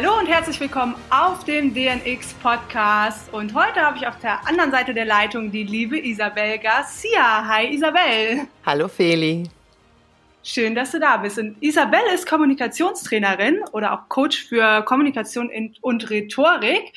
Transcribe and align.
Hallo 0.00 0.16
und 0.16 0.28
herzlich 0.28 0.60
willkommen 0.60 0.94
auf 1.10 1.42
dem 1.42 1.74
DNX 1.74 2.32
Podcast. 2.34 3.34
Und 3.34 3.52
heute 3.52 3.80
habe 3.80 3.96
ich 3.96 4.06
auf 4.06 4.16
der 4.20 4.46
anderen 4.46 4.70
Seite 4.70 4.94
der 4.94 5.04
Leitung 5.04 5.50
die 5.50 5.64
liebe 5.64 5.98
Isabel 5.98 6.56
Garcia. 6.58 7.44
Hi 7.48 7.74
Isabel. 7.74 8.46
Hallo 8.64 8.86
Feli. 8.86 9.50
Schön, 10.44 10.76
dass 10.76 10.92
du 10.92 11.00
da 11.00 11.16
bist. 11.16 11.40
Und 11.40 11.56
Isabel 11.60 11.98
ist 12.14 12.28
Kommunikationstrainerin 12.28 13.64
oder 13.72 13.92
auch 13.92 14.08
Coach 14.08 14.44
für 14.44 14.82
Kommunikation 14.84 15.50
und 15.80 16.10
Rhetorik. 16.10 16.92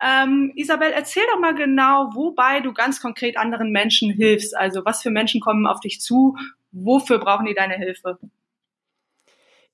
Ähm, 0.00 0.52
Isabel, 0.54 0.92
erzähl 0.92 1.24
doch 1.32 1.40
mal 1.40 1.56
genau, 1.56 2.12
wobei 2.14 2.60
du 2.60 2.72
ganz 2.72 3.02
konkret 3.02 3.36
anderen 3.36 3.72
Menschen 3.72 4.12
hilfst. 4.12 4.56
Also 4.56 4.84
was 4.84 5.02
für 5.02 5.10
Menschen 5.10 5.40
kommen 5.40 5.66
auf 5.66 5.80
dich 5.80 6.00
zu? 6.00 6.36
Wofür 6.70 7.18
brauchen 7.18 7.46
die 7.46 7.54
deine 7.54 7.74
Hilfe? 7.74 8.20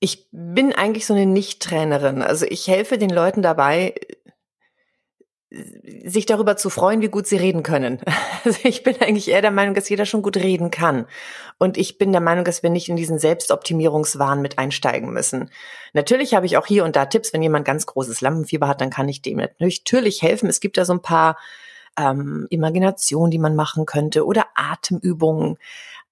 Ich 0.03 0.27
bin 0.33 0.73
eigentlich 0.73 1.05
so 1.05 1.13
eine 1.13 1.25
Nicht-Trainerin. 1.25 2.23
Also 2.23 2.45
ich 2.45 2.67
helfe 2.67 2.97
den 2.97 3.09
Leuten 3.09 3.41
dabei, 3.41 3.95
sich 5.49 6.25
darüber 6.25 6.57
zu 6.57 6.69
freuen, 6.69 6.99
wie 6.99 7.07
gut 7.07 7.25
sie 7.25 7.37
reden 7.37 7.63
können. 7.63 8.01
Also 8.43 8.59
ich 8.65 8.83
bin 8.83 8.99
eigentlich 8.99 9.29
eher 9.29 9.41
der 9.41 9.51
Meinung, 9.51 9.73
dass 9.73 9.87
jeder 9.87 10.05
schon 10.05 10.21
gut 10.21 10.35
reden 10.35 10.69
kann. 10.69 11.05
Und 11.59 11.77
ich 11.77 11.97
bin 11.97 12.11
der 12.11 12.19
Meinung, 12.19 12.43
dass 12.43 12.61
wir 12.61 12.69
nicht 12.69 12.89
in 12.89 12.97
diesen 12.97 13.17
Selbstoptimierungswahn 13.17 14.41
mit 14.41 14.59
einsteigen 14.59 15.13
müssen. 15.13 15.49
Natürlich 15.93 16.33
habe 16.33 16.45
ich 16.45 16.57
auch 16.57 16.65
hier 16.65 16.83
und 16.83 16.97
da 16.97 17.05
Tipps. 17.05 17.31
Wenn 17.31 17.41
jemand 17.41 17.63
ganz 17.63 17.85
großes 17.85 18.19
Lampenfieber 18.19 18.67
hat, 18.67 18.81
dann 18.81 18.89
kann 18.89 19.07
ich 19.07 19.21
dem 19.21 19.41
natürlich 19.59 20.21
helfen. 20.21 20.49
Es 20.49 20.59
gibt 20.59 20.77
da 20.77 20.83
so 20.83 20.91
ein 20.91 21.01
paar 21.01 21.37
ähm, 21.97 22.47
Imaginationen, 22.49 23.31
die 23.31 23.39
man 23.39 23.55
machen 23.55 23.85
könnte 23.85 24.25
oder 24.25 24.47
Atemübungen. 24.55 25.57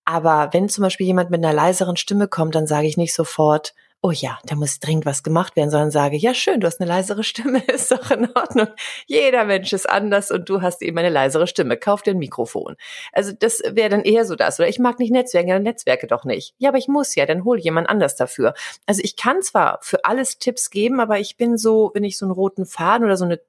Aber 0.05 0.49
wenn 0.51 0.69
zum 0.69 0.83
Beispiel 0.83 1.07
jemand 1.07 1.29
mit 1.29 1.43
einer 1.43 1.53
leiseren 1.53 1.97
Stimme 1.97 2.27
kommt, 2.27 2.55
dann 2.55 2.67
sage 2.67 2.87
ich 2.87 2.97
nicht 2.97 3.13
sofort, 3.13 3.73
oh 4.03 4.11
ja, 4.11 4.39
da 4.45 4.55
muss 4.55 4.79
dringend 4.79 5.05
was 5.05 5.21
gemacht 5.21 5.55
werden, 5.55 5.69
sondern 5.69 5.91
sage, 5.91 6.17
ja 6.17 6.33
schön, 6.33 6.59
du 6.59 6.65
hast 6.65 6.81
eine 6.81 6.89
leisere 6.89 7.23
Stimme, 7.23 7.59
ist 7.67 7.91
doch 7.91 8.09
in 8.09 8.29
Ordnung. 8.35 8.67
Jeder 9.05 9.45
Mensch 9.45 9.71
ist 9.73 9.87
anders 9.87 10.31
und 10.31 10.49
du 10.49 10.61
hast 10.61 10.81
eben 10.81 10.97
eine 10.97 11.09
leisere 11.09 11.45
Stimme. 11.45 11.77
Kauf 11.77 12.01
dir 12.01 12.11
ein 12.11 12.17
Mikrofon. 12.17 12.75
Also 13.11 13.31
das 13.31 13.61
wäre 13.63 13.89
dann 13.89 14.01
eher 14.01 14.25
so 14.25 14.35
das. 14.35 14.59
Oder 14.59 14.69
ich 14.69 14.79
mag 14.79 14.97
nicht 14.97 15.11
Netzwerke, 15.11 15.49
dann 15.49 15.63
Netzwerke 15.63 16.07
doch 16.07 16.25
nicht. 16.25 16.55
Ja, 16.57 16.69
aber 16.69 16.79
ich 16.79 16.87
muss 16.87 17.13
ja, 17.13 17.27
dann 17.27 17.45
hol 17.45 17.59
jemand 17.59 17.89
anders 17.89 18.15
dafür. 18.15 18.55
Also 18.87 19.01
ich 19.03 19.15
kann 19.15 19.43
zwar 19.43 19.77
für 19.81 20.03
alles 20.03 20.39
Tipps 20.39 20.71
geben, 20.71 20.99
aber 20.99 21.19
ich 21.19 21.37
bin 21.37 21.57
so, 21.57 21.91
wenn 21.93 22.03
ich 22.03 22.17
so 22.17 22.25
einen 22.25 22.33
roten 22.33 22.65
Faden 22.65 23.05
oder 23.05 23.17
so 23.17 23.25
eine 23.25 23.39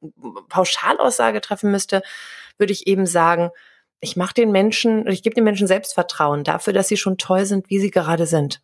Pauschalaussage 0.51 1.41
treffen 1.41 1.71
müsste, 1.71 2.03
würde 2.59 2.75
ich 2.75 2.87
eben 2.87 3.07
sagen, 3.07 3.51
ich 4.03 4.17
mache 4.17 4.35
den 4.35 4.51
Menschen, 4.51 5.07
ich 5.07 5.23
gebe 5.23 5.35
den 5.35 5.45
Menschen 5.45 5.69
Selbstvertrauen 5.69 6.43
dafür, 6.43 6.73
dass 6.73 6.89
sie 6.89 6.97
schon 6.97 7.19
toll 7.19 7.47
sind, 7.47 7.71
wie 7.71 7.79
sie 7.79 7.93
gerade 7.93 8.27
sind. 8.27 8.61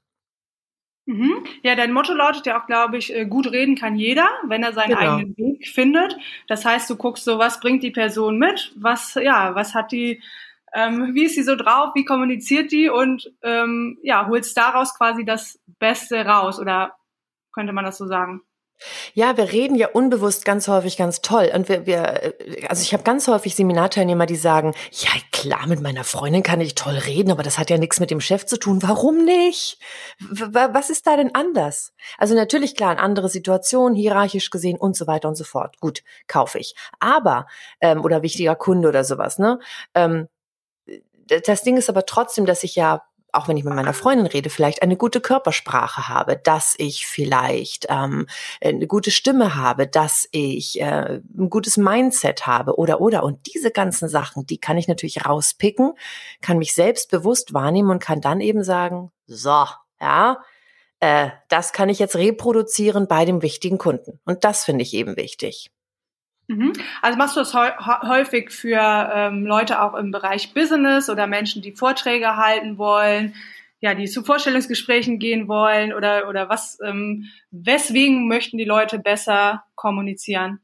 Mhm. 1.06 1.46
Ja, 1.62 1.76
dein 1.76 1.92
Motto 1.92 2.12
lautet 2.12 2.44
ja 2.44 2.60
auch, 2.60 2.66
glaube 2.66 2.98
ich, 2.98 3.14
äh, 3.14 3.24
gut 3.24 3.50
reden 3.50 3.76
kann 3.76 3.96
jeder, 3.96 4.28
wenn 4.46 4.62
er 4.62 4.72
seinen 4.74 4.98
genau. 4.98 5.16
eigenen 5.16 5.36
Weg 5.38 5.68
findet. 5.68 6.18
Das 6.48 6.64
heißt, 6.64 6.90
du 6.90 6.96
guckst 6.96 7.24
so, 7.24 7.38
was 7.38 7.60
bringt 7.60 7.82
die 7.84 7.92
Person 7.92 8.38
mit, 8.38 8.72
was, 8.76 9.14
ja, 9.14 9.54
was 9.54 9.74
hat 9.74 9.92
die, 9.92 10.20
ähm, 10.74 11.14
wie 11.14 11.24
ist 11.24 11.36
sie 11.36 11.44
so 11.44 11.54
drauf, 11.54 11.92
wie 11.94 12.04
kommuniziert 12.04 12.72
die 12.72 12.90
und 12.90 13.32
ähm, 13.42 13.98
ja, 14.02 14.26
holst 14.26 14.56
daraus 14.56 14.94
quasi 14.94 15.24
das 15.24 15.58
Beste 15.78 16.26
raus 16.26 16.58
oder 16.58 16.96
könnte 17.52 17.72
man 17.72 17.84
das 17.84 17.96
so 17.96 18.06
sagen? 18.06 18.42
Ja, 19.14 19.36
wir 19.36 19.52
reden 19.52 19.74
ja 19.74 19.88
unbewusst 19.88 20.44
ganz 20.44 20.68
häufig 20.68 20.96
ganz 20.96 21.20
toll. 21.20 21.50
Und 21.54 21.68
wir, 21.68 21.86
wir 21.86 22.34
also 22.68 22.82
ich 22.82 22.92
habe 22.92 23.02
ganz 23.02 23.26
häufig 23.28 23.54
Seminarteilnehmer, 23.54 24.26
die 24.26 24.36
sagen, 24.36 24.74
ja 24.92 25.10
klar, 25.32 25.66
mit 25.66 25.80
meiner 25.80 26.04
Freundin 26.04 26.42
kann 26.42 26.60
ich 26.60 26.74
toll 26.74 26.94
reden, 26.94 27.30
aber 27.30 27.42
das 27.42 27.58
hat 27.58 27.70
ja 27.70 27.78
nichts 27.78 28.00
mit 28.00 28.10
dem 28.10 28.20
Chef 28.20 28.46
zu 28.46 28.58
tun. 28.58 28.82
Warum 28.82 29.24
nicht? 29.24 29.78
Was 30.20 30.90
ist 30.90 31.06
da 31.06 31.16
denn 31.16 31.34
anders? 31.34 31.92
Also 32.18 32.34
natürlich 32.34 32.76
klar, 32.76 32.90
eine 32.90 33.00
andere 33.00 33.28
Situation, 33.28 33.94
hierarchisch 33.94 34.50
gesehen 34.50 34.78
und 34.78 34.96
so 34.96 35.06
weiter 35.06 35.28
und 35.28 35.36
so 35.36 35.44
fort. 35.44 35.80
Gut, 35.80 36.02
kaufe 36.26 36.58
ich. 36.58 36.74
Aber, 37.00 37.46
ähm, 37.80 38.04
oder 38.04 38.22
wichtiger 38.22 38.54
Kunde 38.54 38.88
oder 38.88 39.04
sowas, 39.04 39.38
ne? 39.38 39.58
Ähm, 39.94 40.28
das 41.46 41.62
Ding 41.62 41.76
ist 41.76 41.90
aber 41.90 42.06
trotzdem, 42.06 42.46
dass 42.46 42.64
ich 42.64 42.74
ja 42.74 43.02
auch 43.38 43.48
wenn 43.48 43.56
ich 43.56 43.64
mit 43.64 43.74
meiner 43.74 43.94
Freundin 43.94 44.26
rede, 44.26 44.50
vielleicht 44.50 44.82
eine 44.82 44.96
gute 44.96 45.20
Körpersprache 45.20 46.08
habe, 46.08 46.36
dass 46.36 46.74
ich 46.76 47.06
vielleicht 47.06 47.86
ähm, 47.88 48.26
eine 48.60 48.86
gute 48.86 49.10
Stimme 49.10 49.54
habe, 49.54 49.86
dass 49.86 50.28
ich 50.32 50.80
äh, 50.80 51.20
ein 51.38 51.48
gutes 51.48 51.76
Mindset 51.76 52.46
habe 52.46 52.76
oder 52.76 53.00
oder 53.00 53.22
und 53.22 53.46
diese 53.54 53.70
ganzen 53.70 54.08
Sachen, 54.08 54.46
die 54.46 54.58
kann 54.58 54.76
ich 54.76 54.88
natürlich 54.88 55.24
rauspicken, 55.24 55.92
kann 56.40 56.58
mich 56.58 56.74
selbstbewusst 56.74 57.54
wahrnehmen 57.54 57.90
und 57.90 58.00
kann 58.00 58.20
dann 58.20 58.40
eben 58.40 58.64
sagen, 58.64 59.12
so, 59.26 59.64
ja, 60.00 60.42
äh, 61.00 61.30
das 61.48 61.72
kann 61.72 61.88
ich 61.88 62.00
jetzt 62.00 62.16
reproduzieren 62.16 63.06
bei 63.06 63.24
dem 63.24 63.42
wichtigen 63.42 63.78
Kunden 63.78 64.18
und 64.24 64.44
das 64.44 64.64
finde 64.64 64.82
ich 64.82 64.94
eben 64.94 65.16
wichtig. 65.16 65.70
Mhm. 66.48 66.72
Also 67.02 67.18
machst 67.18 67.36
du 67.36 67.40
das 67.40 67.54
häufig 67.54 68.50
für 68.50 68.80
ähm, 69.14 69.44
Leute 69.44 69.82
auch 69.82 69.94
im 69.94 70.10
Bereich 70.10 70.54
Business 70.54 71.10
oder 71.10 71.26
Menschen, 71.26 71.60
die 71.60 71.72
Vorträge 71.72 72.36
halten 72.36 72.78
wollen, 72.78 73.34
ja, 73.80 73.94
die 73.94 74.06
zu 74.06 74.24
Vorstellungsgesprächen 74.24 75.18
gehen 75.18 75.46
wollen 75.46 75.92
oder 75.92 76.28
oder 76.28 76.48
was? 76.48 76.78
Ähm, 76.82 77.26
weswegen 77.50 78.28
möchten 78.28 78.56
die 78.56 78.64
Leute 78.64 78.98
besser 78.98 79.62
kommunizieren? 79.74 80.60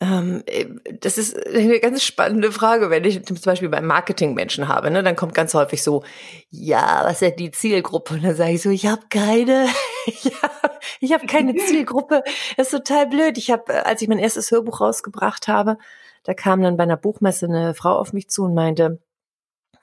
Ähm, 0.00 0.44
äh, 0.46 0.66
das 1.00 1.18
ist 1.18 1.36
eine 1.46 1.80
ganz 1.80 2.04
spannende 2.04 2.52
Frage, 2.52 2.90
wenn 2.90 3.04
ich 3.04 3.24
zum 3.24 3.36
Beispiel 3.44 3.68
beim 3.68 3.86
Marketing-Menschen 3.86 4.68
habe, 4.68 4.90
ne, 4.90 5.02
dann 5.02 5.16
kommt 5.16 5.34
ganz 5.34 5.54
häufig 5.54 5.82
so, 5.82 6.04
ja, 6.50 7.00
was 7.02 7.22
ist 7.22 7.36
die 7.36 7.50
Zielgruppe? 7.50 8.14
Und 8.14 8.24
dann 8.24 8.36
sage 8.36 8.52
ich 8.52 8.62
so, 8.62 8.70
ich 8.70 8.86
habe 8.86 9.02
keine, 9.10 9.66
ich 10.06 10.30
habe 11.12 11.26
keine 11.26 11.54
Zielgruppe. 11.56 12.22
Das 12.56 12.72
ist 12.72 12.72
total 12.72 13.06
blöd. 13.06 13.38
Ich 13.38 13.50
habe, 13.50 13.72
äh, 13.72 13.78
als 13.78 14.02
ich 14.02 14.08
mein 14.08 14.18
erstes 14.18 14.50
Hörbuch 14.50 14.80
rausgebracht 14.80 15.48
habe, 15.48 15.78
da 16.24 16.34
kam 16.34 16.62
dann 16.62 16.76
bei 16.76 16.82
einer 16.82 16.96
Buchmesse 16.96 17.46
eine 17.46 17.74
Frau 17.74 17.98
auf 17.98 18.12
mich 18.12 18.28
zu 18.28 18.44
und 18.44 18.54
meinte, 18.54 19.00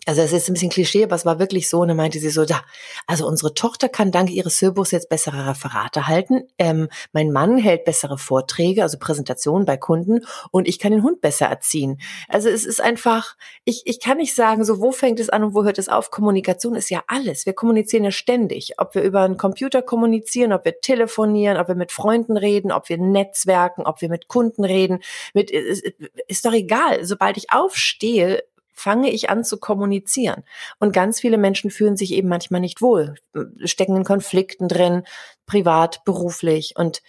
also 0.06 0.22
es 0.22 0.34
ist 0.34 0.50
ein 0.50 0.54
bisschen 0.54 0.70
Klischee, 0.70 1.04
aber 1.04 1.16
es 1.16 1.26
war 1.26 1.40
wirklich 1.40 1.68
so. 1.68 1.80
Und 1.80 1.88
dann 1.88 1.98
meinte 1.98 2.20
sie 2.20 2.30
so, 2.30 2.46
da, 2.46 2.62
also 3.08 3.28
unsere 3.28 3.54
Tochter 3.54 3.90
kann 3.90 4.12
dank 4.12 4.30
ihres 4.30 4.62
Hörbuchs 4.62 4.92
jetzt 4.92 5.10
bessere 5.10 5.48
Referate 5.48 6.08
halten. 6.08 6.48
Ähm, 6.60 6.90
mein 7.12 7.32
Mann 7.32 7.58
hält 7.58 7.86
bessere 7.86 8.18
Vorträge, 8.18 8.84
also 8.84 8.98
Präsentationen 9.00 9.66
bei 9.66 9.78
Kunden 9.78 10.26
und 10.52 10.68
ich 10.68 10.78
kann 10.80 10.92
den 10.92 11.04
Hund 11.04 11.22
besser 11.22 11.48
erziehen. 11.48 12.00
Also 12.28 12.50
es 12.50 12.66
ist 12.66 12.82
einfach, 12.82 13.36
ich, 13.64 13.84
ich 13.86 14.00
kann 14.00 14.18
nicht 14.18 14.36
sagen, 14.36 14.64
so 14.64 14.80
wo 14.80 14.92
fängt 14.92 15.20
es 15.20 15.30
an 15.30 15.44
und 15.44 15.56
wo 15.56 15.64
hört 15.64 15.80
es 15.80 15.90
auf. 15.90 16.12
Kommunikation 16.12 16.76
ist 16.76 16.90
ja 16.90 17.04
alles. 17.08 17.46
Wir 17.46 17.54
kommunizieren 17.54 18.04
ja 18.04 18.12
ständig. 18.12 18.74
Ob 18.78 18.94
wir 18.94 19.02
über 19.02 19.22
einen 19.22 19.38
Computer 19.38 19.82
kommunizieren, 19.82 20.54
ob 20.54 20.66
wir 20.66 20.82
telefonieren, 20.82 21.58
ob 21.58 21.68
wir 21.68 21.76
mit 21.76 21.92
Freunden 21.92 22.38
reden, 22.38 22.72
ob 22.72 22.90
wir 22.90 22.98
netzwerken, 22.98 23.84
ob 23.86 24.02
wir 24.02 24.10
mit 24.10 24.28
Kunden 24.28 24.64
reden. 24.64 25.00
Mit, 25.34 25.50
ist, 25.50 25.84
ist 26.28 26.46
doch 26.46 26.54
egal. 26.54 27.06
Sobald 27.06 27.38
ich 27.38 27.52
aufstehe, 27.52 28.44
fange 28.76 29.10
ich 29.10 29.30
an 29.30 29.44
zu 29.44 29.58
kommunizieren. 29.58 30.44
Und 30.80 30.94
ganz 30.94 31.20
viele 31.20 31.38
Menschen 31.38 31.72
fühlen 31.72 31.98
sich 31.98 32.14
eben 32.14 32.30
manchmal 32.30 32.62
nicht 32.62 32.82
wohl, 32.82 33.16
stecken 33.64 33.96
in 33.96 34.04
Konflikten 34.04 34.68
drin, 34.68 35.04
privat, 35.48 36.04
beruflich. 36.06 36.76
Und 36.78 37.02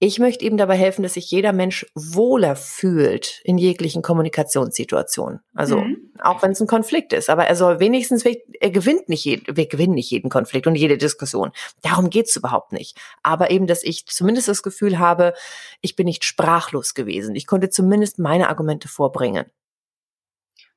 ich 0.00 0.20
möchte 0.20 0.44
eben 0.44 0.56
dabei 0.56 0.76
helfen, 0.76 1.02
dass 1.02 1.14
sich 1.14 1.28
jeder 1.28 1.52
Mensch 1.52 1.84
wohler 1.96 2.54
fühlt 2.54 3.40
in 3.42 3.58
jeglichen 3.58 4.00
Kommunikationssituationen. 4.00 5.40
Also 5.54 5.78
mhm. 5.80 6.12
auch 6.20 6.40
wenn 6.40 6.52
es 6.52 6.60
ein 6.60 6.68
Konflikt 6.68 7.12
ist, 7.12 7.28
aber 7.28 7.46
er 7.46 7.56
soll 7.56 7.80
wenigstens, 7.80 8.24
er 8.24 8.70
gewinnt 8.70 9.08
nicht 9.08 9.24
jeden, 9.24 9.56
wir 9.56 9.66
gewinnen 9.66 9.94
nicht 9.94 10.10
jeden 10.12 10.30
Konflikt 10.30 10.68
und 10.68 10.76
jede 10.76 10.98
Diskussion. 10.98 11.50
Darum 11.82 12.10
geht's 12.10 12.36
überhaupt 12.36 12.72
nicht. 12.72 12.96
Aber 13.24 13.50
eben, 13.50 13.66
dass 13.66 13.82
ich 13.82 14.06
zumindest 14.06 14.46
das 14.46 14.62
Gefühl 14.62 15.00
habe, 15.00 15.34
ich 15.80 15.96
bin 15.96 16.04
nicht 16.04 16.24
sprachlos 16.24 16.94
gewesen. 16.94 17.34
Ich 17.34 17.48
konnte 17.48 17.68
zumindest 17.68 18.20
meine 18.20 18.50
Argumente 18.50 18.86
vorbringen. 18.86 19.46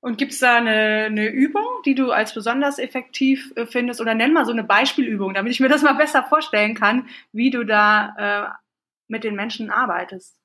Und 0.02 0.18
gibt 0.18 0.32
es 0.32 0.40
da 0.40 0.58
eine, 0.58 1.06
eine 1.06 1.28
Übung, 1.30 1.64
die 1.86 1.94
du 1.94 2.12
als 2.12 2.34
besonders 2.34 2.80
effektiv 2.80 3.54
äh, 3.56 3.68
findest? 3.68 4.02
Oder 4.02 4.16
nenn 4.16 4.34
mal 4.34 4.46
so 4.46 4.52
eine 4.52 4.64
Beispielübung, 4.64 5.36
damit 5.36 5.54
ich 5.54 5.60
mir 5.60 5.70
das 5.70 5.84
mal 5.84 5.94
besser 5.98 6.24
vorstellen 6.24 6.76
kann, 6.76 7.08
wie 7.32 7.52
du 7.52 7.64
da 7.64 8.16
äh, 8.18 8.62
mit 9.08 9.24
den 9.24 9.36
Menschen 9.36 9.70
arbeitest. 9.70 10.36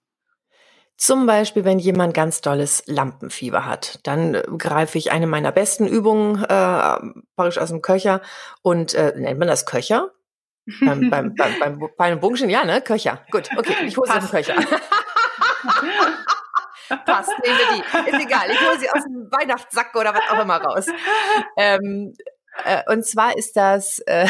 Zum 0.99 1.26
Beispiel, 1.26 1.64
wenn 1.64 1.79
jemand 1.79 2.14
ganz 2.14 2.41
dolles 2.41 2.82
Lampenfieber 2.87 3.67
hat, 3.67 4.00
dann 4.05 4.35
äh, 4.35 4.43
greife 4.58 4.99
ich 4.99 5.11
eine 5.11 5.26
meiner 5.26 5.53
besten 5.53 5.87
Übungen 5.87 6.43
äh, 6.43 6.97
praktisch 7.37 7.59
aus 7.59 7.70
dem 7.70 7.82
Köcher 7.82 8.20
und 8.62 8.94
äh, 8.94 9.14
nennt 9.17 9.38
man 9.38 9.49
das 9.49 9.67
Köcher? 9.67 10.12
beim, 10.81 11.11
beim, 11.11 11.35
beim, 11.35 11.59
beim, 11.61 11.88
beim 11.97 12.20
Bogenschen, 12.20 12.50
ja, 12.50 12.64
ne? 12.64 12.82
Köcher. 12.82 13.25
Gut, 13.31 13.49
okay, 13.56 13.75
ich 13.87 13.97
hole 13.97 14.09
es 14.09 14.17
aus 14.17 14.31
dem 14.31 14.31
Köcher. 14.31 14.55
passt, 16.88 17.33
nehmen 17.43 17.59
wir 17.59 17.77
die. 17.77 18.11
Ist 18.11 18.27
egal, 18.27 18.50
ich 18.50 18.61
hole 18.61 18.79
sie 18.79 18.91
aus 18.91 19.03
dem 19.05 19.29
Weihnachtssack 19.31 19.94
oder 19.94 20.15
was 20.15 20.29
auch 20.31 20.43
immer 20.43 20.56
raus. 20.56 20.87
Ähm, 21.56 22.15
äh, 22.65 22.83
und 22.91 23.05
zwar 23.05 23.37
ist 23.37 23.56
das, 23.56 23.99
äh, 24.06 24.27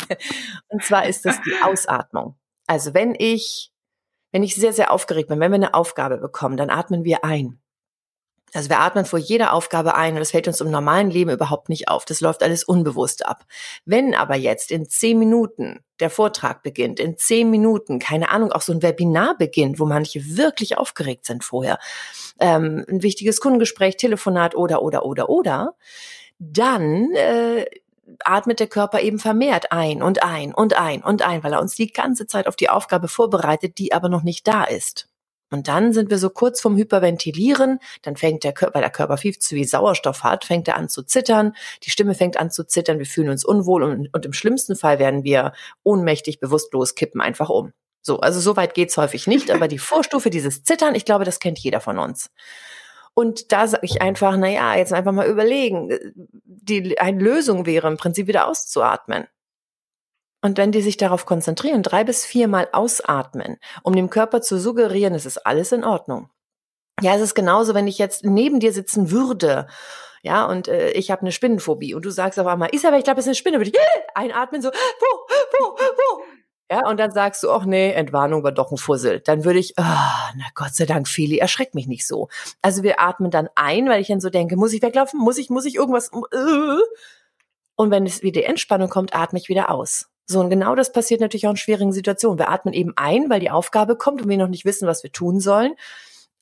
und 0.68 0.82
zwar 0.82 1.06
ist 1.06 1.24
das 1.24 1.40
die 1.42 1.54
Ausatmung. 1.62 2.36
Also 2.66 2.94
wenn 2.94 3.14
ich, 3.16 3.72
wenn 4.32 4.42
ich 4.42 4.54
sehr, 4.54 4.72
sehr 4.72 4.90
aufgeregt 4.90 5.28
bin, 5.28 5.40
wenn 5.40 5.52
wir 5.52 5.56
eine 5.56 5.74
Aufgabe 5.74 6.18
bekommen, 6.18 6.56
dann 6.56 6.70
atmen 6.70 7.04
wir 7.04 7.24
ein. 7.24 7.61
Also 8.54 8.68
wir 8.68 8.80
atmen 8.80 9.04
vor 9.04 9.18
jeder 9.18 9.52
Aufgabe 9.52 9.94
ein 9.94 10.14
und 10.14 10.20
das 10.20 10.30
fällt 10.30 10.46
uns 10.46 10.60
im 10.60 10.70
normalen 10.70 11.10
Leben 11.10 11.30
überhaupt 11.30 11.68
nicht 11.68 11.88
auf. 11.88 12.04
Das 12.04 12.20
läuft 12.20 12.42
alles 12.42 12.64
unbewusst 12.64 13.24
ab. 13.24 13.44
Wenn 13.84 14.14
aber 14.14 14.36
jetzt 14.36 14.70
in 14.70 14.88
zehn 14.88 15.18
Minuten 15.18 15.80
der 16.00 16.10
Vortrag 16.10 16.62
beginnt, 16.62 17.00
in 17.00 17.16
zehn 17.16 17.50
Minuten, 17.50 17.98
keine 17.98 18.30
Ahnung, 18.30 18.52
auch 18.52 18.60
so 18.60 18.72
ein 18.72 18.82
Webinar 18.82 19.36
beginnt, 19.38 19.78
wo 19.78 19.86
manche 19.86 20.36
wirklich 20.36 20.76
aufgeregt 20.76 21.24
sind 21.24 21.44
vorher, 21.44 21.78
ähm, 22.40 22.84
ein 22.88 23.02
wichtiges 23.02 23.40
Kundengespräch, 23.40 23.96
Telefonat 23.96 24.54
oder, 24.54 24.82
oder, 24.82 25.04
oder, 25.04 25.30
oder, 25.30 25.74
dann 26.38 27.12
äh, 27.14 27.66
atmet 28.24 28.60
der 28.60 28.66
Körper 28.66 29.00
eben 29.00 29.18
vermehrt 29.18 29.72
ein 29.72 30.02
und 30.02 30.22
ein 30.22 30.52
und 30.52 30.74
ein 30.78 31.02
und 31.02 31.22
ein, 31.22 31.42
weil 31.44 31.52
er 31.52 31.60
uns 31.60 31.74
die 31.76 31.92
ganze 31.92 32.26
Zeit 32.26 32.46
auf 32.46 32.56
die 32.56 32.68
Aufgabe 32.68 33.08
vorbereitet, 33.08 33.78
die 33.78 33.92
aber 33.92 34.08
noch 34.08 34.22
nicht 34.22 34.46
da 34.46 34.64
ist. 34.64 35.08
Und 35.52 35.68
dann 35.68 35.92
sind 35.92 36.10
wir 36.10 36.18
so 36.18 36.30
kurz 36.30 36.60
vorm 36.60 36.76
Hyperventilieren, 36.76 37.78
dann 38.02 38.16
fängt 38.16 38.42
der 38.42 38.52
Körper, 38.52 38.74
weil 38.74 38.82
der 38.82 38.90
Körper 38.90 39.18
viel 39.18 39.38
zu 39.38 39.54
viel 39.54 39.66
Sauerstoff 39.66 40.22
hat, 40.22 40.44
fängt 40.44 40.66
er 40.66 40.76
an 40.76 40.88
zu 40.88 41.02
zittern, 41.02 41.54
die 41.82 41.90
Stimme 41.90 42.14
fängt 42.14 42.38
an 42.38 42.50
zu 42.50 42.66
zittern, 42.66 42.98
wir 42.98 43.06
fühlen 43.06 43.28
uns 43.28 43.44
unwohl 43.44 43.82
und, 43.82 44.08
und 44.12 44.24
im 44.24 44.32
schlimmsten 44.32 44.76
Fall 44.76 44.98
werden 44.98 45.24
wir 45.24 45.52
ohnmächtig, 45.82 46.40
bewusstlos, 46.40 46.94
kippen 46.94 47.20
einfach 47.20 47.50
um. 47.50 47.72
So, 48.00 48.18
also 48.18 48.40
so 48.40 48.56
weit 48.56 48.74
geht's 48.74 48.96
häufig 48.96 49.26
nicht, 49.26 49.50
aber 49.50 49.68
die 49.68 49.78
Vorstufe, 49.92 50.30
dieses 50.30 50.64
Zittern, 50.64 50.94
ich 50.94 51.04
glaube, 51.04 51.24
das 51.24 51.38
kennt 51.38 51.58
jeder 51.58 51.80
von 51.80 51.98
uns. 51.98 52.30
Und 53.14 53.52
da 53.52 53.66
sage 53.68 53.84
ich 53.84 54.00
einfach, 54.00 54.36
na 54.38 54.48
ja, 54.48 54.74
jetzt 54.74 54.92
einfach 54.92 55.12
mal 55.12 55.28
überlegen. 55.28 55.90
Die 56.44 56.98
eine 56.98 57.22
Lösung 57.22 57.66
wäre 57.66 57.88
im 57.88 57.98
Prinzip 57.98 58.26
wieder 58.26 58.48
auszuatmen. 58.48 59.26
Und 60.42 60.58
wenn 60.58 60.72
die 60.72 60.82
sich 60.82 60.96
darauf 60.96 61.24
konzentrieren, 61.24 61.82
drei 61.82 62.04
bis 62.04 62.24
viermal 62.24 62.68
ausatmen, 62.72 63.58
um 63.82 63.94
dem 63.94 64.10
Körper 64.10 64.42
zu 64.42 64.58
suggerieren, 64.58 65.14
es 65.14 65.24
ist 65.24 65.38
alles 65.38 65.72
in 65.72 65.84
Ordnung. 65.84 66.28
Ja, 67.00 67.14
es 67.14 67.22
ist 67.22 67.34
genauso, 67.34 67.74
wenn 67.74 67.86
ich 67.86 67.98
jetzt 67.98 68.24
neben 68.24 68.60
dir 68.60 68.72
sitzen 68.72 69.10
würde, 69.10 69.68
ja, 70.22 70.44
und 70.44 70.68
äh, 70.68 70.90
ich 70.90 71.10
habe 71.10 71.22
eine 71.22 71.32
Spinnenphobie 71.32 71.94
und 71.94 72.04
du 72.04 72.10
sagst 72.10 72.38
aber 72.38 72.56
mal, 72.56 72.68
Isabel, 72.72 72.98
ich 72.98 73.04
glaube, 73.04 73.20
es 73.20 73.26
ist 73.26 73.30
eine 73.30 73.34
Spinne, 73.36 73.58
würde 73.58 73.70
ich 73.70 73.78
einatmen, 74.14 74.62
so, 74.62 74.68
wo, 74.68 75.06
wo, 75.58 75.76
wo, 75.78 76.22
ja, 76.72 76.88
und 76.88 76.98
dann 76.98 77.10
sagst 77.10 77.42
du, 77.42 77.50
ach 77.50 77.66
nee, 77.66 77.92
Entwarnung 77.92 78.42
war 78.44 78.52
doch 78.52 78.70
ein 78.70 78.78
Fussel. 78.78 79.20
Dann 79.20 79.44
würde 79.44 79.58
ich, 79.58 79.74
oh, 79.76 79.82
na 79.82 80.46
Gott 80.54 80.74
sei 80.74 80.86
Dank, 80.86 81.06
Feli, 81.06 81.36
erschreck 81.36 81.74
mich 81.74 81.86
nicht 81.86 82.06
so. 82.06 82.28
Also 82.62 82.82
wir 82.82 82.98
atmen 82.98 83.30
dann 83.30 83.50
ein, 83.56 83.90
weil 83.90 84.00
ich 84.00 84.08
dann 84.08 84.20
so 84.22 84.30
denke, 84.30 84.56
muss 84.56 84.72
ich 84.72 84.80
weglaufen? 84.80 85.20
Muss 85.20 85.36
ich, 85.36 85.50
muss 85.50 85.66
ich 85.66 85.74
irgendwas? 85.74 86.10
Äh? 86.32 86.82
Und 87.76 87.90
wenn 87.90 88.06
es 88.06 88.22
wieder 88.22 88.40
die 88.40 88.46
Entspannung 88.46 88.88
kommt, 88.88 89.14
atme 89.14 89.38
ich 89.38 89.50
wieder 89.50 89.70
aus. 89.70 90.08
So, 90.26 90.40
und 90.40 90.50
genau 90.50 90.74
das 90.74 90.92
passiert 90.92 91.20
natürlich 91.20 91.46
auch 91.46 91.52
in 91.52 91.56
schwierigen 91.56 91.92
Situationen. 91.92 92.38
Wir 92.38 92.48
atmen 92.48 92.74
eben 92.74 92.92
ein, 92.96 93.28
weil 93.28 93.40
die 93.40 93.50
Aufgabe 93.50 93.96
kommt 93.96 94.22
und 94.22 94.28
wir 94.28 94.36
noch 94.36 94.48
nicht 94.48 94.64
wissen, 94.64 94.86
was 94.86 95.02
wir 95.02 95.12
tun 95.12 95.40
sollen. 95.40 95.74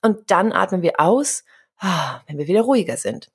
Und 0.02 0.30
dann 0.30 0.52
atmen 0.52 0.82
wir 0.82 1.00
aus, 1.00 1.44
ah, 1.78 2.20
wenn 2.26 2.38
wir 2.38 2.46
wieder 2.46 2.62
ruhiger 2.62 2.96
sind. 2.96 3.30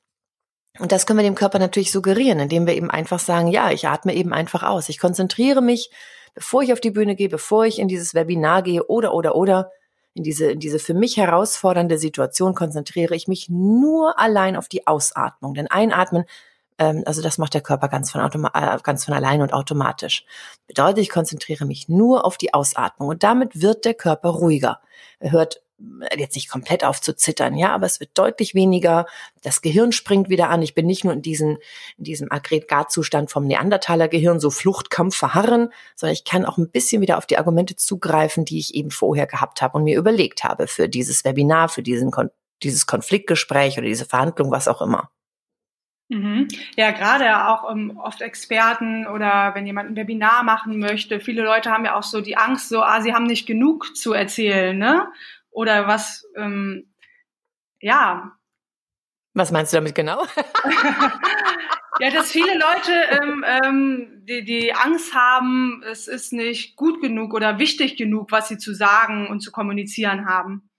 Und 0.79 0.91
das 0.91 1.05
können 1.05 1.19
wir 1.19 1.23
dem 1.23 1.35
Körper 1.35 1.59
natürlich 1.59 1.91
suggerieren, 1.91 2.39
indem 2.39 2.67
wir 2.67 2.75
eben 2.75 2.91
einfach 2.91 3.19
sagen, 3.19 3.47
ja, 3.47 3.71
ich 3.71 3.87
atme 3.87 4.13
eben 4.13 4.33
einfach 4.33 4.63
aus. 4.63 4.89
Ich 4.89 4.99
konzentriere 4.99 5.61
mich 5.61 5.89
bevor 6.35 6.61
ich 6.61 6.73
auf 6.73 6.81
die 6.81 6.91
Bühne 6.91 7.15
gehe, 7.15 7.29
bevor 7.29 7.65
ich 7.65 7.79
in 7.79 7.87
dieses 7.87 8.13
Webinar 8.13 8.61
gehe 8.61 8.85
oder, 8.85 9.13
oder, 9.13 9.35
oder, 9.35 9.71
in 10.13 10.23
diese, 10.23 10.51
in 10.51 10.59
diese 10.59 10.79
für 10.79 10.93
mich 10.93 11.17
herausfordernde 11.17 11.97
Situation 11.97 12.55
konzentriere 12.55 13.15
ich 13.15 13.27
mich 13.27 13.49
nur 13.49 14.17
allein 14.19 14.55
auf 14.55 14.69
die 14.69 14.87
Ausatmung. 14.87 15.55
Denn 15.55 15.67
Einatmen, 15.67 16.23
also 16.77 17.21
das 17.21 17.37
macht 17.37 17.53
der 17.53 17.61
Körper 17.61 17.87
ganz 17.87 18.11
von, 18.11 18.21
äh, 18.21 18.77
ganz 18.83 19.05
von 19.05 19.13
allein 19.13 19.41
und 19.41 19.53
automatisch. 19.53 20.25
Bedeutet, 20.67 20.99
ich 20.99 21.09
konzentriere 21.09 21.65
mich 21.65 21.87
nur 21.87 22.25
auf 22.25 22.37
die 22.37 22.53
Ausatmung 22.53 23.09
und 23.09 23.23
damit 23.23 23.61
wird 23.61 23.85
der 23.85 23.93
Körper 23.93 24.29
ruhiger. 24.29 24.81
Er 25.19 25.31
hört 25.31 25.61
jetzt 26.17 26.35
nicht 26.35 26.49
komplett 26.49 26.85
auf 26.85 27.01
zu 27.01 27.15
zittern, 27.15 27.57
ja, 27.57 27.73
aber 27.73 27.85
es 27.85 27.99
wird 27.99 28.11
deutlich 28.17 28.55
weniger. 28.55 29.05
Das 29.41 29.61
Gehirn 29.61 29.91
springt 29.91 30.29
wieder 30.29 30.49
an. 30.49 30.61
Ich 30.61 30.73
bin 30.73 30.85
nicht 30.85 31.03
nur 31.03 31.13
in, 31.13 31.21
diesen, 31.21 31.57
in 31.97 32.03
diesem 32.05 32.31
Aggregatzustand 32.31 33.29
vom 33.29 33.45
Neandertaler 33.45 34.07
Gehirn, 34.07 34.39
so 34.39 34.49
Fluchtkampf 34.49 35.15
verharren, 35.15 35.69
sondern 35.95 36.13
ich 36.13 36.23
kann 36.23 36.45
auch 36.45 36.57
ein 36.57 36.69
bisschen 36.69 37.01
wieder 37.01 37.17
auf 37.17 37.25
die 37.25 37.37
Argumente 37.37 37.75
zugreifen, 37.75 38.45
die 38.45 38.59
ich 38.59 38.73
eben 38.73 38.91
vorher 38.91 39.27
gehabt 39.27 39.61
habe 39.61 39.77
und 39.77 39.83
mir 39.83 39.97
überlegt 39.97 40.43
habe 40.43 40.67
für 40.67 40.87
dieses 40.87 41.25
Webinar, 41.25 41.69
für 41.69 41.83
diesen 41.83 42.11
Kon 42.11 42.29
dieses 42.63 42.87
Konfliktgespräch 42.87 43.77
oder 43.77 43.87
diese 43.87 44.05
Verhandlung, 44.05 44.49
was 44.49 44.69
auch 44.69 44.81
immer. 44.81 45.09
Mhm. 46.07 46.47
Ja, 46.75 46.91
gerade 46.91 47.47
auch 47.47 47.63
um, 47.69 47.89
ähm, 47.89 47.97
oft 47.97 48.21
Experten 48.21 49.07
oder 49.07 49.55
wenn 49.55 49.65
jemand 49.65 49.89
ein 49.89 49.95
Webinar 49.95 50.43
machen 50.43 50.77
möchte. 50.79 51.19
Viele 51.19 51.43
Leute 51.43 51.71
haben 51.71 51.85
ja 51.85 51.95
auch 51.95 52.03
so 52.03 52.21
die 52.21 52.37
Angst, 52.37 52.69
so, 52.69 52.83
ah, 52.83 53.01
sie 53.01 53.13
haben 53.13 53.25
nicht 53.25 53.47
genug 53.47 53.95
zu 53.95 54.13
erzählen, 54.13 54.77
ne? 54.77 55.07
oder 55.55 55.87
was, 55.87 56.27
ähm, 56.35 56.93
ja. 57.79 58.37
Was 59.33 59.51
meinst 59.51 59.73
du 59.73 59.77
damit 59.77 59.95
genau? 59.95 60.25
ja, 61.99 62.11
dass 62.11 62.31
viele 62.31 62.53
Leute 62.53 62.91
ähm, 63.11 63.45
ähm, 63.47 64.25
die, 64.25 64.43
die 64.43 64.73
Angst 64.73 65.15
haben, 65.15 65.81
es 65.89 66.07
ist 66.07 66.33
nicht 66.33 66.75
gut 66.75 67.01
genug 67.01 67.33
oder 67.33 67.57
wichtig 67.57 67.95
genug, 67.97 68.31
was 68.31 68.49
sie 68.49 68.57
zu 68.57 68.73
sagen 68.73 69.27
und 69.27 69.39
zu 69.39 69.51
kommunizieren 69.51 70.25
haben. 70.25 70.69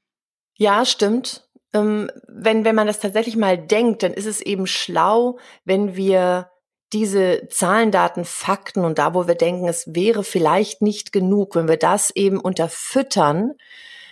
Ja, 0.56 0.84
stimmt. 0.84 1.45
Ähm, 1.76 2.10
wenn, 2.28 2.64
wenn 2.64 2.74
man 2.74 2.86
das 2.86 3.00
tatsächlich 3.00 3.36
mal 3.36 3.58
denkt, 3.58 4.02
dann 4.02 4.12
ist 4.12 4.26
es 4.26 4.40
eben 4.40 4.66
schlau, 4.66 5.38
wenn 5.64 5.96
wir 5.96 6.50
diese 6.92 7.48
Zahlen, 7.50 7.90
Daten, 7.90 8.24
Fakten 8.24 8.84
und 8.84 8.98
da, 8.98 9.14
wo 9.14 9.26
wir 9.26 9.34
denken, 9.34 9.68
es 9.68 9.94
wäre 9.94 10.22
vielleicht 10.22 10.82
nicht 10.82 11.12
genug, 11.12 11.56
wenn 11.56 11.68
wir 11.68 11.76
das 11.76 12.10
eben 12.10 12.40
unterfüttern 12.40 13.52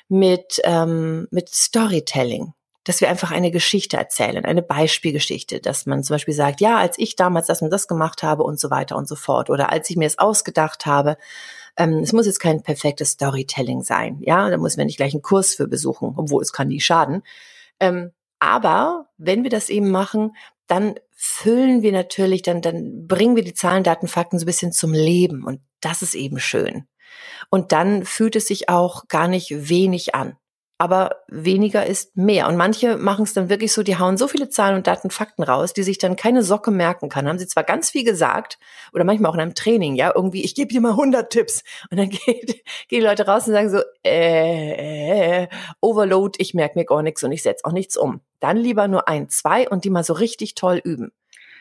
mit, 0.08 0.60
ähm, 0.64 1.28
mit 1.30 1.48
Storytelling 1.48 2.52
dass 2.84 3.00
wir 3.00 3.08
einfach 3.08 3.30
eine 3.30 3.50
Geschichte 3.50 3.96
erzählen, 3.96 4.44
eine 4.44 4.62
Beispielgeschichte, 4.62 5.60
dass 5.60 5.86
man 5.86 6.04
zum 6.04 6.14
Beispiel 6.14 6.34
sagt, 6.34 6.60
ja, 6.60 6.78
als 6.78 6.98
ich 6.98 7.16
damals 7.16 7.46
das 7.46 7.62
und 7.62 7.70
das 7.70 7.88
gemacht 7.88 8.22
habe 8.22 8.42
und 8.42 8.60
so 8.60 8.70
weiter 8.70 8.96
und 8.96 9.08
so 9.08 9.16
fort, 9.16 9.48
oder 9.48 9.72
als 9.72 9.88
ich 9.88 9.96
mir 9.96 10.06
es 10.06 10.18
ausgedacht 10.18 10.84
habe, 10.84 11.16
ähm, 11.76 12.00
es 12.00 12.12
muss 12.12 12.26
jetzt 12.26 12.40
kein 12.40 12.62
perfektes 12.62 13.12
Storytelling 13.12 13.82
sein, 13.82 14.18
ja, 14.20 14.50
da 14.50 14.58
muss 14.58 14.76
man 14.76 14.86
nicht 14.86 14.98
gleich 14.98 15.14
einen 15.14 15.22
Kurs 15.22 15.54
für 15.54 15.66
besuchen, 15.66 16.12
obwohl 16.16 16.42
es 16.42 16.52
kann 16.52 16.68
nie 16.68 16.80
schaden. 16.80 17.22
Ähm, 17.80 18.12
aber 18.38 19.08
wenn 19.16 19.42
wir 19.42 19.50
das 19.50 19.70
eben 19.70 19.90
machen, 19.90 20.36
dann 20.66 20.94
füllen 21.12 21.82
wir 21.82 21.92
natürlich, 21.92 22.42
dann, 22.42 22.60
dann 22.60 23.06
bringen 23.06 23.36
wir 23.36 23.44
die 23.44 23.54
Zahlen, 23.54 23.84
Daten, 23.84 24.08
Fakten 24.08 24.38
so 24.38 24.44
ein 24.44 24.46
bisschen 24.46 24.72
zum 24.72 24.92
Leben 24.92 25.44
und 25.44 25.60
das 25.80 26.02
ist 26.02 26.14
eben 26.14 26.38
schön. 26.38 26.86
Und 27.50 27.72
dann 27.72 28.04
fühlt 28.04 28.36
es 28.36 28.46
sich 28.46 28.68
auch 28.68 29.08
gar 29.08 29.28
nicht 29.28 29.68
wenig 29.68 30.14
an. 30.14 30.36
Aber 30.76 31.22
weniger 31.28 31.86
ist 31.86 32.16
mehr. 32.16 32.48
Und 32.48 32.56
manche 32.56 32.96
machen 32.96 33.22
es 33.22 33.32
dann 33.32 33.48
wirklich 33.48 33.72
so, 33.72 33.84
die 33.84 33.96
hauen 33.96 34.16
so 34.16 34.26
viele 34.26 34.48
Zahlen 34.48 34.76
und 34.76 34.86
Daten, 34.88 35.10
Fakten 35.10 35.44
raus, 35.44 35.72
die 35.72 35.84
sich 35.84 35.98
dann 35.98 36.16
keine 36.16 36.42
Socke 36.42 36.72
merken 36.72 37.08
kann. 37.08 37.28
Haben 37.28 37.38
sie 37.38 37.46
zwar 37.46 37.62
ganz 37.62 37.90
viel 37.90 38.04
gesagt 38.04 38.58
oder 38.92 39.04
manchmal 39.04 39.30
auch 39.30 39.34
in 39.34 39.40
einem 39.40 39.54
Training, 39.54 39.94
ja, 39.94 40.12
irgendwie, 40.14 40.42
ich 40.44 40.56
gebe 40.56 40.72
dir 40.72 40.80
mal 40.80 40.90
100 40.90 41.30
Tipps. 41.30 41.62
Und 41.90 41.98
dann 41.98 42.08
geht, 42.26 42.26
gehen 42.26 42.64
die 42.88 43.00
Leute 43.00 43.26
raus 43.26 43.46
und 43.46 43.54
sagen 43.54 43.70
so, 43.70 43.80
äh, 44.04 45.42
äh, 45.42 45.48
Overload, 45.80 46.38
ich 46.40 46.54
merke 46.54 46.78
mir 46.78 46.84
gar 46.84 47.02
nichts 47.02 47.22
und 47.22 47.30
ich 47.30 47.42
setze 47.42 47.64
auch 47.64 47.72
nichts 47.72 47.96
um. 47.96 48.20
Dann 48.40 48.56
lieber 48.56 48.88
nur 48.88 49.08
ein, 49.08 49.28
zwei 49.28 49.68
und 49.68 49.84
die 49.84 49.90
mal 49.90 50.04
so 50.04 50.12
richtig 50.12 50.56
toll 50.56 50.80
üben. 50.82 51.12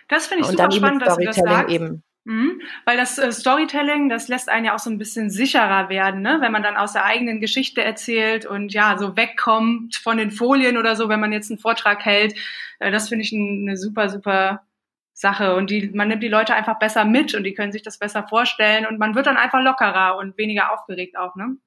Das 0.10 0.26
finde 0.26 0.44
ich 0.44 0.50
und 0.50 0.58
super 0.58 0.72
spannend, 0.72 1.02
dass 1.04 1.18
du 1.18 1.24
das 1.24 1.36
sagst. 1.36 1.74
Eben 1.74 2.04
Mhm, 2.26 2.62
weil 2.86 2.96
das 2.96 3.18
äh, 3.18 3.34
Storytelling, 3.34 4.08
das 4.08 4.30
lässt 4.30 4.48
einen 4.48 4.66
ja 4.66 4.76
auch 4.76 4.80
so 4.80 4.90
ein 4.90 4.98
bisschen 4.98 5.30
sicherer 5.30 5.90
werden, 5.90 6.22
ne? 6.22 6.38
wenn 6.40 6.54
man 6.54 6.64
dann 6.64 6.78
aus 6.78 6.94
der 6.94 7.04
eigenen 7.04 7.42
Geschichte 7.42 7.84
erzählt 7.84 8.46
und 8.46 8.74
ja, 8.74 8.98
so 8.98 9.18
wegkommt 9.18 9.98
von 9.98 10.18
den 10.18 10.32
Folien 10.32 10.78
oder 10.78 10.96
so, 10.96 11.10
wenn 11.10 11.20
man 11.20 11.34
jetzt 11.34 11.52
einen 11.52 11.60
Vortrag 11.60 12.06
hält. 12.06 12.36
Äh, 12.80 12.92
das 12.92 13.10
finde 13.10 13.26
ich 13.26 13.34
ein, 13.34 13.68
eine 13.68 13.78
super, 13.78 14.08
super 14.08 14.66
Sache. 15.14 15.56
Und 15.56 15.70
die, 15.70 15.90
man 15.94 16.08
nimmt 16.08 16.24
die 16.24 16.30
Leute 16.30 16.56
einfach 16.56 16.80
besser 16.80 17.06
mit 17.06 17.36
und 17.36 17.44
die 17.44 17.54
können 17.54 17.74
sich 17.74 17.84
das 17.84 18.00
besser 18.00 18.26
vorstellen 18.28 18.86
und 18.86 19.00
man 19.00 19.16
wird 19.16 19.28
dann 19.28 19.38
einfach 19.38 19.62
lockerer 19.62 20.18
und 20.18 20.38
weniger 20.38 20.72
aufgeregt 20.74 21.18
auch, 21.18 21.36
ne? 21.36 21.58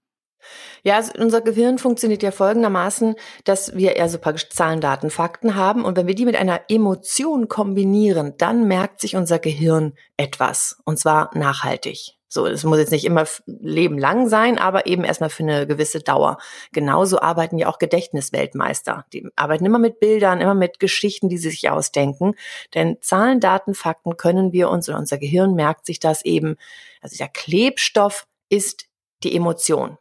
Ja, 0.83 0.97
also 0.97 1.13
unser 1.19 1.41
Gehirn 1.41 1.79
funktioniert 1.79 2.23
ja 2.23 2.31
folgendermaßen, 2.31 3.17
dass 3.45 3.77
wir 3.77 3.97
eher 3.97 4.09
so 4.09 4.19
praktisch 4.19 4.49
Zahlen, 4.51 4.81
Daten, 4.81 5.11
Fakten 5.11 5.55
haben. 5.55 5.85
Und 5.85 5.97
wenn 5.97 6.07
wir 6.07 6.15
die 6.15 6.27
mit 6.27 6.37
einer 6.37 6.61
Emotion 6.69 7.49
kombinieren, 7.49 8.35
dann 8.39 8.69
merkt 8.69 9.01
sich 9.01 9.17
unser 9.17 9.39
Gehirn 9.39 9.95
etwas. 10.17 10.79
Und 10.85 10.99
zwar 10.99 11.37
nachhaltig. 11.37 12.17
So, 12.29 12.47
das 12.47 12.65
muss 12.65 12.79
jetzt 12.79 12.91
nicht 12.91 13.05
immer 13.05 13.25
Leben 13.47 13.99
lang 13.99 14.29
sein, 14.29 14.59
aber 14.59 14.87
eben 14.87 15.05
erstmal 15.05 15.31
für 15.31 15.45
eine 15.45 15.67
gewisse 15.67 16.01
Dauer. 16.01 16.39
Genauso 16.73 17.21
arbeiten 17.21 17.57
ja 17.57 17.69
auch 17.69 17.79
Gedächtnisweltmeister. 17.79 19.07
Die 19.13 19.29
arbeiten 19.37 19.65
immer 19.65 19.79
mit 19.79 20.01
Bildern, 20.01 20.41
immer 20.41 20.55
mit 20.55 20.81
Geschichten, 20.81 21.29
die 21.29 21.39
sie 21.39 21.51
sich 21.51 21.71
ausdenken. 21.71 22.35
Denn 22.75 22.99
Zahlen, 23.01 23.39
Daten, 23.41 23.75
Fakten 23.75 24.17
können 24.17 24.53
wir 24.53 24.71
uns 24.71 24.89
und 24.89 24.97
unser 24.97 25.19
Gehirn 25.19 25.55
merkt 25.55 25.87
sich 25.87 26.01
das 26.01 26.25
eben. 26.25 26.57
Also 27.01 27.17
der 27.17 27.29
Klebstoff 27.29 28.27
ist 28.49 28.87
die 29.23 29.35
Emotion. 29.35 29.97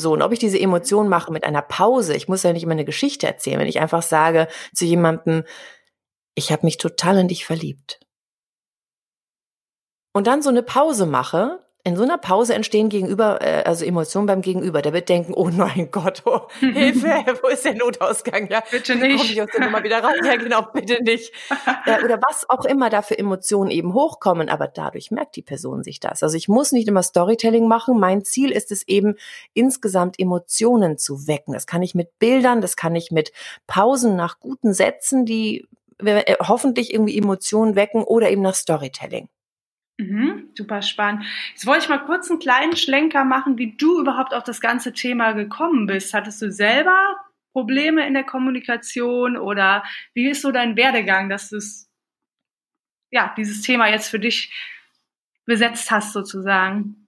So, 0.00 0.12
und 0.12 0.22
ob 0.22 0.30
ich 0.32 0.38
diese 0.38 0.60
Emotion 0.60 1.08
mache 1.08 1.32
mit 1.32 1.42
einer 1.42 1.60
Pause, 1.60 2.14
ich 2.14 2.28
muss 2.28 2.44
ja 2.44 2.52
nicht 2.52 2.62
immer 2.62 2.72
eine 2.72 2.84
Geschichte 2.84 3.26
erzählen, 3.26 3.58
wenn 3.58 3.66
ich 3.66 3.80
einfach 3.80 4.02
sage 4.02 4.46
zu 4.72 4.84
jemandem, 4.84 5.42
ich 6.36 6.52
habe 6.52 6.64
mich 6.66 6.78
total 6.78 7.18
in 7.18 7.26
dich 7.26 7.44
verliebt. 7.44 7.98
Und 10.12 10.28
dann 10.28 10.40
so 10.40 10.50
eine 10.50 10.62
Pause 10.62 11.04
mache, 11.04 11.67
in 11.88 11.96
so 11.96 12.02
einer 12.02 12.18
Pause 12.18 12.54
entstehen 12.54 12.90
gegenüber, 12.90 13.40
äh, 13.40 13.62
also 13.64 13.84
Emotionen 13.84 14.26
beim 14.26 14.42
Gegenüber. 14.42 14.82
Der 14.82 14.92
wird 14.92 15.08
denken, 15.08 15.32
oh 15.34 15.50
mein 15.50 15.90
Gott, 15.90 16.22
oh, 16.26 16.42
Hilfe, 16.60 17.24
wo 17.42 17.48
ist 17.48 17.64
der 17.64 17.74
Notausgang? 17.74 18.48
Ja, 18.50 18.62
bitte 18.70 18.94
nicht. 18.94 19.16
Komme 19.16 19.32
ich 19.32 19.42
aus 19.42 19.48
der 19.52 19.64
Nummer 19.64 19.82
wieder 19.82 20.02
raus? 20.02 20.12
Ja, 20.22 20.36
genau, 20.36 20.62
bitte 20.72 21.02
nicht. 21.02 21.32
äh, 21.86 22.04
oder 22.04 22.20
was 22.28 22.48
auch 22.50 22.66
immer 22.66 22.90
da 22.90 23.00
für 23.02 23.18
Emotionen 23.18 23.70
eben 23.70 23.94
hochkommen, 23.94 24.48
aber 24.50 24.68
dadurch 24.68 25.10
merkt 25.10 25.36
die 25.36 25.42
Person 25.42 25.82
sich 25.82 25.98
das. 25.98 26.22
Also 26.22 26.36
ich 26.36 26.48
muss 26.48 26.72
nicht 26.72 26.86
immer 26.88 27.02
Storytelling 27.02 27.66
machen. 27.66 27.98
Mein 27.98 28.22
Ziel 28.22 28.50
ist 28.50 28.70
es 28.70 28.86
eben, 28.86 29.16
insgesamt 29.54 30.20
Emotionen 30.20 30.98
zu 30.98 31.26
wecken. 31.26 31.54
Das 31.54 31.66
kann 31.66 31.82
ich 31.82 31.94
mit 31.94 32.18
Bildern, 32.18 32.60
das 32.60 32.76
kann 32.76 32.94
ich 32.94 33.10
mit 33.10 33.32
Pausen 33.66 34.14
nach 34.14 34.40
guten 34.40 34.74
Sätzen, 34.74 35.24
die 35.24 35.66
äh, 36.04 36.34
hoffentlich 36.40 36.92
irgendwie 36.92 37.16
Emotionen 37.16 37.76
wecken 37.76 38.04
oder 38.04 38.30
eben 38.30 38.42
nach 38.42 38.54
Storytelling. 38.54 39.28
Mhm, 39.98 40.50
super 40.56 40.80
spannend. 40.82 41.24
Jetzt 41.50 41.66
wollte 41.66 41.84
ich 41.84 41.88
mal 41.88 42.04
kurz 42.04 42.30
einen 42.30 42.38
kleinen 42.38 42.76
Schlenker 42.76 43.24
machen, 43.24 43.58
wie 43.58 43.76
du 43.76 44.00
überhaupt 44.00 44.32
auf 44.32 44.44
das 44.44 44.60
ganze 44.60 44.92
Thema 44.92 45.32
gekommen 45.32 45.86
bist. 45.86 46.14
Hattest 46.14 46.40
du 46.40 46.52
selber 46.52 47.16
Probleme 47.52 48.06
in 48.06 48.14
der 48.14 48.24
Kommunikation 48.24 49.36
oder 49.36 49.82
wie 50.14 50.30
ist 50.30 50.42
so 50.42 50.52
dein 50.52 50.76
Werdegang, 50.76 51.28
dass 51.28 51.48
du 51.50 51.58
ja, 53.10 53.34
dieses 53.36 53.62
Thema 53.62 53.88
jetzt 53.88 54.08
für 54.08 54.20
dich 54.20 54.52
besetzt 55.46 55.90
hast 55.90 56.12
sozusagen? 56.12 57.06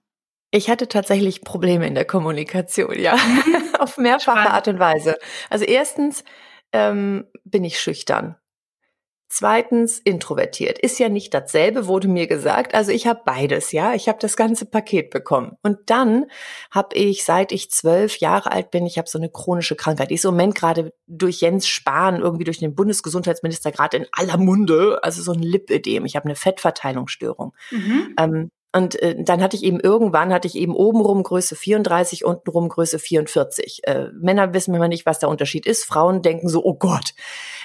Ich 0.51 0.69
hatte 0.69 0.89
tatsächlich 0.89 1.41
Probleme 1.41 1.87
in 1.87 1.95
der 1.95 2.03
Kommunikation, 2.03 2.99
ja, 2.99 3.15
mhm. 3.15 3.75
auf 3.79 3.97
mehrfache. 3.97 4.51
Art 4.51 4.67
und 4.67 4.79
Weise. 4.79 5.17
Also 5.49 5.63
erstens 5.63 6.25
ähm, 6.73 7.25
bin 7.45 7.63
ich 7.63 7.79
schüchtern. 7.79 8.35
Zweitens 9.33 9.97
introvertiert. 9.97 10.77
Ist 10.77 10.99
ja 10.99 11.07
nicht 11.07 11.33
dasselbe, 11.33 11.87
wurde 11.87 12.09
mir 12.09 12.27
gesagt. 12.27 12.75
Also 12.75 12.91
ich 12.91 13.07
habe 13.07 13.21
beides, 13.23 13.71
ja. 13.71 13.93
Ich 13.93 14.09
habe 14.09 14.19
das 14.19 14.35
ganze 14.35 14.65
Paket 14.65 15.09
bekommen. 15.09 15.55
Und 15.63 15.77
dann 15.85 16.25
habe 16.69 16.97
ich, 16.97 17.23
seit 17.23 17.53
ich 17.53 17.71
zwölf 17.71 18.17
Jahre 18.17 18.51
alt 18.51 18.71
bin, 18.71 18.85
ich 18.85 18.97
habe 18.97 19.07
so 19.07 19.17
eine 19.17 19.29
chronische 19.29 19.77
Krankheit. 19.77 20.09
Die 20.09 20.15
ist 20.15 20.25
im 20.25 20.31
Moment 20.31 20.55
gerade 20.55 20.91
durch 21.07 21.39
Jens 21.39 21.65
Spahn, 21.65 22.19
irgendwie 22.19 22.43
durch 22.43 22.59
den 22.59 22.75
Bundesgesundheitsminister 22.75 23.71
gerade 23.71 23.95
in 23.95 24.05
aller 24.11 24.35
Munde. 24.35 24.99
Also 25.01 25.21
so 25.21 25.31
ein 25.31 25.41
Lipödem. 25.41 26.03
Ich 26.03 26.17
habe 26.17 26.25
eine 26.25 26.35
Fettverteilungsstörung. 26.35 27.53
Mhm. 27.71 28.15
Ähm, 28.19 28.51
und 28.73 29.01
äh, 29.01 29.21
dann 29.21 29.41
hatte 29.41 29.57
ich 29.57 29.63
eben 29.63 29.79
irgendwann, 29.79 30.31
hatte 30.31 30.47
ich 30.47 30.55
eben 30.55 30.73
obenrum 30.73 31.23
Größe 31.23 31.55
34, 31.55 32.23
untenrum 32.23 32.69
Größe 32.69 32.99
44. 32.99 33.81
Äh, 33.83 34.07
Männer 34.13 34.53
wissen 34.53 34.73
immer 34.73 34.87
nicht, 34.87 35.05
was 35.05 35.19
der 35.19 35.29
Unterschied 35.29 35.65
ist. 35.65 35.83
Frauen 35.83 36.21
denken 36.21 36.47
so, 36.47 36.63
oh 36.63 36.75
Gott. 36.75 37.13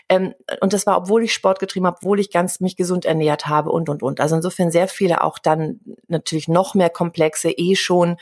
Ähm, 0.09 0.35
und 0.61 0.73
das 0.73 0.87
war, 0.87 0.97
obwohl 0.99 1.25
ich 1.25 1.35
Sport 1.35 1.59
getrieben 1.59 1.87
habe, 1.87 1.99
obwohl 1.99 2.21
ich 2.21 2.31
ganz 2.31 2.61
mich 2.61 2.77
gesund 2.77 3.05
ernährt 3.05 3.49
habe 3.49 3.71
und, 3.71 3.89
und, 3.89 4.03
und. 4.03 4.21
Also 4.21 4.37
insofern 4.37 4.71
sehr 4.71 4.89
viele 4.89 5.23
auch 5.25 5.39
dann 5.39 5.81
natürlich 6.09 6.49
noch 6.49 6.75
mehr 6.75 6.91
Komplexe 6.91 7.51
eh 7.51 7.75
schon. 7.75 8.17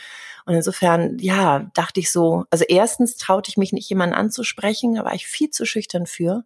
Und 0.46 0.54
insofern, 0.54 1.18
ja, 1.18 1.70
dachte 1.74 2.00
ich 2.00 2.10
so, 2.10 2.44
also 2.50 2.64
erstens 2.68 3.16
traute 3.16 3.50
ich 3.50 3.56
mich 3.56 3.72
nicht, 3.72 3.88
jemanden 3.88 4.14
anzusprechen, 4.14 4.94
da 4.94 5.04
war 5.04 5.14
ich 5.14 5.26
viel 5.26 5.50
zu 5.50 5.66
schüchtern 5.66 6.06
für. 6.06 6.44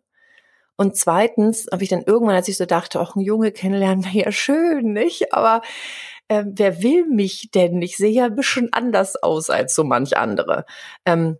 Und 0.77 0.97
zweitens 0.97 1.67
habe 1.73 1.83
ich 1.83 1.89
dann 1.89 2.03
irgendwann, 2.03 2.37
als 2.37 2.49
ich 2.49 2.57
so 2.57 2.65
dachte, 2.65 3.01
auch 3.01 3.17
ein 3.17 3.21
Junge 3.21 3.51
kennenlernen 3.51 4.05
wäre 4.05 4.27
ja 4.27 4.33
schön, 4.33 4.93
nicht? 4.93 5.33
Aber 5.33 5.63
äh, 6.29 6.45
wer 6.47 6.83
will 6.83 7.07
mich 7.07 7.51
denn? 7.53 7.83
Ich 7.83 7.97
sehe 7.97 8.13
ja 8.13 8.27
ein 8.27 8.37
bisschen 8.37 8.73
anders 8.73 9.17
aus 9.17 9.51
als 9.51 9.75
so 9.75 9.83
manch 9.83 10.17
andere. 10.17 10.67
Ähm, 11.05 11.39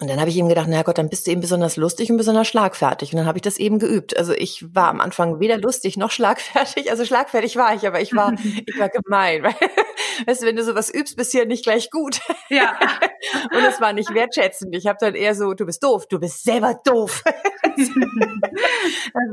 und 0.00 0.08
dann 0.08 0.20
habe 0.20 0.30
ich 0.30 0.36
ihm 0.36 0.48
gedacht, 0.48 0.68
na 0.70 0.82
Gott, 0.82 0.96
dann 0.96 1.08
bist 1.08 1.26
du 1.26 1.32
eben 1.32 1.40
besonders 1.40 1.76
lustig 1.76 2.08
und 2.08 2.18
besonders 2.18 2.46
schlagfertig. 2.46 3.12
Und 3.12 3.18
dann 3.18 3.26
habe 3.26 3.38
ich 3.38 3.42
das 3.42 3.58
eben 3.58 3.80
geübt. 3.80 4.16
Also 4.16 4.32
ich 4.32 4.72
war 4.72 4.90
am 4.90 5.00
Anfang 5.00 5.40
weder 5.40 5.58
lustig 5.58 5.96
noch 5.96 6.12
schlagfertig. 6.12 6.88
Also 6.92 7.04
schlagfertig 7.04 7.56
war 7.56 7.74
ich, 7.74 7.84
aber 7.84 8.00
ich 8.00 8.14
war, 8.14 8.32
ich 8.66 8.78
war 8.78 8.90
gemein. 8.90 9.42
Weil, 9.42 9.54
weißt 10.26 10.42
du, 10.42 10.46
wenn 10.46 10.54
du 10.54 10.62
sowas 10.62 10.94
übst, 10.94 11.16
bist 11.16 11.34
du 11.34 11.38
ja 11.38 11.46
nicht 11.46 11.64
gleich 11.64 11.90
gut. 11.90 12.20
Ja. 12.48 12.78
und 13.50 13.64
es 13.64 13.80
war 13.80 13.92
nicht 13.92 14.14
wertschätzend. 14.14 14.72
Ich 14.76 14.86
habe 14.86 14.98
dann 15.00 15.16
eher 15.16 15.34
so, 15.34 15.52
du 15.54 15.66
bist 15.66 15.82
doof, 15.82 16.06
du 16.06 16.20
bist 16.20 16.44
selber 16.44 16.80
doof. 16.84 17.24
das 17.26 17.88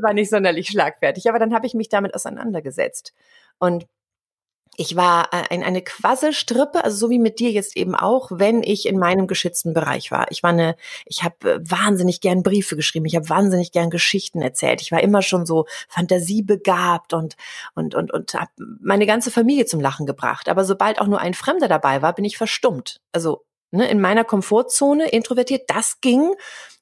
war 0.02 0.14
nicht 0.14 0.32
sonderlich 0.32 0.70
schlagfertig. 0.70 1.30
Aber 1.30 1.38
dann 1.38 1.54
habe 1.54 1.68
ich 1.68 1.76
mich 1.76 1.90
damit 1.90 2.16
auseinandergesetzt. 2.16 3.14
Und 3.60 3.86
ich 4.78 4.96
war 4.96 5.30
äh, 5.34 5.54
in 5.54 5.64
eine 5.64 5.82
Quasselstrippe, 5.82 6.84
also 6.84 6.98
so 6.98 7.10
wie 7.10 7.20
mit 7.20 7.40
dir 7.40 7.52
jetzt 7.52 7.78
eben 7.78 7.96
auch, 7.96 8.32
wenn 8.32 8.64
ich 8.64 8.88
in 8.88 8.98
meinem 8.98 9.28
geschützten 9.28 9.74
Bereich 9.74 10.12
war. 10.12 10.28
Ich 10.32 10.44
war 10.44 10.52
eine, 10.52 10.76
ich 11.06 11.24
habe 11.24 11.54
äh, 11.54 11.60
wahnsinnig 11.62 12.22
gern 12.22 12.44
Briefe 12.44 12.76
geschrieben, 12.76 13.06
ich 13.06 13.16
habe 13.16 13.30
wahnsinnig 13.30 13.72
gern 13.72 13.90
Geschichten 13.90 14.42
erzählt. 14.42 14.82
Ich 14.82 14.92
war 14.92 15.02
immer 15.02 15.22
schon 15.22 15.46
so 15.46 15.66
fantasiebegabt 15.88 17.14
und 17.14 17.36
und 17.74 17.96
und 17.96 18.12
und 18.12 18.34
habe 18.34 18.52
meine 18.58 19.06
ganze 19.06 19.32
Familie 19.32 19.66
zum 19.66 19.80
Lachen 19.80 20.06
gebracht. 20.06 20.50
Aber 20.50 20.66
sobald 20.66 21.00
auch 21.00 21.08
nur 21.08 21.20
ein 21.20 21.34
Fremder 21.34 21.68
dabei 21.68 22.02
war, 22.02 22.14
bin 22.14 22.26
ich 22.26 22.38
verstummt. 22.38 23.02
Also 23.12 23.46
ne, 23.72 23.88
in 23.90 24.02
meiner 24.02 24.24
Komfortzone 24.24 25.10
introvertiert, 25.10 25.64
das 25.68 26.02
ging. 26.02 26.34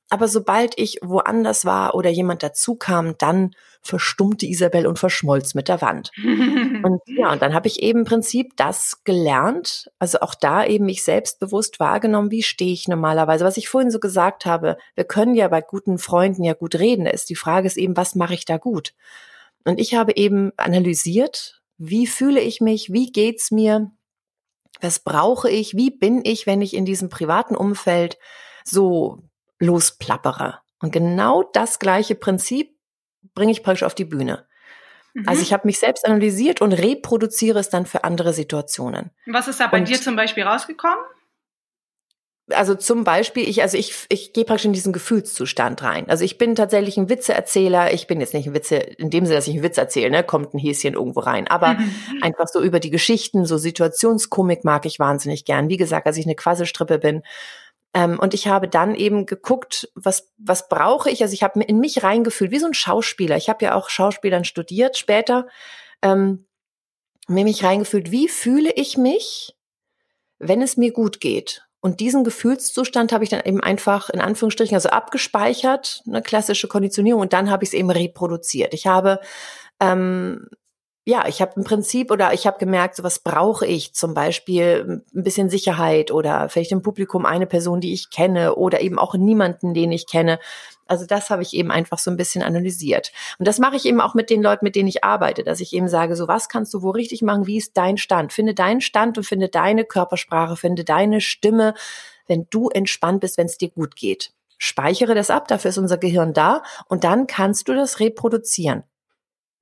Aber 0.09 0.27
sobald 0.27 0.77
ich 0.77 0.99
woanders 1.01 1.65
war 1.65 1.95
oder 1.95 2.09
jemand 2.09 2.43
dazu 2.43 2.75
kam, 2.75 3.17
dann 3.17 3.55
verstummte 3.83 4.45
Isabel 4.45 4.87
und 4.87 4.97
verschmolz 4.97 5.53
mit 5.53 5.67
der 5.67 5.81
Wand. 5.81 6.11
und 6.17 7.01
ja, 7.05 7.31
und 7.31 7.41
dann 7.41 7.53
habe 7.53 7.67
ich 7.67 7.81
eben 7.83 7.99
im 7.99 8.05
Prinzip 8.05 8.55
das 8.55 9.03
gelernt, 9.03 9.91
also 9.99 10.19
auch 10.21 10.35
da 10.35 10.65
eben 10.65 10.85
mich 10.85 11.03
selbstbewusst 11.03 11.79
wahrgenommen, 11.79 12.31
wie 12.31 12.43
stehe 12.43 12.73
ich 12.73 12.87
normalerweise. 12.87 13.45
Was 13.45 13.57
ich 13.57 13.69
vorhin 13.69 13.91
so 13.91 13.99
gesagt 13.99 14.45
habe, 14.45 14.77
wir 14.95 15.03
können 15.03 15.35
ja 15.35 15.47
bei 15.47 15.61
guten 15.61 15.97
Freunden 15.97 16.43
ja 16.43 16.53
gut 16.53 16.75
reden. 16.75 17.05
Ist 17.05 17.29
die 17.29 17.35
Frage 17.35 17.67
ist 17.67 17.77
eben, 17.77 17.95
was 17.97 18.15
mache 18.15 18.33
ich 18.33 18.45
da 18.45 18.57
gut? 18.57 18.93
Und 19.65 19.79
ich 19.79 19.95
habe 19.95 20.15
eben 20.15 20.51
analysiert, 20.57 21.61
wie 21.77 22.07
fühle 22.07 22.41
ich 22.41 22.61
mich, 22.61 22.91
wie 22.91 23.11
geht's 23.11 23.51
mir, 23.51 23.91
was 24.81 24.99
brauche 24.99 25.49
ich, 25.49 25.75
wie 25.75 25.91
bin 25.91 26.21
ich, 26.23 26.45
wenn 26.45 26.61
ich 26.61 26.73
in 26.73 26.85
diesem 26.85 27.09
privaten 27.09 27.55
Umfeld 27.55 28.17
so 28.65 29.19
losplappere. 29.59 30.59
Und 30.81 30.91
genau 30.91 31.43
das 31.53 31.79
gleiche 31.79 32.15
Prinzip 32.15 32.72
bringe 33.35 33.51
ich 33.51 33.63
praktisch 33.63 33.83
auf 33.83 33.95
die 33.95 34.05
Bühne. 34.05 34.45
Mhm. 35.13 35.27
Also 35.27 35.41
ich 35.41 35.53
habe 35.53 35.67
mich 35.67 35.79
selbst 35.79 36.05
analysiert 36.05 36.61
und 36.61 36.73
reproduziere 36.73 37.59
es 37.59 37.69
dann 37.69 37.85
für 37.85 38.03
andere 38.03 38.33
Situationen. 38.33 39.11
Was 39.27 39.47
ist 39.47 39.59
da 39.59 39.67
bei 39.67 39.79
und, 39.79 39.87
dir 39.87 40.01
zum 40.01 40.15
Beispiel 40.15 40.43
rausgekommen? 40.43 41.03
Also 42.51 42.75
zum 42.75 43.05
Beispiel, 43.05 43.47
ich, 43.47 43.61
also 43.61 43.77
ich, 43.77 44.05
ich 44.09 44.33
gehe 44.33 44.43
praktisch 44.43 44.65
in 44.65 44.73
diesen 44.73 44.91
Gefühlszustand 44.91 45.81
rein. 45.81 46.09
Also 46.09 46.25
ich 46.25 46.37
bin 46.37 46.55
tatsächlich 46.55 46.97
ein 46.97 47.07
Witzeerzähler. 47.07 47.93
Ich 47.93 48.05
bin 48.05 48.19
jetzt 48.19 48.33
nicht 48.33 48.47
ein 48.47 48.53
Witze, 48.53 48.75
in 48.75 49.09
dem 49.09 49.25
Sinne, 49.25 49.37
dass 49.37 49.47
ich 49.47 49.53
einen 49.53 49.63
Witz 49.63 49.77
erzähle, 49.77 50.11
ne, 50.11 50.23
kommt 50.25 50.53
ein 50.53 50.59
Häschen 50.59 50.95
irgendwo 50.95 51.21
rein. 51.21 51.47
Aber 51.47 51.77
einfach 52.21 52.47
so 52.47 52.61
über 52.61 52.81
die 52.81 52.89
Geschichten, 52.89 53.45
so 53.45 53.57
Situationskomik 53.57 54.65
mag 54.65 54.85
ich 54.85 54.99
wahnsinnig 54.99 55.45
gern. 55.45 55.69
Wie 55.69 55.77
gesagt, 55.77 56.05
als 56.05 56.17
ich 56.17 56.25
eine 56.25 56.35
Quasselstrippe 56.35 56.99
bin, 56.99 57.23
ähm, 57.93 58.19
und 58.19 58.33
ich 58.33 58.47
habe 58.47 58.67
dann 58.67 58.95
eben 58.95 59.25
geguckt, 59.25 59.89
was, 59.95 60.31
was 60.37 60.67
brauche 60.67 61.09
ich? 61.09 61.21
Also 61.21 61.33
ich 61.33 61.43
habe 61.43 61.61
in 61.63 61.79
mich 61.79 62.03
reingefühlt, 62.03 62.51
wie 62.51 62.59
so 62.59 62.65
ein 62.65 62.73
Schauspieler. 62.73 63.37
Ich 63.37 63.49
habe 63.49 63.65
ja 63.65 63.75
auch 63.75 63.89
Schauspielern 63.89 64.45
studiert 64.45 64.97
später. 64.97 65.47
Ähm, 66.01 66.45
mir 67.27 67.43
mich 67.43 67.63
reingefühlt, 67.63 68.11
wie 68.11 68.27
fühle 68.27 68.71
ich 68.71 68.97
mich, 68.97 69.55
wenn 70.39 70.61
es 70.61 70.75
mir 70.75 70.91
gut 70.91 71.21
geht? 71.21 71.65
Und 71.79 71.99
diesen 71.99 72.23
Gefühlszustand 72.23 73.11
habe 73.11 73.23
ich 73.23 73.29
dann 73.29 73.43
eben 73.45 73.61
einfach 73.61 74.09
in 74.09 74.21
Anführungsstrichen 74.21 74.75
also 74.75 74.89
abgespeichert, 74.89 76.01
eine 76.07 76.21
klassische 76.21 76.67
Konditionierung, 76.67 77.21
und 77.21 77.33
dann 77.33 77.49
habe 77.49 77.63
ich 77.63 77.69
es 77.69 77.73
eben 77.73 77.91
reproduziert. 77.91 78.73
Ich 78.73 78.87
habe 78.87 79.19
ähm, 79.79 80.47
ja, 81.05 81.27
ich 81.27 81.41
habe 81.41 81.53
im 81.57 81.65
Prinzip 81.65 82.11
oder 82.11 82.33
ich 82.33 82.47
habe 82.47 82.57
gemerkt, 82.59 82.95
so 82.95 83.03
was 83.03 83.19
brauche 83.19 83.65
ich, 83.65 83.93
zum 83.93 84.13
Beispiel 84.13 85.03
ein 85.13 85.23
bisschen 85.23 85.49
Sicherheit 85.49 86.11
oder 86.11 86.47
vielleicht 86.47 86.71
im 86.71 86.81
Publikum 86.81 87.25
eine 87.25 87.45
Person, 87.45 87.81
die 87.81 87.93
ich 87.93 88.09
kenne 88.09 88.55
oder 88.55 88.79
eben 88.79 88.97
auch 88.97 89.13
niemanden, 89.13 89.73
den 89.73 89.91
ich 89.91 90.07
kenne. 90.07 90.39
Also 90.87 91.05
das 91.05 91.29
habe 91.29 91.41
ich 91.41 91.53
eben 91.53 91.71
einfach 91.71 91.99
so 91.99 92.09
ein 92.09 92.15
bisschen 92.15 92.41
analysiert. 92.41 93.11
Und 93.37 93.47
das 93.47 93.59
mache 93.59 93.75
ich 93.75 93.85
eben 93.85 93.99
auch 93.99 94.13
mit 94.13 94.29
den 94.29 94.41
Leuten, 94.41 94.63
mit 94.63 94.75
denen 94.75 94.87
ich 94.87 95.03
arbeite, 95.03 95.43
dass 95.43 95.59
ich 95.59 95.73
eben 95.73 95.89
sage, 95.89 96.15
so 96.15 96.29
was 96.29 96.47
kannst 96.47 96.73
du 96.73 96.81
wo 96.81 96.91
richtig 96.91 97.21
machen, 97.21 97.47
wie 97.47 97.57
ist 97.57 97.75
dein 97.75 97.97
Stand? 97.97 98.31
Finde 98.31 98.53
deinen 98.53 98.79
Stand 98.79 99.17
und 99.17 99.25
finde 99.25 99.49
deine 99.49 99.83
Körpersprache, 99.83 100.55
finde 100.55 100.85
deine 100.85 101.19
Stimme, 101.19 101.73
wenn 102.27 102.47
du 102.49 102.69
entspannt 102.69 103.19
bist, 103.19 103.37
wenn 103.37 103.47
es 103.47 103.57
dir 103.57 103.69
gut 103.69 103.97
geht. 103.97 104.31
Speichere 104.57 105.15
das 105.15 105.29
ab, 105.29 105.49
dafür 105.49 105.69
ist 105.69 105.77
unser 105.77 105.97
Gehirn 105.97 106.33
da 106.33 106.63
und 106.87 107.03
dann 107.03 107.27
kannst 107.27 107.67
du 107.67 107.73
das 107.73 107.99
reproduzieren. 107.99 108.83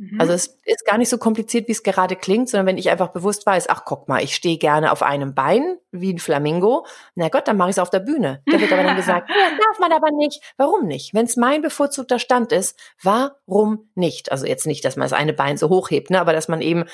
Mhm. 0.01 0.19
Also 0.19 0.33
es 0.33 0.59
ist 0.65 0.83
gar 0.85 0.97
nicht 0.97 1.09
so 1.09 1.19
kompliziert, 1.19 1.67
wie 1.67 1.73
es 1.73 1.83
gerade 1.83 2.15
klingt, 2.15 2.49
sondern 2.49 2.65
wenn 2.65 2.79
ich 2.79 2.89
einfach 2.89 3.09
bewusst 3.09 3.45
weiß, 3.45 3.69
ach 3.69 3.85
guck 3.85 4.09
mal, 4.09 4.23
ich 4.23 4.33
stehe 4.33 4.57
gerne 4.57 4.91
auf 4.91 5.03
einem 5.03 5.35
Bein 5.35 5.77
wie 5.91 6.11
ein 6.11 6.17
Flamingo, 6.17 6.87
na 7.13 7.29
Gott, 7.29 7.47
dann 7.47 7.55
mache 7.55 7.69
ich 7.69 7.75
es 7.75 7.79
auf 7.79 7.91
der 7.91 7.99
Bühne. 7.99 8.41
Da 8.47 8.59
wird 8.59 8.73
aber 8.73 8.81
dann 8.81 8.95
gesagt, 8.95 9.29
ja, 9.35 9.49
darf 9.51 9.79
man 9.79 9.91
aber 9.91 10.09
nicht. 10.09 10.41
Warum 10.57 10.87
nicht? 10.87 11.13
Wenn 11.13 11.25
es 11.25 11.37
mein 11.37 11.61
bevorzugter 11.61 12.17
Stand 12.17 12.51
ist, 12.51 12.79
warum 13.03 13.91
nicht? 13.93 14.31
Also 14.31 14.47
jetzt 14.47 14.65
nicht, 14.65 14.83
dass 14.83 14.95
man 14.95 15.05
das 15.05 15.13
eine 15.13 15.33
Bein 15.33 15.57
so 15.57 15.69
hochhebt, 15.69 16.09
ne, 16.09 16.19
aber 16.19 16.33
dass 16.33 16.47
man 16.47 16.61
eben 16.61 16.85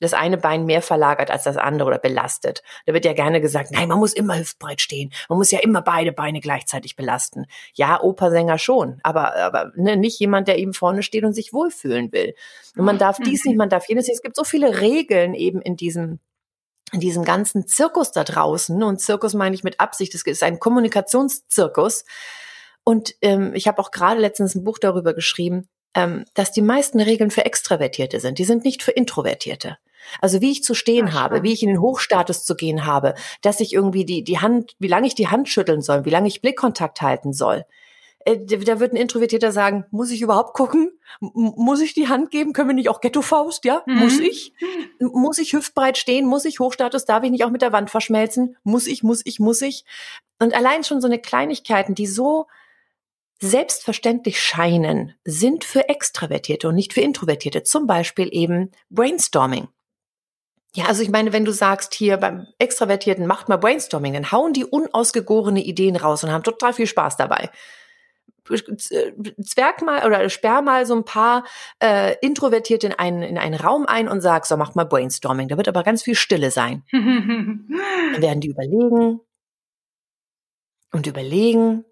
das 0.00 0.14
eine 0.14 0.38
Bein 0.38 0.64
mehr 0.64 0.82
verlagert 0.82 1.30
als 1.30 1.44
das 1.44 1.56
andere 1.56 1.88
oder 1.88 1.98
belastet. 1.98 2.62
Da 2.86 2.94
wird 2.94 3.04
ja 3.04 3.12
gerne 3.12 3.40
gesagt, 3.40 3.70
nein, 3.70 3.88
man 3.88 3.98
muss 3.98 4.12
immer 4.12 4.38
hüftbreit 4.38 4.80
stehen. 4.80 5.12
Man 5.28 5.38
muss 5.38 5.50
ja 5.50 5.60
immer 5.60 5.82
beide 5.82 6.12
Beine 6.12 6.40
gleichzeitig 6.40 6.96
belasten. 6.96 7.46
Ja, 7.74 8.02
Opersänger 8.02 8.58
schon, 8.58 8.98
aber, 9.02 9.36
aber 9.36 9.72
ne, 9.76 9.96
nicht 9.96 10.18
jemand, 10.18 10.48
der 10.48 10.58
eben 10.58 10.72
vorne 10.72 11.02
steht 11.02 11.24
und 11.24 11.34
sich 11.34 11.52
wohlfühlen 11.52 12.12
will. 12.12 12.34
Und 12.76 12.84
man 12.84 12.98
darf 12.98 13.18
dies 13.18 13.44
nicht, 13.44 13.56
man 13.56 13.68
darf 13.68 13.88
jenes 13.88 14.06
nicht. 14.06 14.16
Es 14.16 14.22
gibt 14.22 14.36
so 14.36 14.44
viele 14.44 14.80
Regeln 14.80 15.34
eben 15.34 15.60
in 15.62 15.76
diesem 15.76 16.18
in 16.92 16.98
diesem 16.98 17.24
ganzen 17.24 17.68
Zirkus 17.68 18.10
da 18.10 18.24
draußen, 18.24 18.82
und 18.82 19.00
Zirkus 19.00 19.34
meine 19.34 19.54
ich 19.54 19.62
mit 19.62 19.78
Absicht, 19.78 20.12
es 20.14 20.22
ist 20.22 20.42
ein 20.42 20.58
Kommunikationszirkus. 20.58 22.04
Und 22.82 23.14
ähm, 23.22 23.52
ich 23.54 23.68
habe 23.68 23.80
auch 23.80 23.90
gerade 23.92 24.20
letztens 24.20 24.56
ein 24.56 24.64
Buch 24.64 24.78
darüber 24.78 25.14
geschrieben, 25.14 25.68
ähm, 25.94 26.24
dass 26.34 26.52
die 26.52 26.62
meisten 26.62 27.00
Regeln 27.00 27.30
für 27.30 27.44
Extravertierte 27.44 28.20
sind. 28.20 28.38
Die 28.38 28.44
sind 28.44 28.64
nicht 28.64 28.82
für 28.82 28.90
Introvertierte. 28.90 29.78
Also 30.20 30.40
wie 30.40 30.50
ich 30.50 30.62
zu 30.64 30.74
stehen 30.74 31.08
Ach, 31.10 31.14
habe, 31.14 31.42
wie 31.42 31.52
ich 31.52 31.62
in 31.62 31.68
den 31.68 31.80
Hochstatus 31.80 32.44
zu 32.44 32.54
gehen 32.54 32.86
habe, 32.86 33.14
dass 33.42 33.60
ich 33.60 33.72
irgendwie 33.72 34.04
die, 34.04 34.24
die 34.24 34.38
Hand, 34.40 34.76
wie 34.78 34.88
lange 34.88 35.06
ich 35.06 35.14
die 35.14 35.28
Hand 35.28 35.48
schütteln 35.48 35.82
soll, 35.82 36.04
wie 36.04 36.10
lange 36.10 36.28
ich 36.28 36.42
Blickkontakt 36.42 37.02
halten 37.02 37.32
soll. 37.32 37.64
Äh, 38.24 38.38
da 38.38 38.80
wird 38.80 38.92
ein 38.92 38.96
Introvertierter 38.96 39.52
sagen, 39.52 39.86
muss 39.90 40.10
ich 40.10 40.20
überhaupt 40.20 40.54
gucken? 40.54 40.92
M 41.22 41.54
muss 41.56 41.80
ich 41.80 41.94
die 41.94 42.08
Hand 42.08 42.30
geben? 42.30 42.52
Können 42.52 42.68
wir 42.68 42.74
nicht 42.74 42.88
auch 42.88 43.00
Ghetto-Faust? 43.00 43.64
Ja, 43.64 43.82
mhm. 43.86 43.96
muss 43.96 44.18
ich? 44.18 44.52
Muss 44.98 45.38
ich 45.38 45.52
hüftbreit 45.52 45.96
stehen? 45.96 46.26
Muss 46.26 46.44
ich 46.44 46.60
Hochstatus? 46.60 47.04
Darf 47.04 47.24
ich 47.24 47.30
nicht 47.30 47.44
auch 47.44 47.50
mit 47.50 47.62
der 47.62 47.72
Wand 47.72 47.90
verschmelzen? 47.90 48.56
Muss 48.62 48.86
ich, 48.86 49.02
muss 49.02 49.22
ich, 49.24 49.40
muss 49.40 49.62
ich? 49.62 49.84
Und 50.38 50.54
allein 50.54 50.84
schon 50.84 51.00
so 51.00 51.06
eine 51.06 51.18
Kleinigkeiten, 51.18 51.94
die 51.94 52.06
so 52.06 52.46
selbstverständlich 53.40 54.38
scheinen, 54.40 55.14
sind 55.24 55.64
für 55.64 55.88
Extravertierte 55.88 56.68
und 56.68 56.74
nicht 56.74 56.92
für 56.92 57.00
Introvertierte. 57.00 57.62
Zum 57.62 57.86
Beispiel 57.86 58.28
eben 58.32 58.70
Brainstorming. 58.90 59.68
Ja, 60.74 60.84
also 60.86 61.02
ich 61.02 61.10
meine, 61.10 61.32
wenn 61.32 61.44
du 61.44 61.52
sagst, 61.52 61.94
hier 61.94 62.16
beim 62.16 62.46
Extravertierten 62.58 63.26
macht 63.26 63.48
mal 63.48 63.56
Brainstorming, 63.56 64.12
dann 64.12 64.30
hauen 64.30 64.52
die 64.52 64.64
unausgegorene 64.64 65.62
Ideen 65.62 65.96
raus 65.96 66.22
und 66.22 66.30
haben 66.30 66.44
total 66.44 66.72
viel 66.72 66.86
Spaß 66.86 67.16
dabei. 67.16 67.50
Zwerg 68.44 69.82
mal 69.82 70.06
oder 70.06 70.28
sperr 70.28 70.62
mal 70.62 70.86
so 70.86 70.94
ein 70.94 71.04
paar 71.04 71.44
äh, 71.80 72.16
Introvertierte 72.20 72.88
in 72.88 72.92
einen, 72.92 73.22
in 73.22 73.38
einen 73.38 73.54
Raum 73.54 73.86
ein 73.86 74.08
und 74.08 74.20
sag, 74.20 74.46
so 74.46 74.56
macht 74.56 74.76
mal 74.76 74.84
Brainstorming. 74.84 75.48
Da 75.48 75.56
wird 75.56 75.68
aber 75.68 75.82
ganz 75.82 76.02
viel 76.02 76.14
Stille 76.14 76.50
sein. 76.50 76.84
Dann 76.92 78.22
werden 78.22 78.40
die 78.40 78.48
überlegen 78.48 79.20
und 80.92 81.06
überlegen. 81.06 81.84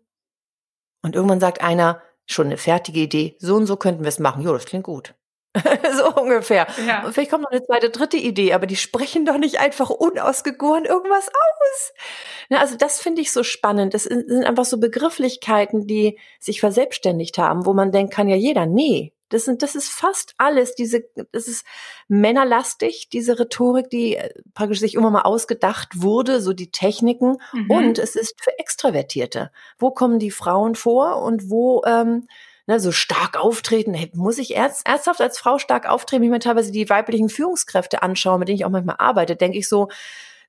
Und 1.03 1.15
irgendwann 1.15 1.41
sagt 1.41 1.63
einer, 1.63 2.03
schon 2.27 2.47
eine 2.47 2.57
fertige 2.57 3.01
Idee, 3.01 3.37
so 3.39 3.55
und 3.57 3.67
so 3.67 3.77
könnten 3.77 4.03
wir 4.03 4.09
es 4.09 4.19
machen. 4.19 4.43
Jo, 4.43 4.53
das 4.53 4.67
klingt 4.67 4.85
gut. 4.85 5.15
so 5.97 6.15
ungefähr. 6.15 6.67
Ja. 6.87 7.05
Und 7.05 7.13
vielleicht 7.13 7.31
kommt 7.31 7.45
noch 7.45 7.51
eine 7.51 7.63
zweite, 7.63 7.91
dritte 7.91 8.17
Idee, 8.17 8.53
aber 8.53 8.67
die 8.67 8.77
sprechen 8.77 9.25
doch 9.25 9.39
nicht 9.39 9.61
einfach 9.61 9.91
unausgegoren 9.91 10.85
irgendwas 10.85 11.29
aus. 11.29 11.93
Na, 12.49 12.59
also 12.59 12.77
das 12.77 13.01
finde 13.01 13.23
ich 13.23 13.33
so 13.33 13.43
spannend. 13.43 13.95
Das 13.95 14.05
sind 14.05 14.45
einfach 14.45 14.65
so 14.65 14.79
Begrifflichkeiten, 14.79 15.87
die 15.87 16.19
sich 16.39 16.61
verselbstständigt 16.61 17.39
haben, 17.39 17.67
wo 17.67 17.73
man 17.73 17.93
denkt, 17.93 18.13
kann 18.13 18.29
ja 18.29 18.37
jeder. 18.37 18.67
Nee, 18.67 19.13
das 19.29 19.45
sind, 19.45 19.63
das 19.63 19.75
ist 19.75 19.91
fast 19.91 20.35
alles. 20.39 20.75
Diese, 20.75 21.05
das 21.33 21.49
ist 21.49 21.67
männerlastig, 22.09 23.09
diese 23.13 23.39
Rhetorik, 23.39 23.91
die 23.91 24.17
äh, 24.17 24.33
praktisch 24.55 24.81
sich 24.81 24.95
immer 24.95 25.11
mal 25.11 25.23
ausgedacht 25.23 26.03
wurde, 26.03 26.41
so 26.41 26.53
die 26.53 26.71
Techniken. 26.71 27.37
Mhm. 27.53 27.71
Und 27.71 27.99
es 27.99 28.17
ist 28.17 28.43
für 28.43 28.59
Extravertierte. 28.59 29.51
Wo 29.79 29.91
kommen 29.91 30.19
die 30.19 30.31
Frauen 30.31 30.75
vor 30.75 31.23
und 31.23 31.51
wo 31.51 31.83
ähm, 31.85 32.27
ne, 32.69 32.79
so 32.79 32.93
stark 32.93 33.37
auftreten. 33.37 33.95
Hey, 33.95 34.13
muss 34.15 34.39
ich 34.39 34.55
erst, 34.55 34.87
ernsthaft 34.87 35.21
als 35.21 35.39
Frau 35.39 35.59
stark 35.59 35.89
auftreten? 35.89 36.23
Wenn 36.23 36.29
ich 36.29 36.33
mir 36.33 36.39
teilweise 36.39 36.71
die 36.71 36.89
weiblichen 36.89 37.31
Führungskräfte 37.31 38.03
anschaue, 38.03 38.39
mit 38.39 38.49
denen 38.49 38.59
ich 38.59 38.65
auch 38.65 38.71
manchmal 38.71 38.97
arbeite, 38.99 39.35
denke 39.35 39.59
ich 39.59 39.69
so, 39.69 39.89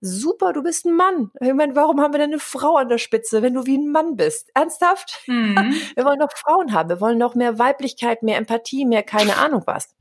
super, 0.02 0.54
du 0.54 0.62
bist 0.62 0.86
ein 0.86 0.96
Mann. 0.96 1.32
Ich 1.40 1.54
meine, 1.54 1.76
warum 1.76 2.00
haben 2.02 2.14
wir 2.14 2.20
denn 2.20 2.32
eine 2.32 2.40
Frau 2.40 2.76
an 2.76 2.90
der 2.90 2.98
Spitze, 2.98 3.42
wenn 3.42 3.54
du 3.54 3.66
wie 3.66 3.78
ein 3.78 3.92
Mann 3.92 4.18
bist? 4.18 4.52
Ernsthaft? 4.54 5.22
Mhm. 5.28 5.74
Wir 5.96 6.06
wollen 6.06 6.20
noch 6.20 6.32
Frauen 6.36 6.74
haben. 6.74 6.90
Wir 6.90 7.02
wollen 7.02 7.18
noch 7.18 7.36
mehr 7.36 7.58
Weiblichkeit, 7.58 8.22
mehr 8.22 8.38
Empathie, 8.38 8.86
mehr 8.86 9.04
keine 9.04 9.38
Ahnung 9.38 9.64
was. 9.66 9.96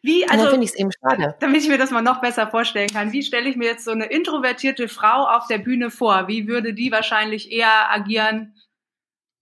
Wie, 0.00 0.28
also, 0.28 0.48
finde 0.50 0.64
ich 0.64 0.70
es 0.70 0.76
eben 0.76 0.90
schade. 0.92 1.34
Damit 1.40 1.60
ich 1.60 1.68
mir 1.68 1.78
das 1.78 1.90
mal 1.90 2.02
noch 2.02 2.20
besser 2.20 2.46
vorstellen 2.46 2.88
kann, 2.88 3.12
wie 3.12 3.22
stelle 3.24 3.48
ich 3.48 3.56
mir 3.56 3.66
jetzt 3.66 3.84
so 3.84 3.90
eine 3.90 4.06
introvertierte 4.06 4.86
Frau 4.86 5.26
auf 5.26 5.48
der 5.48 5.58
Bühne 5.58 5.90
vor? 5.90 6.28
Wie 6.28 6.46
würde 6.46 6.72
die 6.72 6.92
wahrscheinlich 6.92 7.50
eher 7.50 7.90
agieren 7.90 8.54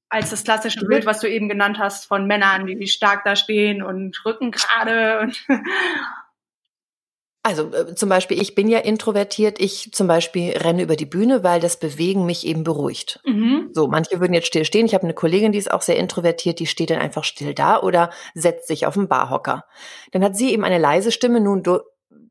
als 0.08 0.30
das 0.30 0.44
klassische 0.44 0.86
Bild, 0.86 1.06
was 1.06 1.20
du 1.20 1.28
eben 1.28 1.48
genannt 1.48 1.78
hast, 1.78 2.06
von 2.06 2.26
Männern, 2.26 2.66
die 2.66 2.78
wie 2.78 2.86
stark 2.86 3.24
da 3.24 3.36
stehen 3.36 3.82
und 3.82 4.24
Rücken 4.24 4.50
gerade 4.50 5.20
und 5.20 5.44
Also 7.46 7.72
äh, 7.72 7.94
zum 7.94 8.08
Beispiel, 8.08 8.42
ich 8.42 8.56
bin 8.56 8.66
ja 8.66 8.80
introvertiert. 8.80 9.60
Ich 9.60 9.92
zum 9.92 10.08
Beispiel 10.08 10.50
renne 10.56 10.82
über 10.82 10.96
die 10.96 11.06
Bühne, 11.06 11.44
weil 11.44 11.60
das 11.60 11.78
Bewegen 11.78 12.26
mich 12.26 12.44
eben 12.44 12.64
beruhigt. 12.64 13.20
Mhm. 13.24 13.70
So, 13.72 13.86
manche 13.86 14.18
würden 14.18 14.34
jetzt 14.34 14.48
still 14.48 14.64
stehen. 14.64 14.84
Ich 14.84 14.94
habe 14.94 15.04
eine 15.04 15.14
Kollegin, 15.14 15.52
die 15.52 15.58
ist 15.58 15.70
auch 15.70 15.82
sehr 15.82 15.96
introvertiert, 15.96 16.58
die 16.58 16.66
steht 16.66 16.90
dann 16.90 16.98
einfach 16.98 17.22
still 17.22 17.54
da 17.54 17.80
oder 17.80 18.10
setzt 18.34 18.66
sich 18.66 18.84
auf 18.84 18.94
den 18.94 19.06
Barhocker. 19.06 19.64
Dann 20.10 20.24
hat 20.24 20.36
sie 20.36 20.52
eben 20.52 20.64
eine 20.64 20.78
leise 20.78 21.12
Stimme. 21.12 21.40
Nun, 21.40 21.62
du, 21.62 21.78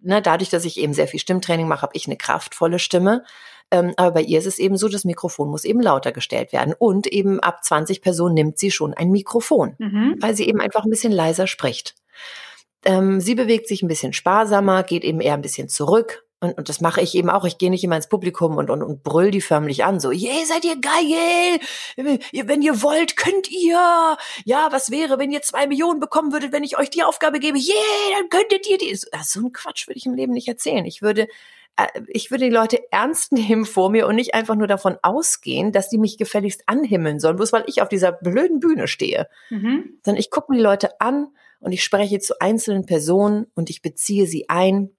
ne, 0.01 0.21
dadurch, 0.21 0.49
dass 0.49 0.65
ich 0.65 0.77
eben 0.77 0.93
sehr 0.93 1.07
viel 1.07 1.21
Stimmtraining 1.21 1.69
mache, 1.69 1.83
habe 1.83 1.95
ich 1.95 2.07
eine 2.07 2.17
kraftvolle 2.17 2.79
Stimme. 2.79 3.23
Ähm, 3.71 3.93
aber 3.97 4.11
bei 4.11 4.21
ihr 4.21 4.39
ist 4.39 4.45
es 4.45 4.59
eben 4.59 4.77
so, 4.77 4.87
das 4.87 5.05
Mikrofon 5.05 5.49
muss 5.49 5.65
eben 5.65 5.81
lauter 5.81 6.11
gestellt 6.11 6.53
werden. 6.53 6.73
Und 6.77 7.07
eben 7.07 7.39
ab 7.39 7.63
20 7.63 8.01
Personen 8.01 8.35
nimmt 8.35 8.59
sie 8.59 8.71
schon 8.71 8.93
ein 8.93 9.11
Mikrofon, 9.11 9.75
mhm. 9.79 10.15
weil 10.19 10.35
sie 10.35 10.47
eben 10.47 10.61
einfach 10.61 10.83
ein 10.83 10.89
bisschen 10.89 11.11
leiser 11.11 11.47
spricht. 11.47 11.95
Ähm, 12.85 13.19
sie 13.19 13.35
bewegt 13.35 13.67
sich 13.67 13.81
ein 13.81 13.87
bisschen 13.87 14.13
sparsamer, 14.13 14.83
geht 14.83 15.03
eben 15.03 15.19
eher 15.19 15.33
ein 15.33 15.41
bisschen 15.41 15.69
zurück. 15.69 16.25
Und, 16.41 16.57
und 16.57 16.69
das 16.69 16.81
mache 16.81 17.01
ich 17.01 17.15
eben 17.15 17.29
auch. 17.29 17.45
Ich 17.45 17.57
gehe 17.57 17.69
nicht 17.71 17.83
immer 17.83 17.95
ins 17.95 18.09
Publikum 18.09 18.57
und, 18.57 18.69
und, 18.69 18.83
und 18.83 19.03
brüll 19.03 19.31
die 19.31 19.41
förmlich 19.41 19.83
an. 19.83 19.99
So, 19.99 20.11
yeah, 20.11 20.45
seid 20.45 20.65
ihr 20.65 20.79
geil? 20.79 21.59
Wenn 22.45 22.61
ihr 22.61 22.81
wollt, 22.83 23.15
könnt 23.17 23.49
ihr. 23.49 24.17
Ja, 24.43 24.67
was 24.71 24.91
wäre, 24.91 25.17
wenn 25.17 25.31
ihr 25.31 25.41
zwei 25.41 25.65
Millionen 25.65 25.99
bekommen 25.99 26.31
würdet, 26.31 26.51
wenn 26.51 26.63
ich 26.63 26.77
euch 26.77 26.89
die 26.89 27.03
Aufgabe 27.03 27.39
gebe? 27.39 27.57
Yeah, 27.57 28.19
dann 28.19 28.29
könntet 28.29 28.69
ihr 28.69 28.77
die. 28.77 28.95
So 28.95 29.39
ein 29.39 29.53
Quatsch 29.53 29.87
würde 29.87 29.97
ich 29.97 30.05
im 30.05 30.13
Leben 30.13 30.33
nicht 30.33 30.47
erzählen. 30.47 30.85
Ich 30.85 31.01
würde 31.01 31.27
ich 32.07 32.31
würde 32.31 32.45
die 32.45 32.51
Leute 32.51 32.79
ernst 32.91 33.31
nehmen 33.31 33.65
vor 33.65 33.89
mir 33.89 34.07
und 34.07 34.15
nicht 34.15 34.33
einfach 34.33 34.55
nur 34.55 34.67
davon 34.67 34.97
ausgehen, 35.01 35.71
dass 35.71 35.89
die 35.89 35.97
mich 35.97 36.17
gefälligst 36.17 36.63
anhimmeln 36.67 37.19
sollen, 37.19 37.35
bloß 37.35 37.53
weil 37.53 37.65
ich 37.67 37.81
auf 37.81 37.89
dieser 37.89 38.11
blöden 38.11 38.59
Bühne 38.59 38.87
stehe. 38.87 39.27
Mhm. 39.49 39.99
Sondern 40.03 40.19
ich 40.19 40.31
gucke 40.31 40.51
mir 40.51 40.57
die 40.57 40.63
Leute 40.63 41.01
an 41.01 41.27
und 41.59 41.71
ich 41.71 41.83
spreche 41.83 42.19
zu 42.19 42.39
einzelnen 42.39 42.85
Personen 42.85 43.47
und 43.55 43.69
ich 43.69 43.81
beziehe 43.81 44.25
sie 44.25 44.47
ein. 44.49 44.91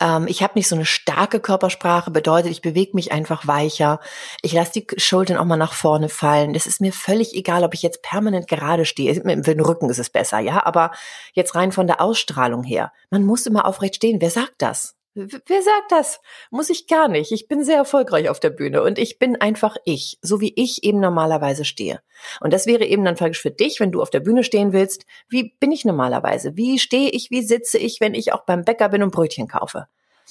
Ähm, 0.00 0.26
ich 0.28 0.42
habe 0.42 0.54
nicht 0.54 0.68
so 0.68 0.76
eine 0.76 0.86
starke 0.86 1.40
Körpersprache, 1.40 2.10
bedeutet, 2.10 2.50
ich 2.50 2.62
bewege 2.62 2.92
mich 2.94 3.12
einfach 3.12 3.46
weicher. 3.46 4.00
Ich 4.40 4.54
lasse 4.54 4.72
die 4.72 4.86
Schultern 4.96 5.36
auch 5.36 5.44
mal 5.44 5.58
nach 5.58 5.74
vorne 5.74 6.08
fallen. 6.08 6.54
Das 6.54 6.66
ist 6.66 6.80
mir 6.80 6.94
völlig 6.94 7.34
egal, 7.34 7.64
ob 7.64 7.74
ich 7.74 7.82
jetzt 7.82 8.02
permanent 8.02 8.48
gerade 8.48 8.86
stehe. 8.86 9.14
Für 9.14 9.54
den 9.54 9.60
Rücken 9.60 9.90
ist 9.90 9.98
es 9.98 10.08
besser, 10.08 10.38
ja. 10.38 10.64
Aber 10.64 10.92
jetzt 11.34 11.54
rein 11.54 11.70
von 11.70 11.86
der 11.86 12.00
Ausstrahlung 12.00 12.64
her. 12.64 12.92
Man 13.10 13.26
muss 13.26 13.44
immer 13.44 13.66
aufrecht 13.66 13.96
stehen. 13.96 14.22
Wer 14.22 14.30
sagt 14.30 14.54
das? 14.58 14.96
Wer 15.14 15.62
sagt 15.62 15.90
das? 15.90 16.20
Muss 16.50 16.70
ich 16.70 16.86
gar 16.86 17.06
nicht. 17.06 17.32
Ich 17.32 17.46
bin 17.46 17.64
sehr 17.64 17.76
erfolgreich 17.76 18.30
auf 18.30 18.40
der 18.40 18.48
Bühne 18.48 18.82
und 18.82 18.98
ich 18.98 19.18
bin 19.18 19.38
einfach 19.38 19.76
ich, 19.84 20.18
so 20.22 20.40
wie 20.40 20.54
ich 20.56 20.84
eben 20.84 21.00
normalerweise 21.00 21.66
stehe. 21.66 22.00
Und 22.40 22.52
das 22.52 22.66
wäre 22.66 22.84
eben 22.84 23.04
dann 23.04 23.16
praktisch 23.16 23.42
für 23.42 23.50
dich, 23.50 23.78
wenn 23.78 23.92
du 23.92 24.00
auf 24.00 24.08
der 24.08 24.20
Bühne 24.20 24.42
stehen 24.42 24.72
willst. 24.72 25.04
Wie 25.28 25.54
bin 25.60 25.70
ich 25.70 25.84
normalerweise? 25.84 26.56
Wie 26.56 26.78
stehe 26.78 27.10
ich? 27.10 27.30
Wie 27.30 27.42
sitze 27.42 27.76
ich, 27.76 28.00
wenn 28.00 28.14
ich 28.14 28.32
auch 28.32 28.44
beim 28.44 28.64
Bäcker 28.64 28.88
bin 28.88 29.02
und 29.02 29.12
Brötchen 29.12 29.48
kaufe? 29.48 29.86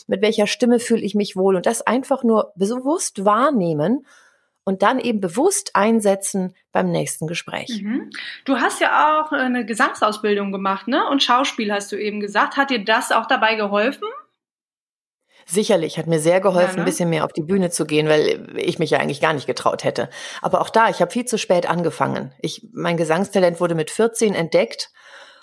Mit 0.08 0.24
welcher 0.24 0.48
Stimme 0.48 0.80
fühle 0.80 1.02
ich 1.02 1.14
mich 1.14 1.36
wohl? 1.36 1.56
Und 1.56 1.68
das 1.68 1.86
einfach 1.86 2.24
nur 2.24 2.52
bewusst 2.56 3.24
wahrnehmen 3.24 4.08
und 4.64 4.82
dann 4.82 5.00
eben 5.00 5.20
bewusst 5.20 5.76
einsetzen 5.76 6.56
beim 6.72 6.90
nächsten 6.90 7.28
Gespräch. 7.28 7.82
Mhm. 7.84 8.10
Du 8.46 8.58
hast 8.58 8.80
ja 8.80 9.22
auch 9.22 9.32
eine 9.32 9.66
Gesangsausbildung 9.66 10.52
gemacht, 10.52 10.88
ne? 10.88 11.08
Und 11.08 11.22
Schauspiel 11.22 11.72
hast 11.72 11.92
du 11.92 11.98
eben 11.98 12.20
gesagt. 12.20 12.58
Hat 12.58 12.72
dir 12.72 12.84
das 12.84 13.12
auch 13.12 13.28
dabei 13.28 13.56
geholfen? 13.56 14.08
Sicherlich, 15.46 15.98
hat 15.98 16.08
mir 16.08 16.20
sehr 16.20 16.40
geholfen, 16.40 16.72
ja, 16.72 16.76
ne? 16.76 16.82
ein 16.82 16.86
bisschen 16.86 17.10
mehr 17.10 17.26
auf 17.26 17.34
die 17.34 17.42
Bühne 17.42 17.70
zu 17.70 17.86
gehen, 17.86 18.08
weil 18.08 18.48
ich 18.58 18.80
mich 18.80 18.92
ja 18.92 19.00
eigentlich 19.00 19.22
gar 19.22 19.34
nicht 19.34 19.48
getraut 19.48 19.84
hätte. 19.84 20.10
Aber 20.42 20.62
auch 20.62 20.70
da, 20.70 20.90
ich 20.90 21.02
habe 21.02 21.12
viel 21.12 21.26
zu 21.26 21.38
spät 21.38 21.70
angefangen. 21.70 22.34
Ich, 22.42 22.68
mein 22.74 22.98
Gesangstalent 22.98 23.60
wurde 23.60 23.76
mit 23.76 23.92
14 23.92 24.34
entdeckt 24.34 24.92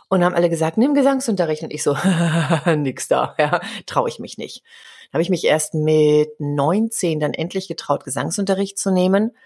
und 0.08 0.24
haben 0.24 0.34
alle 0.34 0.50
gesagt, 0.50 0.78
nimm 0.78 0.94
Gesangsunterricht. 0.94 1.62
Und 1.62 1.72
ich 1.72 1.82
so, 1.82 1.96
nix 2.66 3.08
da, 3.08 3.34
ja, 3.38 3.60
traue 3.86 4.08
ich 4.08 4.18
mich 4.18 4.38
nicht. 4.38 4.62
Dann 5.10 5.18
habe 5.18 5.22
ich 5.22 5.30
mich 5.30 5.44
erst 5.44 5.74
mit 5.74 6.30
19 6.38 7.20
dann 7.20 7.34
endlich 7.34 7.68
getraut, 7.68 8.04
Gesangsunterricht 8.04 8.78
zu 8.78 8.90
nehmen. 8.90 9.36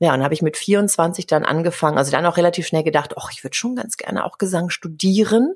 Ja, 0.00 0.14
und 0.14 0.22
habe 0.22 0.34
ich 0.34 0.42
mit 0.42 0.56
24 0.56 1.26
dann 1.26 1.44
angefangen, 1.44 1.98
also 1.98 2.12
dann 2.12 2.24
auch 2.24 2.36
relativ 2.36 2.66
schnell 2.68 2.84
gedacht, 2.84 3.14
ach, 3.18 3.30
ich 3.32 3.42
würde 3.42 3.56
schon 3.56 3.74
ganz 3.74 3.96
gerne 3.96 4.24
auch 4.24 4.38
Gesang 4.38 4.70
studieren 4.70 5.54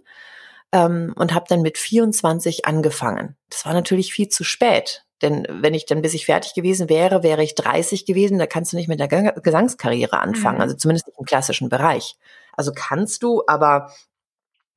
ähm, 0.73 1.13
und 1.17 1.35
habe 1.35 1.47
dann 1.49 1.63
mit 1.63 1.79
24 1.79 2.67
angefangen. 2.67 3.37
Das 3.51 3.65
war 3.65 3.75
natürlich 3.75 4.13
viel 4.13 4.29
zu 4.29 4.45
spät. 4.45 5.05
Denn 5.21 5.47
wenn 5.49 5.75
ich 5.75 5.87
dann, 5.87 6.03
bis 6.03 6.15
ich 6.15 6.27
fertig 6.27 6.53
gewesen 6.55 6.89
wäre, 6.89 7.23
wäre 7.23 7.45
ich 7.45 7.55
30 7.55 8.07
gewesen, 8.07 8.39
da 8.39 8.47
kannst 8.47 8.73
du 8.73 8.77
nicht 8.77 8.89
mit 8.89 8.99
der 8.99 9.09
Gesangskarriere 9.09 10.19
anfangen, 10.19 10.57
mhm. 10.57 10.63
also 10.63 10.75
zumindest 10.75 11.07
nicht 11.07 11.19
im 11.19 11.25
klassischen 11.25 11.69
Bereich. 11.69 12.17
Also 12.55 12.73
kannst 12.75 13.23
du, 13.23 13.43
aber 13.47 13.93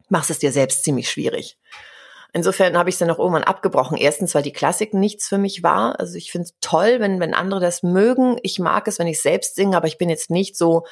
machst 0.08 0.30
es 0.30 0.40
dir 0.40 0.52
selbst 0.52 0.84
ziemlich 0.84 1.10
schwierig. 1.10 1.58
Insofern 2.32 2.78
habe 2.78 2.90
ich 2.90 2.96
es 2.96 3.00
dann 3.00 3.10
auch 3.10 3.18
irgendwann 3.18 3.46
abgebrochen. 3.46 3.98
Erstens, 3.98 4.36
weil 4.36 4.44
die 4.44 4.52
Klassik 4.52 4.94
nichts 4.94 5.28
für 5.28 5.38
mich 5.38 5.64
war. 5.64 6.00
Also 6.00 6.16
ich 6.16 6.32
finde 6.32 6.46
es 6.46 6.56
toll, 6.60 7.00
wenn, 7.00 7.20
wenn 7.22 7.34
andere 7.34 7.62
das 7.62 7.82
mögen. 7.82 8.38
Ich 8.44 8.60
mag 8.60 8.88
es, 8.88 9.00
wenn 9.00 9.08
ich 9.08 9.22
selbst 9.22 9.56
singe, 9.56 9.78
aber 9.78 9.88
ich 9.88 9.98
bin 9.98 10.10
jetzt 10.10 10.30
nicht 10.30 10.58
so 10.58 10.86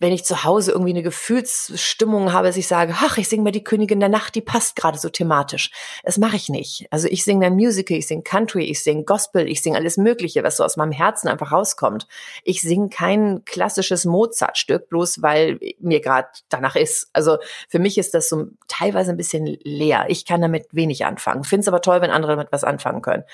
wenn 0.00 0.12
ich 0.12 0.24
zu 0.24 0.44
Hause 0.44 0.72
irgendwie 0.72 0.90
eine 0.90 1.02
Gefühlsstimmung 1.02 2.32
habe, 2.32 2.48
dass 2.48 2.56
ich 2.56 2.66
sage, 2.66 2.94
ach, 2.96 3.18
ich 3.18 3.28
singe 3.28 3.44
mal 3.44 3.52
die 3.52 3.62
Königin 3.62 4.00
der 4.00 4.08
Nacht, 4.08 4.34
die 4.34 4.40
passt 4.40 4.74
gerade 4.74 4.98
so 4.98 5.10
thematisch. 5.10 5.70
Das 6.02 6.16
mache 6.16 6.36
ich 6.36 6.48
nicht. 6.48 6.86
Also 6.90 7.06
ich 7.06 7.22
singe 7.22 7.44
dann 7.44 7.54
Musical, 7.54 7.98
ich 7.98 8.06
singe 8.06 8.22
Country, 8.22 8.64
ich 8.64 8.82
singe 8.82 9.04
Gospel, 9.04 9.46
ich 9.46 9.62
singe 9.62 9.76
alles 9.76 9.98
Mögliche, 9.98 10.42
was 10.42 10.56
so 10.56 10.64
aus 10.64 10.78
meinem 10.78 10.92
Herzen 10.92 11.28
einfach 11.28 11.52
rauskommt. 11.52 12.08
Ich 12.44 12.62
singe 12.62 12.88
kein 12.88 13.44
klassisches 13.44 14.06
Mozart-Stück, 14.06 14.88
bloß 14.88 15.20
weil 15.20 15.60
mir 15.78 16.00
gerade 16.00 16.28
danach 16.48 16.76
ist. 16.76 17.10
Also 17.12 17.36
für 17.68 17.78
mich 17.78 17.98
ist 17.98 18.14
das 18.14 18.30
so 18.30 18.46
teilweise 18.68 19.10
ein 19.10 19.18
bisschen 19.18 19.44
leer. 19.44 20.06
Ich 20.08 20.24
kann 20.24 20.40
damit 20.40 20.66
wenig 20.72 21.04
anfangen. 21.04 21.44
Finde 21.44 21.60
es 21.60 21.68
aber 21.68 21.82
toll, 21.82 22.00
wenn 22.00 22.10
andere 22.10 22.32
damit 22.32 22.52
was 22.52 22.64
anfangen 22.64 23.02
können. 23.02 23.24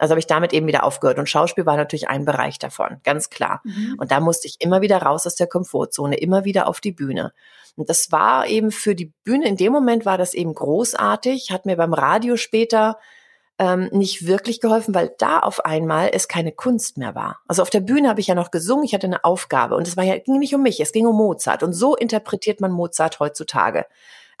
Also 0.00 0.12
habe 0.12 0.20
ich 0.20 0.26
damit 0.26 0.52
eben 0.52 0.66
wieder 0.66 0.84
aufgehört. 0.84 1.18
Und 1.18 1.28
Schauspiel 1.28 1.66
war 1.66 1.76
natürlich 1.76 2.08
ein 2.08 2.24
Bereich 2.24 2.58
davon, 2.58 3.00
ganz 3.04 3.28
klar. 3.28 3.60
Mhm. 3.64 3.96
Und 3.98 4.10
da 4.10 4.20
musste 4.20 4.48
ich 4.48 4.56
immer 4.60 4.80
wieder 4.80 5.02
raus 5.02 5.26
aus 5.26 5.34
der 5.34 5.46
Komfortzone, 5.46 6.16
immer 6.16 6.44
wieder 6.44 6.66
auf 6.66 6.80
die 6.80 6.92
Bühne. 6.92 7.32
Und 7.76 7.88
das 7.88 8.10
war 8.10 8.46
eben 8.46 8.70
für 8.72 8.94
die 8.94 9.12
Bühne, 9.24 9.46
in 9.46 9.56
dem 9.56 9.72
Moment 9.72 10.06
war 10.06 10.18
das 10.18 10.34
eben 10.34 10.54
großartig, 10.54 11.50
hat 11.50 11.66
mir 11.66 11.76
beim 11.76 11.92
Radio 11.92 12.36
später 12.36 12.98
ähm, 13.58 13.90
nicht 13.92 14.26
wirklich 14.26 14.62
geholfen, 14.62 14.94
weil 14.94 15.14
da 15.18 15.40
auf 15.40 15.64
einmal 15.66 16.10
es 16.14 16.28
keine 16.28 16.50
Kunst 16.50 16.96
mehr 16.96 17.14
war. 17.14 17.40
Also 17.46 17.60
auf 17.60 17.68
der 17.68 17.80
Bühne 17.80 18.08
habe 18.08 18.20
ich 18.20 18.26
ja 18.26 18.34
noch 18.34 18.50
gesungen, 18.50 18.84
ich 18.84 18.94
hatte 18.94 19.06
eine 19.06 19.22
Aufgabe 19.22 19.76
und 19.76 19.86
es 19.86 19.98
war 19.98 20.04
ja, 20.04 20.18
ging 20.18 20.38
nicht 20.38 20.54
um 20.54 20.62
mich, 20.62 20.80
es 20.80 20.92
ging 20.92 21.06
um 21.06 21.16
Mozart. 21.16 21.62
Und 21.62 21.74
so 21.74 21.94
interpretiert 21.94 22.62
man 22.62 22.72
Mozart 22.72 23.20
heutzutage. 23.20 23.84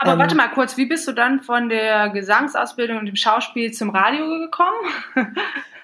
Aber 0.00 0.14
ähm, 0.14 0.18
warte 0.18 0.34
mal 0.34 0.48
kurz, 0.48 0.78
wie 0.78 0.86
bist 0.86 1.06
du 1.06 1.12
dann 1.12 1.40
von 1.40 1.68
der 1.68 2.08
Gesangsausbildung 2.08 2.98
und 2.98 3.06
dem 3.06 3.16
Schauspiel 3.16 3.70
zum 3.70 3.90
Radio 3.90 4.26
gekommen? 4.26 4.78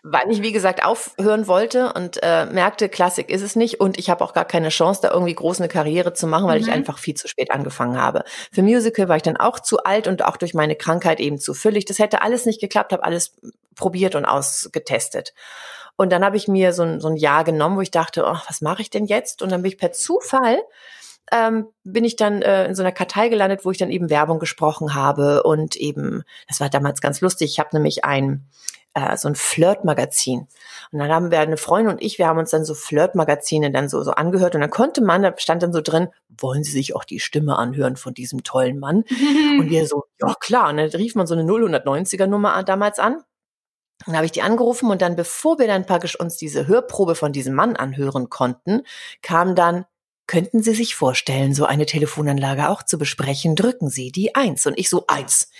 Weil 0.02 0.30
ich, 0.30 0.40
wie 0.40 0.52
gesagt, 0.52 0.84
aufhören 0.84 1.48
wollte 1.48 1.92
und 1.92 2.20
äh, 2.22 2.46
merkte, 2.46 2.88
Klassik 2.88 3.28
ist 3.28 3.42
es 3.42 3.56
nicht 3.56 3.80
und 3.80 3.98
ich 3.98 4.08
habe 4.08 4.24
auch 4.24 4.32
gar 4.32 4.44
keine 4.44 4.68
Chance, 4.68 5.00
da 5.02 5.10
irgendwie 5.10 5.34
groß 5.34 5.60
eine 5.60 5.68
Karriere 5.68 6.14
zu 6.14 6.28
machen, 6.28 6.46
weil 6.46 6.60
mhm. 6.60 6.66
ich 6.66 6.72
einfach 6.72 6.98
viel 6.98 7.14
zu 7.14 7.28
spät 7.28 7.50
angefangen 7.50 8.00
habe. 8.00 8.24
Für 8.52 8.62
Musical 8.62 9.08
war 9.08 9.16
ich 9.16 9.22
dann 9.22 9.36
auch 9.36 9.58
zu 9.58 9.82
alt 9.82 10.06
und 10.06 10.24
auch 10.24 10.36
durch 10.36 10.54
meine 10.54 10.76
Krankheit 10.76 11.20
eben 11.20 11.38
zu 11.38 11.54
füllig. 11.54 11.84
Das 11.84 11.98
hätte 11.98 12.22
alles 12.22 12.46
nicht 12.46 12.60
geklappt, 12.60 12.92
habe 12.92 13.04
alles 13.04 13.36
probiert 13.74 14.14
und 14.14 14.24
ausgetestet. 14.24 15.34
Und 15.96 16.10
dann 16.12 16.24
habe 16.24 16.36
ich 16.36 16.46
mir 16.46 16.72
so 16.72 16.84
ein, 16.84 17.00
so 17.00 17.08
ein 17.08 17.16
Jahr 17.16 17.42
genommen, 17.42 17.76
wo 17.76 17.80
ich 17.80 17.90
dachte, 17.90 18.24
oh, 18.26 18.38
was 18.48 18.60
mache 18.60 18.82
ich 18.82 18.90
denn 18.90 19.06
jetzt? 19.06 19.42
Und 19.42 19.50
dann 19.50 19.62
bin 19.62 19.72
ich 19.72 19.78
per 19.78 19.92
Zufall 19.92 20.58
ähm, 21.32 21.66
bin 21.84 22.04
ich 22.04 22.16
dann 22.16 22.42
äh, 22.42 22.66
in 22.66 22.74
so 22.74 22.82
einer 22.82 22.92
Kartei 22.92 23.28
gelandet, 23.28 23.64
wo 23.64 23.70
ich 23.70 23.78
dann 23.78 23.90
eben 23.90 24.10
Werbung 24.10 24.38
gesprochen 24.38 24.94
habe 24.94 25.42
und 25.42 25.76
eben, 25.76 26.22
das 26.48 26.60
war 26.60 26.70
damals 26.70 27.00
ganz 27.00 27.20
lustig, 27.20 27.50
ich 27.52 27.58
habe 27.58 27.70
nämlich 27.72 28.04
ein 28.04 28.46
äh, 28.96 29.16
so 29.16 29.28
ein 29.28 29.34
Flirt-Magazin. 29.34 30.48
Und 30.90 30.98
dann 30.98 31.10
haben 31.10 31.30
wir 31.30 31.38
eine 31.40 31.58
Freundin 31.58 31.92
und 31.92 32.02
ich, 32.02 32.18
wir 32.18 32.26
haben 32.26 32.38
uns 32.38 32.50
dann 32.50 32.64
so 32.64 32.72
Flirt-Magazine 32.74 33.70
dann 33.70 33.90
so, 33.90 34.02
so 34.02 34.12
angehört 34.12 34.54
und 34.54 34.62
dann 34.62 34.70
konnte 34.70 35.02
man, 35.02 35.22
da 35.22 35.34
stand 35.36 35.62
dann 35.62 35.72
so 35.72 35.82
drin, 35.82 36.08
wollen 36.38 36.64
Sie 36.64 36.72
sich 36.72 36.96
auch 36.96 37.04
die 37.04 37.20
Stimme 37.20 37.56
anhören 37.56 37.96
von 37.96 38.14
diesem 38.14 38.42
tollen 38.42 38.78
Mann? 38.78 39.04
und 39.60 39.68
wir 39.68 39.86
so, 39.86 40.04
ja 40.20 40.34
klar. 40.40 40.70
Und 40.70 40.78
dann 40.78 40.88
rief 40.88 41.14
man 41.14 41.26
so 41.26 41.34
eine 41.34 41.42
090er 41.42 42.26
Nummer 42.26 42.62
damals 42.62 42.98
an. 42.98 43.22
Dann 44.06 44.16
habe 44.16 44.26
ich 44.26 44.32
die 44.32 44.42
angerufen 44.42 44.90
und 44.90 45.02
dann, 45.02 45.14
bevor 45.14 45.58
wir 45.58 45.66
dann 45.66 45.84
praktisch 45.84 46.18
uns 46.18 46.36
diese 46.36 46.66
Hörprobe 46.66 47.14
von 47.14 47.32
diesem 47.32 47.54
Mann 47.54 47.76
anhören 47.76 48.30
konnten, 48.30 48.82
kam 49.20 49.54
dann, 49.54 49.84
Könnten 50.26 50.62
Sie 50.62 50.74
sich 50.74 50.94
vorstellen, 50.96 51.54
so 51.54 51.64
eine 51.66 51.86
Telefonanlage 51.86 52.68
auch 52.68 52.82
zu 52.82 52.98
besprechen? 52.98 53.54
Drücken 53.54 53.88
Sie 53.88 54.10
die 54.10 54.34
Eins. 54.34 54.66
Und 54.66 54.78
ich 54.78 54.88
so 54.90 55.04
Eins. 55.06 55.50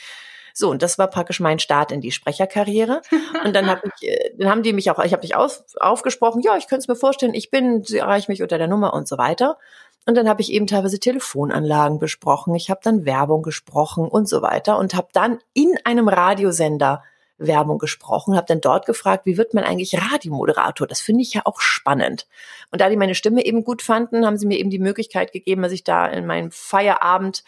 So, 0.58 0.70
und 0.70 0.82
das 0.82 0.96
war 0.96 1.08
praktisch 1.08 1.38
mein 1.38 1.58
Start 1.58 1.92
in 1.92 2.00
die 2.00 2.12
Sprecherkarriere. 2.12 3.02
Und 3.44 3.54
dann, 3.54 3.68
hab 3.68 3.84
ich, 3.84 4.08
äh, 4.08 4.30
dann 4.38 4.48
haben 4.48 4.62
die 4.62 4.72
mich 4.72 4.90
auch, 4.90 4.98
ich 5.04 5.12
habe 5.12 5.22
mich 5.22 5.36
auf, 5.36 5.62
aufgesprochen, 5.78 6.40
ja, 6.40 6.56
ich 6.56 6.66
könnte 6.66 6.80
es 6.80 6.88
mir 6.88 6.96
vorstellen, 6.96 7.34
ich 7.34 7.50
bin, 7.50 7.84
sie 7.84 7.98
erreichen 7.98 8.32
mich 8.32 8.42
unter 8.42 8.56
der 8.56 8.66
Nummer 8.66 8.94
und 8.94 9.06
so 9.06 9.18
weiter. 9.18 9.58
Und 10.06 10.16
dann 10.16 10.28
habe 10.28 10.40
ich 10.40 10.50
eben 10.50 10.66
teilweise 10.66 10.98
Telefonanlagen 10.98 11.98
besprochen, 11.98 12.54
ich 12.54 12.70
habe 12.70 12.80
dann 12.82 13.04
Werbung 13.04 13.42
gesprochen 13.42 14.08
und 14.08 14.28
so 14.28 14.40
weiter 14.40 14.78
und 14.78 14.94
habe 14.94 15.08
dann 15.12 15.40
in 15.52 15.74
einem 15.84 16.08
Radiosender 16.08 17.02
Werbung 17.38 17.78
gesprochen, 17.78 18.36
habe 18.36 18.46
dann 18.46 18.60
dort 18.60 18.86
gefragt, 18.86 19.26
wie 19.26 19.36
wird 19.36 19.54
man 19.54 19.64
eigentlich 19.64 19.94
Radiomoderator? 19.94 20.86
Das 20.86 21.00
finde 21.00 21.22
ich 21.22 21.34
ja 21.34 21.42
auch 21.44 21.60
spannend. 21.60 22.26
Und 22.70 22.80
da 22.80 22.88
die 22.88 22.96
meine 22.96 23.14
Stimme 23.14 23.44
eben 23.44 23.64
gut 23.64 23.82
fanden, 23.82 24.24
haben 24.24 24.36
sie 24.36 24.46
mir 24.46 24.58
eben 24.58 24.70
die 24.70 24.78
Möglichkeit 24.78 25.32
gegeben, 25.32 25.62
dass 25.62 25.72
ich 25.72 25.84
da 25.84 26.06
in 26.06 26.26
meinem 26.26 26.50
Feierabend 26.50 27.44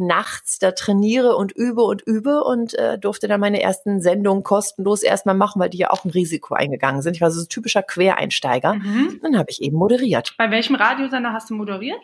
nachts 0.00 0.58
da 0.58 0.72
trainiere 0.72 1.36
und 1.36 1.52
übe 1.52 1.82
und 1.82 2.02
übe 2.02 2.42
und 2.42 2.74
äh, 2.74 2.98
durfte 2.98 3.28
dann 3.28 3.40
meine 3.40 3.62
ersten 3.62 4.00
Sendungen 4.00 4.42
kostenlos 4.42 5.02
erstmal 5.02 5.34
machen, 5.34 5.60
weil 5.60 5.68
die 5.68 5.78
ja 5.78 5.90
auch 5.90 6.04
ein 6.04 6.10
Risiko 6.10 6.54
eingegangen 6.54 7.02
sind. 7.02 7.14
Ich 7.14 7.20
war 7.20 7.30
so 7.30 7.42
ein 7.42 7.48
typischer 7.48 7.82
Quereinsteiger. 7.82 8.74
Mhm. 8.74 9.20
Dann 9.22 9.38
habe 9.38 9.50
ich 9.50 9.62
eben 9.62 9.76
moderiert. 9.76 10.34
Bei 10.38 10.50
welchem 10.50 10.74
Radiosender 10.74 11.32
hast 11.32 11.50
du 11.50 11.54
moderiert? 11.54 12.00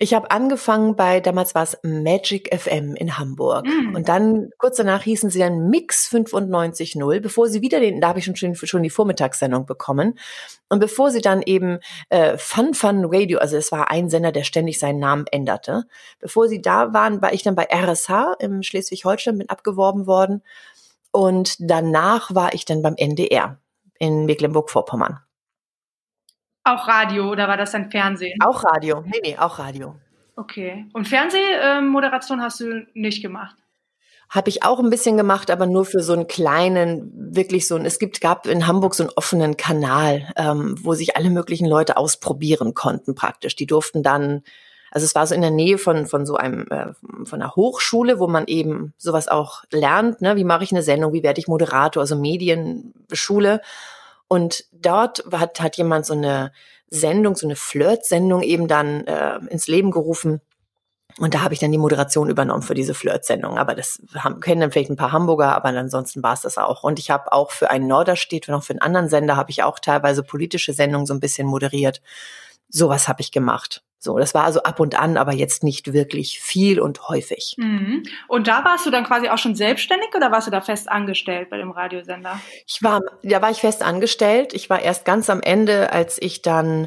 Ich 0.00 0.14
habe 0.14 0.30
angefangen 0.30 0.94
bei, 0.94 1.18
damals 1.18 1.56
war 1.56 1.64
es 1.64 1.76
Magic 1.82 2.56
FM 2.56 2.94
in 2.94 3.18
Hamburg. 3.18 3.66
Mm. 3.66 3.96
Und 3.96 4.08
dann, 4.08 4.50
kurz 4.56 4.76
danach 4.76 5.02
hießen 5.02 5.28
sie 5.28 5.40
dann 5.40 5.70
Mix 5.70 6.08
95.0, 6.08 7.20
bevor 7.20 7.48
sie 7.48 7.62
wieder 7.62 7.80
den, 7.80 8.00
da 8.00 8.08
habe 8.08 8.20
ich 8.20 8.24
schon, 8.24 8.54
schon 8.54 8.82
die 8.84 8.90
Vormittagssendung 8.90 9.66
bekommen. 9.66 10.16
Und 10.68 10.78
bevor 10.78 11.10
sie 11.10 11.20
dann 11.20 11.42
eben 11.42 11.80
äh, 12.10 12.38
Fun 12.38 12.74
Fun 12.74 13.06
Radio, 13.06 13.40
also 13.40 13.56
es 13.56 13.72
war 13.72 13.90
ein 13.90 14.08
Sender, 14.08 14.30
der 14.30 14.44
ständig 14.44 14.78
seinen 14.78 15.00
Namen 15.00 15.26
änderte. 15.32 15.84
Bevor 16.20 16.48
sie 16.48 16.62
da 16.62 16.92
waren, 16.92 17.20
war 17.20 17.32
ich 17.32 17.42
dann 17.42 17.56
bei 17.56 17.66
RSH 17.68 18.36
im 18.38 18.62
Schleswig-Holstein, 18.62 19.38
bin 19.38 19.48
abgeworben 19.48 20.06
worden. 20.06 20.42
Und 21.10 21.56
danach 21.58 22.32
war 22.32 22.54
ich 22.54 22.64
dann 22.64 22.82
beim 22.82 22.94
NDR 22.94 23.58
in 23.98 24.26
Mecklenburg-Vorpommern. 24.26 25.18
Auch 26.68 26.86
Radio 26.86 27.30
oder 27.30 27.48
war 27.48 27.56
das 27.56 27.72
dann 27.72 27.90
Fernsehen? 27.90 28.38
Auch 28.44 28.62
Radio. 28.62 29.02
Nee, 29.06 29.20
nee, 29.22 29.38
auch 29.38 29.58
Radio. 29.58 29.94
Okay. 30.36 30.86
Und 30.92 31.08
Fernsehmoderation 31.08 32.42
hast 32.42 32.60
du 32.60 32.86
nicht 32.92 33.22
gemacht? 33.22 33.56
Habe 34.28 34.50
ich 34.50 34.62
auch 34.62 34.78
ein 34.78 34.90
bisschen 34.90 35.16
gemacht, 35.16 35.50
aber 35.50 35.64
nur 35.64 35.86
für 35.86 36.02
so 36.02 36.12
einen 36.12 36.26
kleinen, 36.26 37.34
wirklich 37.34 37.66
so 37.66 37.76
ein, 37.76 37.86
es 37.86 37.98
gibt, 37.98 38.20
gab 38.20 38.46
in 38.46 38.66
Hamburg 38.66 38.94
so 38.94 39.04
einen 39.04 39.12
offenen 39.16 39.56
Kanal, 39.56 40.30
ähm, 40.36 40.76
wo 40.82 40.92
sich 40.92 41.16
alle 41.16 41.30
möglichen 41.30 41.66
Leute 41.66 41.96
ausprobieren 41.96 42.74
konnten 42.74 43.14
praktisch. 43.14 43.56
Die 43.56 43.66
durften 43.66 44.02
dann, 44.02 44.42
also 44.90 45.06
es 45.06 45.14
war 45.14 45.26
so 45.26 45.34
in 45.34 45.40
der 45.40 45.50
Nähe 45.50 45.78
von, 45.78 46.04
von 46.04 46.26
so 46.26 46.36
einem, 46.36 46.66
äh, 46.68 46.92
von 47.24 47.40
einer 47.40 47.56
Hochschule, 47.56 48.18
wo 48.18 48.26
man 48.26 48.46
eben 48.46 48.92
sowas 48.98 49.28
auch 49.28 49.64
lernt, 49.72 50.20
ne? 50.20 50.36
wie 50.36 50.44
mache 50.44 50.64
ich 50.64 50.72
eine 50.72 50.82
Sendung, 50.82 51.14
wie 51.14 51.22
werde 51.22 51.40
ich 51.40 51.48
Moderator, 51.48 52.02
also 52.02 52.14
Medienschule. 52.14 53.62
Und 54.28 54.66
dort 54.72 55.24
hat, 55.32 55.60
hat 55.60 55.76
jemand 55.76 56.06
so 56.06 56.14
eine 56.14 56.52
Sendung, 56.90 57.34
so 57.34 57.46
eine 57.46 57.56
Flirt-Sendung 57.56 58.42
eben 58.42 58.68
dann 58.68 59.06
äh, 59.06 59.38
ins 59.48 59.66
Leben 59.66 59.90
gerufen. 59.90 60.40
Und 61.18 61.34
da 61.34 61.40
habe 61.40 61.52
ich 61.52 61.60
dann 61.60 61.72
die 61.72 61.78
Moderation 61.78 62.30
übernommen 62.30 62.62
für 62.62 62.74
diese 62.74 62.94
Flirt-Sendung. 62.94 63.58
Aber 63.58 63.74
das 63.74 64.00
haben, 64.14 64.40
kennen 64.40 64.60
dann 64.60 64.70
vielleicht 64.70 64.90
ein 64.90 64.96
paar 64.96 65.12
Hamburger, 65.12 65.54
aber 65.54 65.70
ansonsten 65.70 66.22
war 66.22 66.34
es 66.34 66.42
das 66.42 66.58
auch. 66.58 66.84
Und 66.84 66.98
ich 66.98 67.10
habe 67.10 67.32
auch 67.32 67.50
für 67.50 67.70
einen 67.70 67.88
Norderstedt 67.88 68.48
und 68.48 68.54
auch 68.54 68.62
für 68.62 68.74
einen 68.74 68.82
anderen 68.82 69.08
Sender 69.08 69.36
habe 69.36 69.50
ich 69.50 69.62
auch 69.62 69.78
teilweise 69.80 70.22
politische 70.22 70.72
Sendungen 70.72 71.06
so 71.06 71.14
ein 71.14 71.20
bisschen 71.20 71.48
moderiert. 71.48 72.00
Sowas 72.68 73.08
habe 73.08 73.22
ich 73.22 73.32
gemacht. 73.32 73.82
So, 74.00 74.16
das 74.16 74.32
war 74.32 74.44
also 74.44 74.62
ab 74.62 74.78
und 74.78 74.98
an, 74.98 75.16
aber 75.16 75.32
jetzt 75.32 75.64
nicht 75.64 75.92
wirklich 75.92 76.38
viel 76.38 76.80
und 76.80 77.08
häufig. 77.08 77.56
Mhm. 77.58 78.04
Und 78.28 78.46
da 78.46 78.64
warst 78.64 78.86
du 78.86 78.90
dann 78.90 79.04
quasi 79.04 79.28
auch 79.28 79.38
schon 79.38 79.56
selbstständig 79.56 80.14
oder 80.14 80.30
warst 80.30 80.46
du 80.46 80.52
da 80.52 80.60
fest 80.60 80.88
angestellt 80.88 81.50
bei 81.50 81.56
dem 81.56 81.72
Radiosender? 81.72 82.40
Ich 82.66 82.80
war, 82.80 83.00
da 83.24 83.42
war 83.42 83.50
ich 83.50 83.58
fest 83.58 83.82
angestellt. 83.82 84.54
Ich 84.54 84.70
war 84.70 84.80
erst 84.80 85.04
ganz 85.04 85.28
am 85.28 85.40
Ende, 85.40 85.92
als 85.92 86.22
ich 86.22 86.42
dann, 86.42 86.86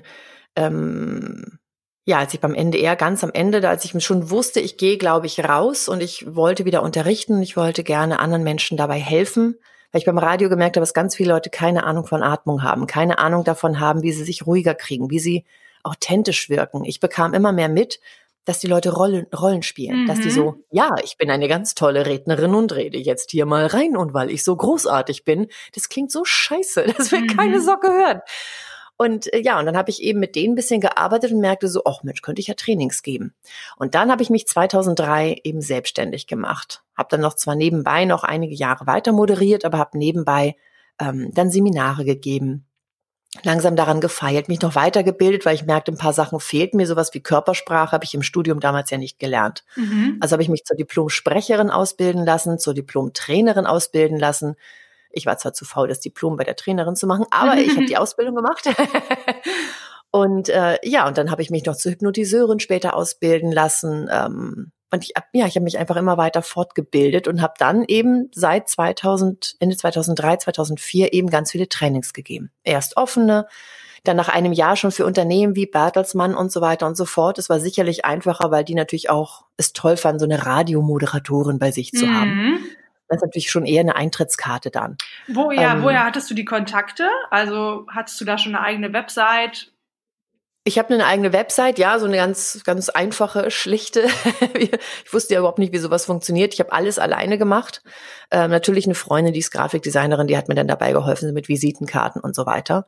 ähm, 0.56 1.60
ja, 2.06 2.19
als 2.19 2.34
ich 2.34 2.39
beim 2.39 2.56
NDR 2.56 2.95
ganz 2.95 3.26
am 3.26 3.32
Ende, 3.34 3.67
als 3.67 3.84
ich 3.84 4.04
schon 4.04 4.30
wusste, 4.30 4.62
ich 4.62 4.78
gehe, 4.78 4.97
glaube 4.97 5.28
ich, 5.28 5.43
raus 5.43 5.89
und 5.89 6.02
ich 6.02 6.34
wollte 6.34 6.63
wieder 6.63 6.82
unterrichten. 6.82 7.41
Ich 7.41 7.58
wollte 7.58 7.84
gerne 7.84 8.19
anderen 8.19 8.43
Menschen 8.43 8.78
dabei 8.78 9.00
helfen 9.00 9.58
weil 9.91 10.00
ich 10.00 10.06
beim 10.06 10.17
Radio 10.17 10.47
gemerkt 10.47 10.78
habe, 10.78 10.84
dass 10.84 10.93
ganz 10.93 11.15
viele 11.15 11.34
Leute 11.34 11.50
keine 11.50 11.84
Ahnung 11.84 12.06
von 12.06 12.24
Atmung 12.24 12.63
haben, 12.63 12.88
keine 12.88 13.19
Ahnung 13.19 13.43
davon 13.43 13.80
haben, 13.80 14.04
wie 14.04 14.13
sie 14.13 14.24
sich 14.24 14.47
ruhiger 14.47 14.74
kriegen, 14.74 15.10
wie 15.10 15.19
sie 15.19 15.43
authentisch 15.84 16.50
wirken. 16.50 16.86
Ich 16.86 17.00
bekam 17.00 17.34
immer 17.34 17.52
mehr 17.52 17.70
mit, 17.70 18.00
dass 18.46 18.60
die 18.60 18.67
Leute 18.67 18.91
Rollen, 18.91 19.28
Rollen 19.28 19.62
spielen, 19.63 20.04
mhm. 20.04 20.08
dass 20.08 20.20
die 20.20 20.30
mhm. 20.30 20.32
so, 20.32 20.56
ja, 20.72 20.96
ich 21.04 21.17
bin 21.17 21.30
eine 21.30 21.48
ganz 21.48 21.76
tolle 21.76 22.06
Rednerin 22.06 22.56
und 22.56 22.74
rede 22.74 22.98
jetzt 22.98 23.32
hier 23.32 23.46
mal 23.46 23.67
rein 23.67 23.96
und 23.96 24.13
weil 24.13 24.32
ich 24.32 24.44
so 24.44 24.56
großartig 24.56 25.26
bin, 25.26 25.48
das 25.76 25.89
klingt 25.89 26.12
so 26.12 26.26
scheiße, 26.26 26.84
das 26.98 27.12
will 27.12 27.22
mhm. 27.22 27.28
keine 27.28 27.62
Socke 27.62 27.89
hören. 27.89 28.22
Und 28.98 29.34
äh, 29.34 29.41
ja, 29.41 29.60
und 29.60 29.65
dann 29.65 29.78
habe 29.78 29.89
ich 29.89 30.02
eben 30.02 30.20
mit 30.20 30.36
denen 30.36 30.54
ein 30.54 30.56
bisschen 30.56 30.82
gearbeitet 30.82 31.32
und 31.32 31.39
merkte 31.39 31.67
so, 31.67 31.84
ach 31.86 32.04
Mensch, 32.04 32.22
könnte 32.22 32.39
ich 32.39 32.48
ja 32.48 32.54
Trainings 32.54 33.02
geben. 33.04 33.34
Und 33.78 33.96
dann 33.96 34.12
habe 34.12 34.22
ich 34.22 34.30
mich 34.30 34.48
2003 34.48 35.41
eben 35.44 35.62
selbstständig 35.62 36.28
gemacht. 36.28 36.84
Habe 36.96 37.10
dann 37.10 37.22
noch 37.22 37.36
zwar 37.36 37.56
nebenbei 37.56 38.06
noch 38.06 38.24
einige 38.24 38.54
Jahre 38.54 38.86
weiter 38.86 39.12
moderiert, 39.12 39.65
aber 39.65 39.80
habe 39.80 39.98
nebenbei 39.98 40.56
ähm, 41.00 41.32
dann 41.34 41.50
Seminare 41.50 42.06
gegeben, 42.06 42.67
langsam 43.44 43.76
daran 43.76 44.02
gefeilt, 44.02 44.50
mich 44.50 44.62
noch 44.62 44.76
weitergebildet, 44.76 45.46
weil 45.46 45.56
ich 45.56 45.65
merkte, 45.65 45.91
ein 45.91 45.98
paar 45.98 46.13
Sachen 46.13 46.39
fehlten 46.39 46.78
mir. 46.78 46.88
Sowas 46.88 47.13
wie 47.13 47.22
Körpersprache 47.22 47.94
habe 47.94 48.04
ich 48.04 48.13
im 48.13 48.24
Studium 48.24 48.60
damals 48.60 48.89
ja 48.89 48.98
nicht 48.98 49.20
gelernt. 49.20 49.63
Mhm. 49.76 50.17
Also 50.20 50.34
habe 50.34 50.44
ich 50.44 50.50
mich 50.50 50.65
zur 50.65 50.76
Diplom-Sprecherin 50.76 51.70
ausbilden 51.70 52.26
lassen, 52.26 52.60
zur 52.60 52.74
Diplom-Trainerin 52.74 53.65
ausbilden 53.65 54.20
lassen. 54.20 54.56
Ich 55.12 55.26
war 55.26 55.38
zwar 55.38 55.54
zu 55.54 55.65
faul, 55.65 55.88
das 55.88 56.02
Diplom 56.02 56.36
bei 56.36 56.44
der 56.44 56.56
Trainerin 56.56 56.96
zu 56.96 57.08
machen, 57.08 57.26
aber 57.32 57.58
ich 57.58 57.76
habe 57.76 57.86
die 57.88 57.98
Ausbildung 57.98 58.36
gemacht. 58.36 58.70
und 60.12 60.50
äh, 60.50 60.78
ja, 60.84 61.08
und 61.08 61.17
dann 61.17 61.32
habe 61.32 61.41
ich 61.41 61.50
mich 61.50 61.65
noch 61.65 61.76
zur 61.76 61.94
Hypnotiseurin 61.94 62.60
später 62.60 62.96
ausbilden 62.96 63.52
lassen. 63.52 64.10
Ähm, 64.12 64.72
und 64.91 65.04
ich, 65.04 65.13
ja, 65.34 65.47
ich 65.47 65.56
habe 65.56 65.63
mich 65.63 65.77
einfach 65.77 65.95
immer 65.95 66.17
weiter 66.17 66.41
fortgebildet 66.41 67.27
und 67.27 67.41
habe 67.41 67.54
dann 67.58 67.84
eben 67.86 68.30
seit 68.34 68.67
2000, 68.67 69.56
Ende 69.60 69.77
2003, 69.77 70.38
2004 70.38 71.13
eben 71.13 71.30
ganz 71.30 71.51
viele 71.51 71.69
Trainings 71.69 72.13
gegeben. 72.13 72.51
Erst 72.63 72.97
offene, 72.97 73.47
dann 74.04 74.17
nach 74.17 74.30
einem 74.30 74.51
Jahr 74.51 74.75
schon 74.75 74.91
für 74.91 75.06
Unternehmen 75.06 75.56
wie 75.56 75.65
Bertelsmann 75.65 76.36
und 76.36 76.51
so 76.51 76.60
weiter 76.60 76.88
und 76.88 76.97
so 76.97 77.06
fort. 77.06 77.38
Es 77.38 77.49
war 77.49 77.60
sicherlich 77.60 78.04
einfacher, 78.04 78.51
weil 78.51 78.65
die 78.65 78.75
natürlich 78.75 79.10
auch 79.10 79.45
es 79.58 79.73
toll 79.73 79.95
fanden, 79.95 80.19
so 80.19 80.25
eine 80.25 80.45
Radiomoderatorin 80.45 81.60
bei 81.60 81.71
sich 81.71 81.91
zu 81.91 82.08
mhm. 82.08 82.19
haben. 82.19 82.60
Das 83.08 83.17
ist 83.17 83.23
natürlich 83.23 83.51
schon 83.51 83.65
eher 83.65 83.82
eine 83.82 83.95
Eintrittskarte 83.95 84.71
dann. 84.71 84.97
Wo, 85.27 85.51
ja, 85.51 85.73
ähm, 85.73 85.84
woher 85.84 86.06
hattest 86.06 86.30
du 86.30 86.34
die 86.34 86.45
Kontakte? 86.45 87.10
Also 87.30 87.86
hattest 87.93 88.19
du 88.19 88.25
da 88.25 88.38
schon 88.38 88.56
eine 88.56 88.63
eigene 88.63 88.93
Website? 88.93 89.71
Ich 90.63 90.78
habe 90.78 90.93
eine 90.93 91.08
eigene 91.08 91.34
Website, 91.34 91.80
ja, 91.80 91.97
so 91.97 92.06
eine 92.06 92.17
ganz, 92.17 92.62
ganz 92.63 92.89
einfache, 92.89 93.50
schlichte. 93.50 94.08
ich 94.60 95.12
wusste 95.12 95.34
ja 95.34 95.39
überhaupt 95.39 95.58
nicht, 95.58 95.74
wie 95.74 95.80
sowas 95.80 96.06
funktioniert. 96.06 96.54
Ich 96.54 96.60
habe 96.60 96.71
alles 96.71 97.00
alleine 97.00 97.39
gemacht. 97.39 97.82
Ähm, 98.30 98.52
natürlich 98.52 98.86
eine 98.86 98.93
Freundin, 98.93 99.34
die 99.34 99.39
ist 99.39 99.50
Grafikdesignerin, 99.50 100.28
die 100.28 100.38
hat 100.38 100.50
mir 100.50 100.56
dann 100.56 100.67
dabei 100.67 100.91
geholfen 100.91 101.34
mit 101.34 101.50
Visitenkarten 101.50 102.21
und 102.21 102.36
so 102.36 102.45
weiter. 102.45 102.86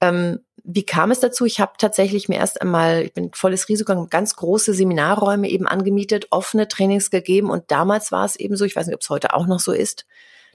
Ähm, 0.00 0.40
wie 0.62 0.84
kam 0.84 1.10
es 1.10 1.18
dazu? 1.18 1.46
Ich 1.46 1.58
habe 1.58 1.72
tatsächlich 1.78 2.28
mir 2.28 2.36
erst 2.36 2.60
einmal, 2.62 3.02
ich 3.02 3.12
bin 3.12 3.32
volles 3.34 3.68
Risiko, 3.68 4.06
ganz 4.08 4.36
große 4.36 4.72
Seminarräume 4.72 5.48
eben 5.48 5.66
angemietet, 5.66 6.28
offene 6.30 6.68
Trainings 6.68 7.10
gegeben 7.10 7.50
und 7.50 7.70
damals 7.72 8.12
war 8.12 8.24
es 8.24 8.36
eben 8.36 8.56
so, 8.56 8.64
ich 8.64 8.76
weiß 8.76 8.86
nicht, 8.86 8.94
ob 8.94 9.02
es 9.02 9.10
heute 9.10 9.34
auch 9.34 9.46
noch 9.46 9.60
so 9.60 9.72
ist, 9.72 10.06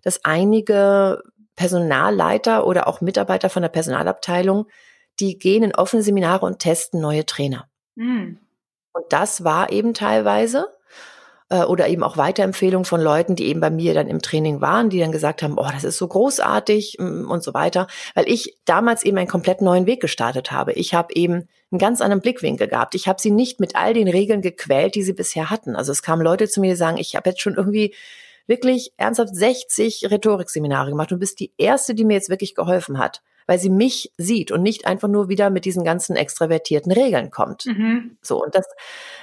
dass 0.03 0.23
einige 0.23 1.21
Personalleiter 1.55 2.65
oder 2.65 2.87
auch 2.87 3.01
Mitarbeiter 3.01 3.49
von 3.49 3.61
der 3.61 3.69
Personalabteilung 3.69 4.67
die 5.19 5.37
gehen 5.37 5.63
in 5.63 5.75
offene 5.75 6.03
Seminare 6.03 6.45
und 6.45 6.59
testen 6.59 7.01
neue 7.01 7.25
Trainer. 7.25 7.67
Mhm. 7.95 8.39
Und 8.93 9.05
das 9.09 9.43
war 9.43 9.71
eben 9.71 9.93
teilweise 9.93 10.67
äh, 11.49 11.63
oder 11.63 11.87
eben 11.87 12.03
auch 12.03 12.17
Weiterempfehlungen 12.17 12.85
von 12.85 13.01
Leuten, 13.01 13.35
die 13.35 13.47
eben 13.47 13.59
bei 13.59 13.69
mir 13.69 13.93
dann 13.93 14.07
im 14.07 14.21
Training 14.21 14.61
waren, 14.61 14.89
die 14.89 14.99
dann 14.99 15.11
gesagt 15.11 15.43
haben, 15.43 15.55
oh, 15.57 15.67
das 15.71 15.83
ist 15.83 15.97
so 15.97 16.07
großartig 16.07 16.97
mm, 16.99 17.29
und 17.29 17.43
so 17.43 17.53
weiter, 17.53 17.87
weil 18.13 18.27
ich 18.27 18.57
damals 18.65 19.03
eben 19.03 19.17
einen 19.17 19.27
komplett 19.27 19.61
neuen 19.61 19.85
Weg 19.85 20.01
gestartet 20.01 20.51
habe. 20.51 20.73
Ich 20.73 20.93
habe 20.93 21.13
eben 21.13 21.47
einen 21.71 21.79
ganz 21.79 22.01
anderen 22.01 22.21
Blickwinkel 22.21 22.67
gehabt. 22.67 22.95
Ich 22.95 23.07
habe 23.07 23.21
sie 23.21 23.31
nicht 23.31 23.59
mit 23.59 23.75
all 23.75 23.93
den 23.93 24.07
Regeln 24.07 24.41
gequält, 24.41 24.95
die 24.95 25.03
sie 25.03 25.13
bisher 25.13 25.49
hatten. 25.49 25.75
Also 25.75 25.91
es 25.91 26.01
kamen 26.01 26.23
Leute 26.23 26.47
zu 26.47 26.61
mir, 26.61 26.71
die 26.71 26.77
sagen, 26.77 26.97
ich 26.97 27.15
habe 27.15 27.29
jetzt 27.29 27.41
schon 27.41 27.55
irgendwie 27.55 27.93
wirklich 28.47 28.93
ernsthaft 28.97 29.35
60 29.35 30.09
Rhetorikseminare 30.09 30.91
gemacht 30.91 31.11
und 31.11 31.19
bist 31.19 31.39
die 31.39 31.51
erste, 31.57 31.95
die 31.95 32.05
mir 32.05 32.13
jetzt 32.13 32.29
wirklich 32.29 32.55
geholfen 32.55 32.97
hat 32.97 33.21
weil 33.47 33.59
sie 33.59 33.69
mich 33.69 34.11
sieht 34.17 34.51
und 34.51 34.61
nicht 34.61 34.85
einfach 34.85 35.07
nur 35.07 35.29
wieder 35.29 35.49
mit 35.49 35.65
diesen 35.65 35.83
ganzen 35.83 36.15
extravertierten 36.15 36.91
Regeln 36.91 37.31
kommt. 37.31 37.65
Mhm. 37.65 38.17
So 38.21 38.43
und 38.43 38.55
das 38.55 38.65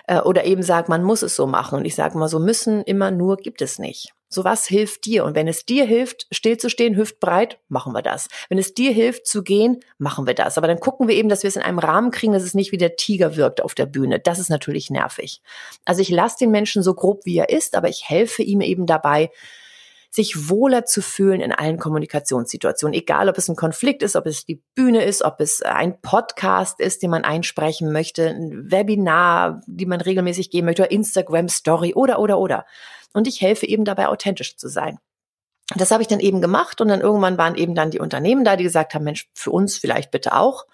äh, 0.07 0.21
oder 0.21 0.45
eben 0.45 0.63
sagt, 0.63 0.89
man 0.89 1.03
muss 1.03 1.23
es 1.23 1.37
so 1.37 1.47
machen 1.47 1.79
und 1.79 1.85
ich 1.85 1.95
sage 1.95 2.19
mal, 2.19 2.29
so 2.29 2.39
müssen 2.39 2.83
immer 2.83 3.11
nur 3.11 3.37
gibt 3.37 3.63
es 3.63 3.79
nicht. 3.79 4.15
So 4.33 4.45
was 4.45 4.67
hilft 4.67 5.05
dir 5.05 5.27
und 5.27 5.35
wenn 5.35 5.47
es 5.47 5.67
dir 5.67 5.85
hilft, 5.85 6.27
stillzustehen, 6.33 6.97
hüftbreit, 6.97 7.59
machen 7.69 7.93
wir 7.93 8.01
das. 8.01 8.29
Wenn 8.49 8.57
es 8.57 8.73
dir 8.73 8.91
hilft 8.91 9.27
zu 9.27 9.43
gehen, 9.43 9.81
machen 9.99 10.27
wir 10.27 10.33
das. 10.33 10.57
Aber 10.57 10.67
dann 10.67 10.81
gucken 10.81 11.07
wir 11.07 11.15
eben, 11.15 11.29
dass 11.29 11.43
wir 11.43 11.49
es 11.49 11.57
in 11.57 11.63
einem 11.63 11.79
Rahmen 11.79 12.11
kriegen, 12.11 12.33
dass 12.33 12.43
es 12.43 12.55
nicht 12.55 12.73
wie 12.73 12.79
der 12.79 12.97
Tiger 12.97 13.37
wirkt 13.37 13.63
auf 13.63 13.75
der 13.75 13.85
Bühne. 13.85 14.21
Das 14.21 14.39
ist 14.39 14.49
natürlich 14.49 14.89
nervig. 14.89 15.43
Also 15.85 16.01
ich 16.01 16.09
lasse 16.09 16.39
den 16.41 16.51
Menschen 16.51 16.83
so 16.83 16.95
grob 16.95 17.27
wie 17.27 17.37
er 17.37 17.51
ist, 17.51 17.77
aber 17.77 17.91
ich 17.91 18.09
helfe 18.09 18.43
ihm 18.43 18.63
eben 18.63 18.87
dabei, 18.87 19.31
sich 20.15 20.51
wohler 20.51 20.85
zu 20.85 21.01
fühlen 21.01 21.41
in 21.41 21.53
allen 21.53 21.79
Kommunikationssituationen, 21.79 22.93
egal 22.93 23.31
ob 23.31 23.39
es 23.39 23.49
ein 23.49 23.57
Konflikt 23.57 24.03
ist, 24.03 24.15
ob 24.15 24.27
es 24.27 24.45
die 24.45 24.63
Bühne 24.75 25.05
ist, 25.05 25.23
ob 25.23 25.41
es 25.41 25.63
ein 25.63 26.03
Podcast 26.03 26.81
ist, 26.81 27.03
den 27.03 27.11
man 27.11 27.25
einsprechen 27.25 27.93
möchte, 27.93 28.29
ein 28.29 28.71
Webinar, 28.71 29.63
die 29.67 29.87
man 29.87 30.03
regelmäßig 30.03 30.51
geben 30.51 30.67
möchte, 30.67 30.83
oder 30.83 30.91
Instagram 30.91 31.49
Story 31.49 31.95
oder, 31.95 32.19
oder, 32.19 32.39
oder. 32.39 32.67
Und 33.15 33.27
ich 33.27 33.41
helfe 33.41 33.67
eben 33.67 33.87
dabei, 33.87 34.09
authentisch 34.09 34.59
zu 34.59 34.69
sein. 34.69 34.99
Das 35.77 35.91
habe 35.91 36.03
ich 36.03 36.09
dann 36.09 36.21
eben 36.21 36.43
gemacht 36.43 36.83
und 36.83 36.89
dann 36.89 37.01
irgendwann 37.01 37.39
waren 37.39 37.55
eben 37.55 37.75
dann 37.75 37.91
die 37.91 38.01
Unternehmen 38.01 38.45
da, 38.45 38.57
die 38.57 38.65
gesagt 38.65 38.93
haben, 38.93 39.05
Mensch, 39.05 39.31
für 39.33 39.51
uns 39.51 39.79
vielleicht 39.79 40.11
bitte 40.11 40.35
auch. 40.35 40.67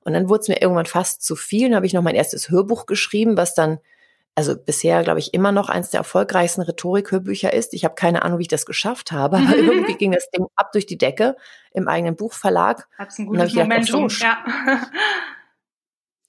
Und 0.00 0.14
dann 0.14 0.30
wurde 0.30 0.40
es 0.40 0.48
mir 0.48 0.62
irgendwann 0.62 0.86
fast 0.86 1.22
zu 1.22 1.36
viel. 1.36 1.68
Dann 1.68 1.76
habe 1.76 1.86
ich 1.86 1.92
noch 1.92 2.02
mein 2.02 2.14
erstes 2.14 2.48
Hörbuch 2.48 2.86
geschrieben, 2.86 3.36
was 3.36 3.54
dann 3.54 3.80
also 4.34 4.56
bisher, 4.56 5.02
glaube 5.02 5.18
ich, 5.18 5.34
immer 5.34 5.52
noch 5.52 5.68
eins 5.68 5.90
der 5.90 5.98
erfolgreichsten 5.98 6.62
Rhetorikhörbücher 6.62 7.52
ist. 7.52 7.74
Ich 7.74 7.84
habe 7.84 7.94
keine 7.94 8.22
Ahnung, 8.22 8.38
wie 8.38 8.42
ich 8.42 8.48
das 8.48 8.66
geschafft 8.66 9.12
habe, 9.12 9.36
aber 9.36 9.56
irgendwie 9.56 9.94
ging 9.94 10.12
das 10.12 10.30
Ding 10.30 10.46
ab 10.56 10.72
durch 10.72 10.86
die 10.86 10.98
Decke 10.98 11.36
im 11.72 11.88
eigenen 11.88 12.16
Buchverlag. 12.16 12.88
Hat's 12.98 13.18
ein 13.18 13.26
gutes 13.26 13.54
Momentum, 13.54 14.08
gedacht, 14.08 14.18
so, 14.18 14.24
ja. 14.24 14.82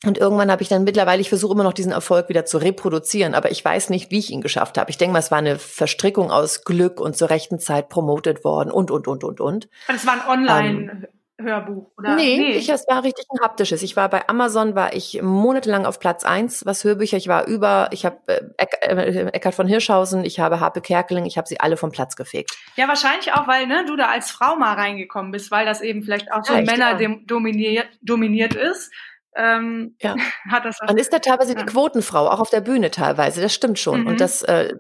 Und 0.05 0.17
irgendwann 0.17 0.51
habe 0.51 0.61
ich 0.61 0.67
dann 0.67 0.83
mittlerweile, 0.83 1.21
ich 1.21 1.29
versuche 1.29 1.53
immer 1.53 1.63
noch 1.63 1.71
diesen 1.71 1.93
Erfolg 1.93 2.27
wieder 2.27 2.43
zu 2.43 2.57
reproduzieren, 2.57 3.33
aber 3.33 3.51
ich 3.51 3.63
weiß 3.63 3.89
nicht, 3.89 4.11
wie 4.11 4.19
ich 4.19 4.31
ihn 4.31 4.41
geschafft 4.41 4.77
habe. 4.77 4.91
Ich 4.91 4.97
denke 4.97 5.13
mal, 5.13 5.19
es 5.19 5.31
war 5.31 5.37
eine 5.37 5.57
Verstrickung 5.57 6.29
aus 6.29 6.65
Glück 6.65 6.99
und 6.99 7.15
zur 7.15 7.29
rechten 7.29 7.57
Zeit 7.57 7.87
promotet 7.87 8.43
worden 8.43 8.69
und, 8.69 8.91
und, 8.91 9.07
und, 9.07 9.23
und, 9.23 9.39
und. 9.39 9.69
Das 9.87 10.05
war 10.05 10.13
ein 10.13 10.27
Online, 10.27 10.91
ähm, 10.91 11.07
Hörbuch, 11.43 11.91
oder? 11.97 12.15
Nee, 12.15 12.37
nee. 12.37 12.51
Ich, 12.53 12.69
es 12.69 12.87
war 12.87 13.03
richtig 13.03 13.25
ein 13.29 13.43
haptisches. 13.43 13.83
Ich 13.83 13.95
war 13.95 14.09
bei 14.09 14.27
Amazon, 14.27 14.75
war 14.75 14.93
ich 14.93 15.21
monatelang 15.21 15.85
auf 15.85 15.99
Platz 15.99 16.23
eins, 16.23 16.65
was 16.65 16.83
Hörbücher. 16.83 17.17
Ich 17.17 17.27
war 17.27 17.45
über, 17.45 17.89
ich 17.91 18.05
habe 18.05 18.17
äh, 18.27 18.41
Eck, 18.57 18.77
äh, 18.81 19.27
Eckhard 19.27 19.55
von 19.55 19.67
Hirschhausen, 19.67 20.25
ich 20.25 20.39
habe 20.39 20.59
Harpe 20.59 20.81
Kerkeling, 20.81 21.25
ich 21.25 21.37
habe 21.37 21.47
sie 21.47 21.59
alle 21.59 21.77
vom 21.77 21.91
Platz 21.91 22.15
gefegt. 22.15 22.57
Ja, 22.75 22.87
wahrscheinlich 22.87 23.33
auch, 23.33 23.47
weil 23.47 23.67
ne, 23.67 23.85
du 23.85 23.95
da 23.95 24.07
als 24.07 24.31
Frau 24.31 24.55
mal 24.55 24.73
reingekommen 24.73 25.31
bist, 25.31 25.51
weil 25.51 25.65
das 25.65 25.81
eben 25.81 26.03
vielleicht 26.03 26.31
auch 26.31 26.43
so 26.43 26.53
ja, 26.53 26.61
Männer 26.61 26.99
ja. 26.99 27.15
dominiert, 27.25 27.87
dominiert 28.01 28.55
ist. 28.55 28.91
Ähm, 29.35 29.95
ja. 30.01 30.15
hat 30.49 30.65
das 30.65 30.77
was 30.79 30.87
Man 30.87 30.97
ist 30.97 31.11
da 31.11 31.19
teilweise 31.19 31.53
ja. 31.53 31.59
die 31.59 31.65
Quotenfrau, 31.65 32.27
auch 32.27 32.39
auf 32.39 32.49
der 32.49 32.61
Bühne 32.61 32.91
teilweise, 32.91 33.41
das 33.41 33.53
stimmt 33.53 33.79
schon. 33.79 34.01
Mhm. 34.01 34.07
Und 34.07 34.21
das 34.21 34.43
äh, 34.43 34.73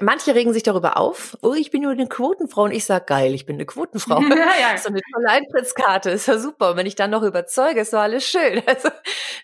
manche 0.00 0.34
regen 0.34 0.52
sich 0.52 0.62
darüber 0.62 0.96
auf, 0.96 1.36
oh, 1.42 1.54
ich 1.54 1.70
bin 1.70 1.82
nur 1.82 1.92
eine 1.92 2.06
Quotenfrau 2.06 2.64
und 2.64 2.72
ich 2.72 2.84
sag 2.84 3.06
geil, 3.06 3.34
ich 3.34 3.46
bin 3.46 3.56
eine 3.56 3.66
Quotenfrau. 3.66 4.20
Ja, 4.36 4.36
ja. 4.60 4.78
So 4.78 4.88
eine 4.88 5.00
tolle 5.12 5.28
Eintrittskarte, 5.28 6.10
ist 6.10 6.26
ja 6.26 6.38
super. 6.38 6.70
Und 6.70 6.76
wenn 6.76 6.86
ich 6.86 6.94
dann 6.94 7.10
noch 7.10 7.22
überzeuge, 7.22 7.80
ist 7.80 7.92
doch 7.92 8.00
alles 8.00 8.24
schön. 8.24 8.62
Also, 8.66 8.88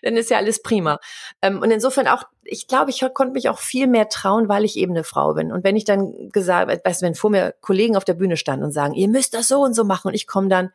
dann 0.01 0.17
ist 0.17 0.29
ja 0.29 0.37
alles 0.37 0.61
prima. 0.61 0.99
Ähm, 1.41 1.61
und 1.61 1.71
insofern 1.71 2.07
auch, 2.07 2.23
ich 2.43 2.67
glaube, 2.67 2.91
ich 2.91 3.03
konnte 3.13 3.33
mich 3.33 3.49
auch 3.49 3.59
viel 3.59 3.87
mehr 3.87 4.09
trauen, 4.09 4.49
weil 4.49 4.65
ich 4.65 4.77
eben 4.77 4.91
eine 4.91 5.03
Frau 5.03 5.33
bin. 5.33 5.51
Und 5.51 5.63
wenn 5.63 5.75
ich 5.75 5.85
dann 5.85 6.29
gesagt, 6.29 6.69
weißt 6.85 7.01
du, 7.01 7.05
wenn 7.05 7.15
vor 7.15 7.29
mir 7.29 7.55
Kollegen 7.61 7.95
auf 7.95 8.05
der 8.05 8.13
Bühne 8.13 8.37
standen 8.37 8.65
und 8.65 8.71
sagen, 8.71 8.93
ihr 8.93 9.07
müsst 9.07 9.33
das 9.33 9.47
so 9.47 9.61
und 9.61 9.73
so 9.73 9.83
machen 9.83 10.09
und 10.09 10.13
ich 10.13 10.27
komme 10.27 10.49
dann, 10.49 10.71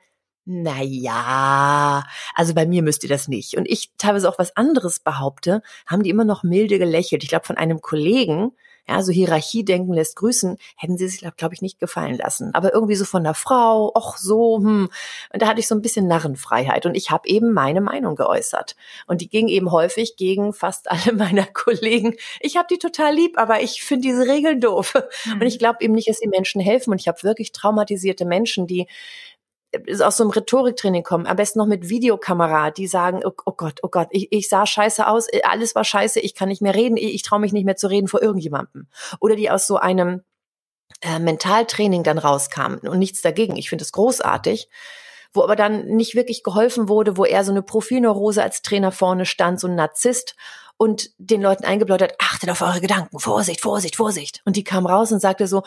na 0.50 0.80
ja, 0.82 2.04
also 2.34 2.54
bei 2.54 2.64
mir 2.66 2.82
müsst 2.82 3.02
ihr 3.02 3.10
das 3.10 3.28
nicht. 3.28 3.58
Und 3.58 3.68
ich 3.68 3.92
teilweise 3.98 4.26
auch 4.30 4.38
was 4.38 4.56
anderes 4.56 4.98
behaupte, 4.98 5.60
haben 5.86 6.02
die 6.02 6.08
immer 6.08 6.24
noch 6.24 6.42
milde 6.42 6.78
gelächelt. 6.78 7.22
Ich 7.22 7.28
glaube, 7.28 7.44
von 7.44 7.58
einem 7.58 7.82
Kollegen, 7.82 8.52
ja, 8.88 9.02
so 9.02 9.12
Hierarchiedenken 9.12 9.92
lässt 9.92 10.16
grüßen, 10.16 10.56
hätten 10.76 10.96
sie 10.96 11.08
sich, 11.08 11.20
glaube 11.36 11.54
ich, 11.54 11.62
nicht 11.62 11.78
gefallen 11.78 12.16
lassen. 12.16 12.54
Aber 12.54 12.72
irgendwie 12.72 12.94
so 12.94 13.04
von 13.04 13.22
der 13.22 13.34
Frau, 13.34 13.92
ach 13.94 14.16
so, 14.16 14.58
hm. 14.58 14.88
Und 15.32 15.42
da 15.42 15.46
hatte 15.46 15.60
ich 15.60 15.68
so 15.68 15.74
ein 15.74 15.82
bisschen 15.82 16.08
Narrenfreiheit 16.08 16.86
und 16.86 16.94
ich 16.94 17.10
habe 17.10 17.28
eben 17.28 17.52
meine 17.52 17.80
Meinung 17.80 18.16
geäußert. 18.16 18.76
Und 19.06 19.20
die 19.20 19.28
ging 19.28 19.48
eben 19.48 19.70
häufig 19.70 20.16
gegen 20.16 20.52
fast 20.52 20.90
alle 20.90 21.12
meiner 21.16 21.46
Kollegen. 21.46 22.14
Ich 22.40 22.56
habe 22.56 22.68
die 22.70 22.78
total 22.78 23.14
lieb, 23.14 23.38
aber 23.38 23.60
ich 23.60 23.82
finde 23.82 24.08
diese 24.08 24.26
Regeln 24.26 24.60
doof. 24.60 24.94
Mhm. 25.26 25.32
Und 25.32 25.46
ich 25.46 25.58
glaube 25.58 25.78
eben 25.80 25.94
nicht, 25.94 26.08
dass 26.08 26.20
die 26.20 26.28
Menschen 26.28 26.60
helfen. 26.60 26.92
Und 26.92 27.00
ich 27.00 27.08
habe 27.08 27.22
wirklich 27.22 27.52
traumatisierte 27.52 28.24
Menschen, 28.24 28.66
die 28.66 28.86
aus 30.02 30.16
so 30.16 30.24
einem 30.24 30.30
Rhetoriktraining 30.30 31.02
kommen, 31.02 31.26
am 31.26 31.36
besten 31.36 31.58
noch 31.58 31.66
mit 31.66 31.88
Videokamera, 31.88 32.70
die 32.70 32.86
sagen, 32.86 33.20
oh, 33.24 33.32
oh 33.44 33.52
Gott, 33.52 33.80
oh 33.82 33.88
Gott, 33.88 34.08
ich, 34.10 34.28
ich 34.32 34.48
sah 34.48 34.64
scheiße 34.64 35.06
aus, 35.06 35.28
äh, 35.28 35.42
alles 35.42 35.74
war 35.74 35.84
scheiße, 35.84 36.20
ich 36.20 36.34
kann 36.34 36.48
nicht 36.48 36.62
mehr 36.62 36.74
reden, 36.74 36.96
ich, 36.96 37.14
ich 37.14 37.22
traue 37.22 37.40
mich 37.40 37.52
nicht 37.52 37.64
mehr 37.64 37.76
zu 37.76 37.88
reden 37.88 38.08
vor 38.08 38.22
irgendjemandem. 38.22 38.88
Oder 39.20 39.36
die 39.36 39.50
aus 39.50 39.66
so 39.66 39.76
einem 39.76 40.22
äh, 41.02 41.18
Mentaltraining 41.18 42.02
dann 42.02 42.18
rauskamen 42.18 42.80
und 42.80 42.98
nichts 42.98 43.20
dagegen. 43.20 43.56
Ich 43.56 43.68
finde 43.68 43.84
es 43.84 43.92
großartig 43.92 44.68
wo 45.32 45.42
aber 45.42 45.56
dann 45.56 45.84
nicht 45.86 46.14
wirklich 46.14 46.42
geholfen 46.42 46.88
wurde, 46.88 47.16
wo 47.16 47.24
er 47.24 47.44
so 47.44 47.52
eine 47.52 47.62
Profilneurose 47.62 48.42
als 48.42 48.62
Trainer 48.62 48.92
vorne 48.92 49.26
stand, 49.26 49.60
so 49.60 49.68
ein 49.68 49.74
Narzisst 49.74 50.34
und 50.76 51.10
den 51.18 51.42
Leuten 51.42 51.64
eingebläut 51.64 52.02
hat, 52.02 52.14
achtet 52.18 52.50
auf 52.50 52.62
eure 52.62 52.80
Gedanken, 52.80 53.18
Vorsicht, 53.18 53.60
Vorsicht, 53.60 53.96
Vorsicht. 53.96 54.40
Und 54.44 54.56
die 54.56 54.64
kam 54.64 54.86
raus 54.86 55.12
und 55.12 55.20
sagte 55.20 55.46
so, 55.46 55.62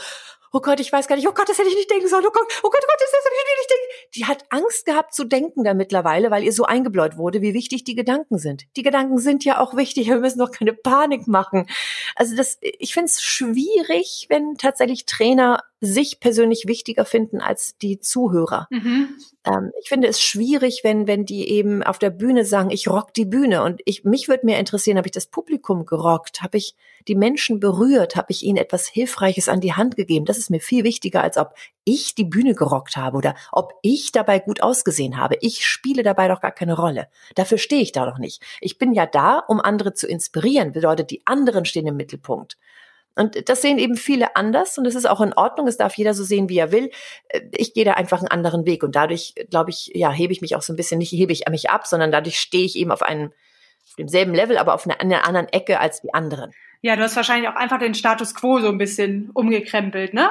oh 0.53 0.61
Gott, 0.61 0.79
ich 0.79 0.91
weiß 0.91 1.07
gar 1.07 1.15
nicht, 1.15 1.27
oh 1.27 1.33
Gott, 1.33 1.49
das 1.49 1.57
hätte 1.57 1.69
ich 1.69 1.75
nicht 1.75 1.91
denken 1.91 2.07
sollen, 2.07 2.25
oh 2.25 2.31
Gott, 2.31 2.47
oh 2.63 2.69
Gott, 2.69 2.81
oh 2.81 2.87
Gott, 2.87 2.99
das, 2.99 3.11
hätte 3.11 3.35
ich 3.35 3.59
nicht 3.59 3.71
denken. 3.71 3.90
Die 4.15 4.25
hat 4.25 4.45
Angst 4.49 4.85
gehabt 4.85 5.13
zu 5.13 5.23
denken 5.23 5.63
da 5.63 5.73
mittlerweile, 5.73 6.31
weil 6.31 6.43
ihr 6.43 6.53
so 6.53 6.65
eingebläut 6.65 7.17
wurde, 7.17 7.41
wie 7.41 7.53
wichtig 7.53 7.83
die 7.83 7.95
Gedanken 7.95 8.37
sind. 8.37 8.65
Die 8.75 8.83
Gedanken 8.83 9.17
sind 9.17 9.45
ja 9.45 9.59
auch 9.59 9.75
wichtig, 9.75 10.07
wir 10.07 10.19
müssen 10.19 10.39
doch 10.39 10.51
keine 10.51 10.73
Panik 10.73 11.27
machen. 11.27 11.67
Also 12.15 12.35
das, 12.35 12.57
ich 12.61 12.93
finde 12.93 13.07
es 13.07 13.21
schwierig, 13.21 14.25
wenn 14.29 14.55
tatsächlich 14.55 15.05
Trainer 15.05 15.63
sich 15.81 16.19
persönlich 16.19 16.67
wichtiger 16.67 17.05
finden 17.05 17.41
als 17.41 17.75
die 17.79 17.99
Zuhörer. 17.99 18.67
Mhm. 18.69 19.09
Ähm, 19.43 19.71
ich 19.81 19.89
finde 19.89 20.07
es 20.07 20.21
schwierig, 20.21 20.81
wenn, 20.83 21.07
wenn 21.07 21.25
die 21.25 21.49
eben 21.49 21.81
auf 21.81 21.97
der 21.97 22.11
Bühne 22.11 22.45
sagen, 22.45 22.69
ich 22.69 22.87
rock 22.87 23.15
die 23.15 23.25
Bühne. 23.25 23.63
Und 23.63 23.81
ich, 23.85 24.03
mich 24.03 24.27
würde 24.27 24.45
mir 24.45 24.59
interessieren, 24.59 24.97
habe 24.97 25.07
ich 25.07 25.11
das 25.11 25.25
Publikum 25.25 25.87
gerockt? 25.87 26.43
Habe 26.43 26.59
ich 26.59 26.75
die 27.07 27.15
Menschen 27.15 27.59
berührt? 27.59 28.15
Habe 28.15 28.27
ich 28.29 28.43
ihnen 28.43 28.57
etwas 28.57 28.87
Hilfreiches 28.87 29.49
an 29.49 29.59
die 29.59 29.73
Hand 29.73 29.95
gegeben? 29.95 30.25
Das 30.25 30.37
ist 30.37 30.51
mir 30.51 30.59
viel 30.59 30.83
wichtiger, 30.83 31.23
als 31.23 31.37
ob 31.37 31.55
ich 31.83 32.13
die 32.13 32.25
Bühne 32.25 32.53
gerockt 32.53 32.95
habe 32.95 33.17
oder 33.17 33.33
ob 33.51 33.73
ich 33.81 34.11
dabei 34.11 34.37
gut 34.37 34.61
ausgesehen 34.61 35.17
habe. 35.17 35.37
Ich 35.41 35.65
spiele 35.65 36.03
dabei 36.03 36.27
doch 36.27 36.41
gar 36.41 36.51
keine 36.51 36.75
Rolle. 36.75 37.07
Dafür 37.33 37.57
stehe 37.57 37.81
ich 37.81 37.91
da 37.91 38.05
doch 38.05 38.19
nicht. 38.19 38.43
Ich 38.61 38.77
bin 38.77 38.93
ja 38.93 39.07
da, 39.07 39.39
um 39.39 39.59
andere 39.59 39.95
zu 39.95 40.05
inspirieren. 40.05 40.73
Bedeutet, 40.73 41.09
die 41.09 41.25
anderen 41.25 41.65
stehen 41.65 41.87
im 41.87 41.97
Mittelpunkt. 41.97 42.59
Und 43.15 43.49
das 43.49 43.61
sehen 43.61 43.77
eben 43.77 43.95
viele 43.95 44.35
anders 44.35 44.77
und 44.77 44.85
das 44.85 44.95
ist 44.95 45.09
auch 45.09 45.21
in 45.21 45.33
Ordnung. 45.33 45.67
Es 45.67 45.77
darf 45.77 45.95
jeder 45.95 46.13
so 46.13 46.23
sehen, 46.23 46.47
wie 46.47 46.57
er 46.57 46.71
will. 46.71 46.91
Ich 47.51 47.73
gehe 47.73 47.83
da 47.83 47.93
einfach 47.93 48.19
einen 48.19 48.29
anderen 48.29 48.65
Weg 48.65 48.83
und 48.83 48.95
dadurch, 48.95 49.35
glaube 49.49 49.69
ich, 49.69 49.91
ja, 49.93 50.11
hebe 50.11 50.31
ich 50.31 50.41
mich 50.41 50.55
auch 50.55 50.61
so 50.61 50.71
ein 50.71 50.77
bisschen, 50.77 50.99
nicht 50.99 51.11
hebe 51.11 51.33
ich 51.33 51.43
mich 51.49 51.69
ab, 51.69 51.87
sondern 51.87 52.11
dadurch 52.11 52.39
stehe 52.39 52.65
ich 52.65 52.77
eben 52.77 52.91
auf 52.91 53.01
einem, 53.01 53.33
auf 53.87 53.95
demselben 53.97 54.33
Level, 54.33 54.57
aber 54.57 54.73
auf 54.73 54.85
einer, 54.85 55.01
einer 55.01 55.27
anderen 55.27 55.49
Ecke 55.49 55.79
als 55.79 56.01
die 56.01 56.13
anderen. 56.13 56.51
Ja, 56.81 56.95
du 56.95 57.03
hast 57.03 57.15
wahrscheinlich 57.15 57.49
auch 57.49 57.55
einfach 57.55 57.79
den 57.79 57.93
Status 57.93 58.33
quo 58.33 58.59
so 58.59 58.69
ein 58.69 58.77
bisschen 58.77 59.29
umgekrempelt, 59.33 60.13
ne? 60.13 60.29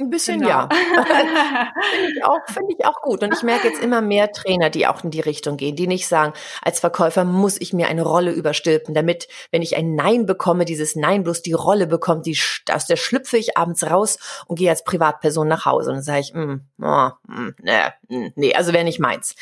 Ein 0.00 0.10
bisschen 0.10 0.38
genau. 0.38 0.50
ja. 0.50 0.68
finde 1.92 2.12
ich, 2.14 2.24
auch, 2.24 2.38
finde 2.46 2.74
ich 2.78 2.84
auch 2.86 3.02
gut. 3.02 3.24
Und 3.24 3.34
ich 3.34 3.42
merke 3.42 3.66
jetzt 3.66 3.82
immer 3.82 4.00
mehr 4.00 4.30
Trainer, 4.30 4.70
die 4.70 4.86
auch 4.86 5.02
in 5.02 5.10
die 5.10 5.20
Richtung 5.20 5.56
gehen, 5.56 5.74
die 5.74 5.88
nicht 5.88 6.06
sagen, 6.06 6.34
als 6.62 6.78
Verkäufer 6.78 7.24
muss 7.24 7.60
ich 7.60 7.72
mir 7.72 7.88
eine 7.88 8.02
Rolle 8.02 8.30
überstülpen, 8.30 8.94
damit, 8.94 9.26
wenn 9.50 9.60
ich 9.60 9.76
ein 9.76 9.96
Nein 9.96 10.24
bekomme, 10.24 10.64
dieses 10.64 10.94
Nein 10.94 11.24
bloß 11.24 11.42
die 11.42 11.52
Rolle 11.52 11.88
bekommt, 11.88 12.26
die, 12.26 12.38
aus 12.70 12.86
der 12.86 12.94
schlüpfe 12.94 13.38
ich 13.38 13.56
abends 13.56 13.90
raus 13.90 14.18
und 14.46 14.56
gehe 14.56 14.70
als 14.70 14.84
Privatperson 14.84 15.48
nach 15.48 15.66
Hause. 15.66 15.90
Und 15.90 15.96
dann 15.96 16.04
sage 16.04 16.20
ich, 16.20 16.32
mm, 16.32 16.60
oh, 16.80 17.10
mm, 17.26 17.54
nee, 17.60 18.30
nee, 18.36 18.54
also 18.54 18.72
wäre 18.72 18.84
nicht 18.84 19.00
meins. 19.00 19.34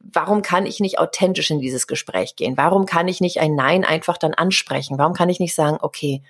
Warum 0.00 0.40
kann 0.40 0.64
ich 0.64 0.80
nicht 0.80 0.98
authentisch 0.98 1.50
in 1.50 1.58
dieses 1.60 1.86
Gespräch 1.86 2.34
gehen? 2.34 2.56
Warum 2.56 2.86
kann 2.86 3.08
ich 3.08 3.20
nicht 3.20 3.40
ein 3.40 3.54
Nein 3.54 3.84
einfach 3.84 4.16
dann 4.16 4.32
ansprechen? 4.32 4.96
Warum 4.96 5.12
kann 5.12 5.28
ich 5.28 5.38
nicht 5.38 5.54
sagen, 5.54 5.76
okay, 5.82 6.22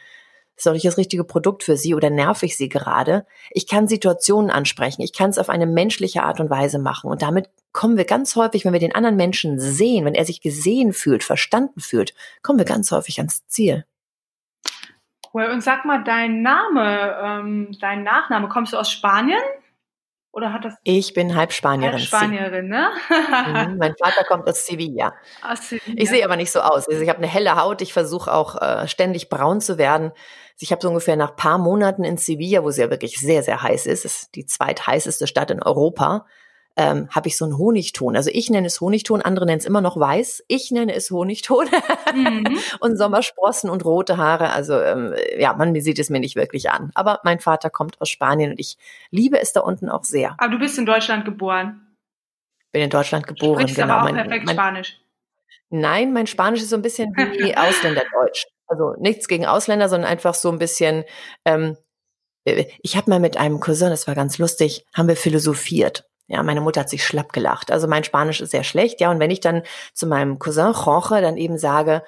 ist 0.59 0.66
doch 0.66 0.73
nicht 0.73 0.85
das 0.85 0.99
richtige 0.99 1.23
Produkt 1.23 1.62
für 1.62 1.77
sie 1.77 1.94
oder 1.94 2.11
nerv 2.11 2.42
ich 2.42 2.57
sie 2.57 2.68
gerade. 2.68 3.25
Ich 3.51 3.68
kann 3.68 3.87
Situationen 3.87 4.51
ansprechen. 4.51 5.03
Ich 5.03 5.12
kann 5.12 5.31
es 5.31 5.38
auf 5.38 5.49
eine 5.49 5.66
menschliche 5.66 6.25
Art 6.25 6.40
und 6.40 6.51
Weise 6.51 6.81
machen. 6.81 7.09
Und 7.11 7.23
damit 7.23 7.49
kommen 7.73 7.97
wir 7.97 8.05
ganz 8.05 8.35
häufig, 8.35 8.64
wenn 8.64 8.73
wir 8.73 8.81
den 8.81 8.94
anderen 8.94 9.14
Menschen 9.14 9.61
sehen, 9.61 10.05
wenn 10.05 10.16
er 10.16 10.25
sich 10.25 10.40
gesehen 10.40 10.92
fühlt, 10.92 11.23
verstanden 11.23 11.81
fühlt, 11.81 12.12
kommen 12.42 12.59
wir 12.59 12.66
ganz 12.66 12.90
häufig 12.90 13.18
ans 13.18 13.47
Ziel. 13.47 13.85
Cool. 15.33 15.44
Und 15.44 15.62
sag 15.62 15.85
mal, 15.85 16.03
dein 16.03 16.42
Name, 16.42 17.16
ähm, 17.23 17.77
dein 17.81 18.03
Nachname, 18.03 18.49
kommst 18.49 18.73
du 18.73 18.79
aus 18.79 18.90
Spanien? 18.90 19.38
Oder 20.38 20.53
hat 20.53 20.64
das? 20.64 20.74
Ich 20.85 21.14
bin 21.14 21.35
halb 21.35 21.53
Spanierin. 21.53 21.94
Halb 21.94 22.03
Spanierin, 22.03 22.68
ne? 22.68 22.90
mhm, 23.11 23.77
mein 23.77 23.96
Vater 23.96 24.22
kommt 24.22 24.48
aus 24.48 24.64
Sevilla. 24.64 25.12
Aus 25.42 25.68
Sevilla. 25.68 25.96
Ich 25.96 26.09
sehe 26.09 26.24
aber 26.24 26.37
nicht 26.37 26.53
so 26.53 26.61
aus. 26.61 26.88
Also 26.88 27.03
ich 27.03 27.09
habe 27.09 27.18
eine 27.18 27.27
helle 27.27 27.57
Haut. 27.57 27.83
Ich 27.83 27.92
versuche 27.92 28.33
auch 28.33 28.55
äh, 28.62 28.87
ständig 28.87 29.31
braun 29.31 29.61
zu 29.61 29.79
werden. 29.79 30.12
Ich 30.61 30.70
habe 30.70 30.81
so 30.81 30.88
ungefähr 30.88 31.16
nach 31.16 31.35
paar 31.35 31.59
Monaten 31.59 32.05
in 32.05 32.18
Sevilla, 32.18 32.62
wo 32.62 32.68
es 32.68 32.77
ja 32.77 32.88
wirklich 32.88 33.18
sehr, 33.18 33.42
sehr 33.42 33.64
heiß 33.64 33.87
ist, 33.87 34.05
ist 34.05 34.37
die 34.37 34.46
zweitheißeste 34.46 35.27
Stadt 35.27 35.51
in 35.51 35.61
Europa, 35.61 36.24
ähm, 36.79 37.09
habe 37.11 37.27
ich 37.27 37.37
so 37.37 37.45
einen 37.45 37.59
Honigton. 37.59 38.17
Also 38.17 38.31
ich 38.33 38.51
nenne 38.51 38.69
es 38.69 38.81
Honigton, 38.81 39.21
andere 39.21 39.47
nennen 39.47 39.59
es 39.59 39.64
immer 39.64 39.81
noch 39.81 39.99
weiß. 39.99 40.45
Ich 40.47 40.71
nenne 40.71 40.95
es 40.95 41.11
Honigton. 41.11 41.67
Mhm. 42.14 42.57
und 42.81 42.97
Sommersprossen 42.97 43.69
und 43.69 43.85
rote 43.85 44.17
Haare. 44.17 44.51
Also 44.51 44.81
ähm, 44.81 45.12
ja, 45.37 45.55
man 45.55 45.79
sieht 45.81 45.99
es 45.99 46.09
mir 46.09 46.21
nicht 46.21 46.37
wirklich 46.37 46.71
an. 46.71 46.93
Aber 46.95 47.19
mein 47.25 47.41
Vater 47.41 47.69
kommt 47.69 48.01
aus 48.01 48.09
Spanien 48.09 48.53
und 48.53 48.61
ich 48.61 48.79
liebe 49.11 49.41
es 49.41 49.53
da 49.53 49.61
unten 49.61 49.88
auch 49.88 50.05
sehr. 50.05 50.37
Aber 50.38 50.53
du 50.53 50.61
bist 50.61 50.79
in 50.79 50.87
Deutschland 50.87 51.25
geboren. 51.25 51.81
Bin 52.71 52.83
in 52.83 52.91
Deutschland 52.91 53.27
geboren, 53.27 53.62
Sprichst 53.62 53.77
genau. 53.77 53.95
Aber 53.95 54.03
auch 54.03 54.12
mein, 54.12 54.14
perfekt 54.14 54.47
mein, 54.47 54.55
Spanisch. 54.55 55.01
Nein, 55.71 56.12
mein 56.12 56.29
Spanisch 56.29 56.62
ist 56.62 56.71
so 56.71 56.77
ein 56.77 56.83
bisschen 56.83 57.12
wie 57.17 57.57
Ausländerdeutsch. 57.57 58.47
Also 58.69 58.95
nichts 59.01 59.27
gegen 59.27 59.47
Ausländer, 59.47 59.88
sondern 59.88 60.09
einfach 60.09 60.35
so 60.35 60.49
ein 60.53 60.61
bisschen. 60.61 61.03
Ähm, 61.45 61.77
äh, 62.45 62.67
ich 62.83 62.97
habe 62.97 63.11
mal 63.11 63.19
mit 63.19 63.37
einem 63.37 63.59
Cousin, 63.59 63.91
das 63.91 64.07
war 64.07 64.14
ganz 64.14 64.38
lustig, 64.38 64.87
haben 64.95 65.09
wir 65.09 65.17
philosophiert. 65.17 66.08
Ja, 66.29 66.43
meine 66.43 66.61
Mutter 66.61 66.81
hat 66.81 66.91
sich 66.91 67.05
schlapp 67.05 67.33
gelacht. 67.33 67.73
Also 67.73 67.88
mein 67.88 68.05
Spanisch 68.05 68.41
ist 68.41 68.51
sehr 68.51 68.64
schlecht. 68.64 69.01
Ja, 69.01 69.11
und 69.11 69.19
wenn 69.19 69.31
ich 69.31 69.41
dann 69.41 69.62
zu 69.95 70.07
meinem 70.07 70.38
Cousin 70.38 70.73
Jorge 70.73 71.21
dann 71.21 71.38
eben 71.38 71.59
sage, 71.59 72.05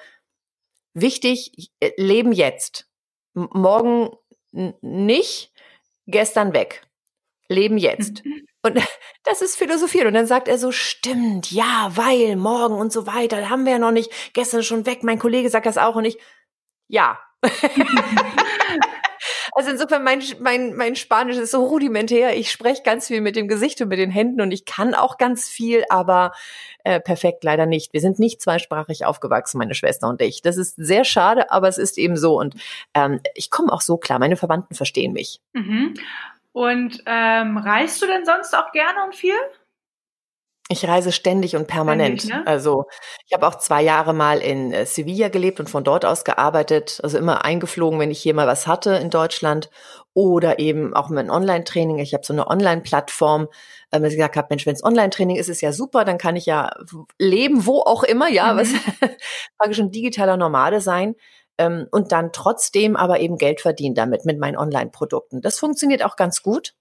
wichtig, 0.93 1.71
äh, 1.79 1.91
leben 1.97 2.31
jetzt. 2.31 2.87
Morgen 3.33 4.11
nicht, 4.51 5.51
gestern 6.05 6.53
weg. 6.53 6.87
Leben 7.47 7.77
jetzt. 7.77 8.23
Und 8.63 8.77
das 9.23 9.41
ist 9.41 9.55
philosophiert. 9.55 10.05
Und 10.05 10.13
dann 10.13 10.27
sagt 10.27 10.47
er 10.47 10.57
so, 10.57 10.71
stimmt, 10.71 11.51
ja, 11.51 11.89
weil, 11.95 12.35
morgen 12.35 12.75
und 12.75 12.93
so 12.93 13.07
weiter, 13.07 13.49
haben 13.49 13.65
wir 13.65 13.73
ja 13.73 13.79
noch 13.79 13.91
nicht, 13.91 14.11
gestern 14.33 14.61
schon 14.63 14.85
weg, 14.85 15.03
mein 15.03 15.17
Kollege 15.19 15.49
sagt 15.49 15.65
das 15.65 15.79
auch 15.79 15.95
und 15.95 16.05
ich, 16.05 16.19
ja. 16.87 17.19
also 19.53 19.71
insofern, 19.71 20.03
mein, 20.03 20.21
mein, 20.39 20.75
mein 20.75 20.95
Spanisch 20.95 21.37
ist 21.37 21.51
so 21.51 21.65
rudimentär. 21.65 22.37
Ich 22.37 22.51
spreche 22.51 22.83
ganz 22.83 23.07
viel 23.07 23.21
mit 23.21 23.35
dem 23.35 23.47
Gesicht 23.47 23.81
und 23.81 23.89
mit 23.89 23.99
den 23.99 24.11
Händen 24.11 24.41
und 24.41 24.51
ich 24.51 24.65
kann 24.65 24.93
auch 24.93 25.17
ganz 25.17 25.49
viel, 25.49 25.83
aber 25.89 26.31
äh, 26.83 26.99
perfekt 26.99 27.43
leider 27.43 27.65
nicht. 27.65 27.93
Wir 27.93 28.01
sind 28.01 28.19
nicht 28.19 28.41
zweisprachig 28.41 29.05
aufgewachsen, 29.05 29.57
meine 29.57 29.75
Schwester 29.75 30.07
und 30.07 30.21
ich. 30.21 30.41
Das 30.41 30.57
ist 30.57 30.75
sehr 30.77 31.03
schade, 31.03 31.51
aber 31.51 31.67
es 31.67 31.77
ist 31.77 31.97
eben 31.97 32.17
so. 32.17 32.39
Und 32.39 32.55
ähm, 32.93 33.19
ich 33.35 33.49
komme 33.49 33.71
auch 33.71 33.81
so 33.81 33.97
klar. 33.97 34.19
Meine 34.19 34.37
Verwandten 34.37 34.75
verstehen 34.75 35.13
mich. 35.13 35.41
Mhm. 35.53 35.93
Und 36.53 37.03
ähm, 37.05 37.57
reist 37.57 38.01
du 38.01 38.07
denn 38.07 38.25
sonst 38.25 38.55
auch 38.55 38.71
gerne 38.71 39.03
und 39.05 39.15
viel? 39.15 39.35
Ich 40.71 40.87
reise 40.87 41.11
ständig 41.11 41.55
und 41.55 41.67
permanent. 41.67 42.21
Ständig, 42.21 42.45
ne? 42.45 42.47
Also 42.47 42.85
ich 43.27 43.33
habe 43.33 43.45
auch 43.45 43.55
zwei 43.55 43.81
Jahre 43.81 44.13
mal 44.13 44.39
in 44.39 44.71
äh, 44.71 44.85
Sevilla 44.85 45.27
gelebt 45.27 45.59
und 45.59 45.69
von 45.69 45.83
dort 45.83 46.05
aus 46.05 46.23
gearbeitet. 46.23 46.99
Also 47.03 47.17
immer 47.17 47.43
eingeflogen, 47.43 47.99
wenn 47.99 48.09
ich 48.09 48.21
hier 48.21 48.33
mal 48.33 48.47
was 48.47 48.67
hatte 48.67 48.91
in 48.95 49.09
Deutschland 49.09 49.69
oder 50.13 50.59
eben 50.59 50.93
auch 50.93 51.09
mit 51.09 51.19
einem 51.19 51.29
Online-Training. 51.29 51.99
Ich 51.99 52.13
habe 52.13 52.25
so 52.25 52.33
eine 52.33 52.47
Online-Plattform, 52.47 53.49
äh, 53.91 53.97
ich 53.97 54.15
gesagt 54.15 54.37
habe, 54.37 54.47
Mensch, 54.49 54.65
wenn 54.65 54.75
es 54.75 54.83
Online-Training 54.83 55.35
ist, 55.35 55.49
ist 55.49 55.61
ja 55.61 55.73
super, 55.73 56.05
dann 56.05 56.17
kann 56.17 56.35
ich 56.35 56.45
ja 56.45 56.71
leben, 57.19 57.65
wo 57.65 57.79
auch 57.79 58.03
immer, 58.03 58.29
ja, 58.29 58.53
mhm. 58.53 58.57
was 58.57 58.69
praktisch 59.57 59.79
ein 59.79 59.91
digitaler 59.91 60.37
Nomade 60.37 60.79
sein 60.79 61.15
ähm, 61.57 61.87
und 61.91 62.11
dann 62.11 62.31
trotzdem 62.31 62.95
aber 62.95 63.19
eben 63.19 63.37
Geld 63.37 63.61
verdienen 63.61 63.95
damit 63.95 64.25
mit 64.25 64.39
meinen 64.39 64.57
Online-Produkten. 64.57 65.41
Das 65.41 65.59
funktioniert 65.59 66.03
auch 66.03 66.15
ganz 66.15 66.41
gut. 66.41 66.73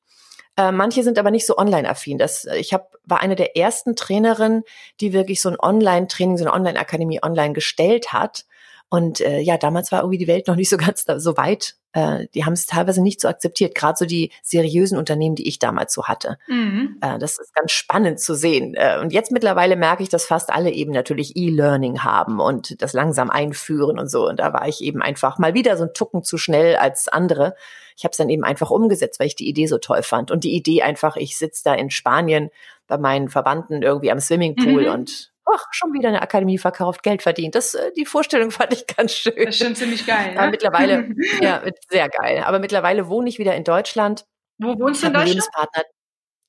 Äh, 0.60 0.72
manche 0.72 1.02
sind 1.02 1.18
aber 1.18 1.30
nicht 1.30 1.46
so 1.46 1.56
online-affin. 1.56 2.20
Äh, 2.20 2.58
ich 2.58 2.74
hab, 2.74 2.98
war 3.04 3.20
eine 3.20 3.34
der 3.34 3.56
ersten 3.56 3.96
Trainerinnen, 3.96 4.62
die 5.00 5.14
wirklich 5.14 5.40
so 5.40 5.48
ein 5.48 5.58
Online-Training, 5.58 6.36
so 6.36 6.44
eine 6.44 6.52
Online-Akademie 6.52 7.22
online 7.22 7.54
gestellt 7.54 8.12
hat. 8.12 8.44
Und 8.90 9.20
äh, 9.22 9.38
ja, 9.38 9.56
damals 9.56 9.90
war 9.90 10.00
irgendwie 10.00 10.18
die 10.18 10.26
Welt 10.26 10.48
noch 10.48 10.56
nicht 10.56 10.68
so 10.68 10.76
ganz 10.76 11.06
so 11.06 11.36
weit. 11.38 11.76
Äh, 11.92 12.26
die 12.34 12.44
haben 12.44 12.52
es 12.52 12.66
teilweise 12.66 13.02
nicht 13.02 13.20
so 13.20 13.28
akzeptiert, 13.28 13.74
gerade 13.74 13.96
so 13.98 14.06
die 14.06 14.30
seriösen 14.42 14.96
Unternehmen, 14.96 15.34
die 15.34 15.48
ich 15.48 15.58
damals 15.58 15.92
so 15.92 16.04
hatte. 16.04 16.38
Mhm. 16.46 16.98
Äh, 17.00 17.18
das 17.18 17.38
ist 17.38 17.54
ganz 17.54 17.72
spannend 17.72 18.20
zu 18.20 18.34
sehen. 18.34 18.74
Äh, 18.74 18.98
und 19.00 19.12
jetzt 19.12 19.32
mittlerweile 19.32 19.76
merke 19.76 20.02
ich, 20.02 20.08
dass 20.08 20.24
fast 20.24 20.50
alle 20.50 20.70
eben 20.70 20.92
natürlich 20.92 21.36
E-Learning 21.36 22.04
haben 22.04 22.38
und 22.38 22.80
das 22.80 22.92
langsam 22.92 23.28
einführen 23.30 23.98
und 23.98 24.08
so. 24.08 24.28
Und 24.28 24.38
da 24.38 24.52
war 24.52 24.68
ich 24.68 24.82
eben 24.82 25.02
einfach 25.02 25.38
mal 25.38 25.54
wieder 25.54 25.76
so 25.76 25.84
ein 25.84 25.94
Tucken 25.94 26.22
zu 26.22 26.38
schnell 26.38 26.76
als 26.76 27.08
andere. 27.08 27.54
Ich 27.96 28.04
habe 28.04 28.12
es 28.12 28.18
dann 28.18 28.30
eben 28.30 28.44
einfach 28.44 28.70
umgesetzt, 28.70 29.18
weil 29.18 29.26
ich 29.26 29.36
die 29.36 29.48
Idee 29.48 29.66
so 29.66 29.78
toll 29.78 30.02
fand. 30.02 30.30
Und 30.30 30.44
die 30.44 30.54
Idee 30.54 30.82
einfach, 30.82 31.16
ich 31.16 31.36
sitze 31.36 31.64
da 31.64 31.74
in 31.74 31.90
Spanien 31.90 32.50
bei 32.86 32.98
meinen 32.98 33.28
Verwandten 33.28 33.82
irgendwie 33.82 34.10
am 34.10 34.20
Swimmingpool 34.20 34.86
mhm. 34.86 34.92
und 34.92 35.29
ach, 35.46 35.66
schon 35.72 35.92
wieder 35.92 36.08
eine 36.08 36.22
Akademie 36.22 36.58
verkauft, 36.58 37.02
Geld 37.02 37.22
verdient. 37.22 37.54
Das, 37.54 37.74
äh, 37.74 37.92
die 37.96 38.06
Vorstellung 38.06 38.50
fand 38.50 38.72
ich 38.72 38.86
ganz 38.86 39.12
schön. 39.12 39.34
Das 39.36 39.56
ist 39.56 39.64
schon 39.64 39.74
ziemlich 39.74 40.06
geil. 40.06 40.34
Ne? 40.34 40.40
Aber 40.40 40.50
mittlerweile, 40.50 41.08
ja, 41.40 41.62
sehr 41.88 42.08
geil. 42.08 42.42
Aber 42.44 42.58
mittlerweile 42.58 43.08
wohne 43.08 43.28
ich 43.28 43.38
wieder 43.38 43.54
in 43.54 43.64
Deutschland. 43.64 44.24
Wo 44.58 44.78
wohnst 44.78 45.02
du 45.02 45.06
in 45.06 45.12
Deutschland? 45.12 45.28
Lebenspartner. 45.28 45.82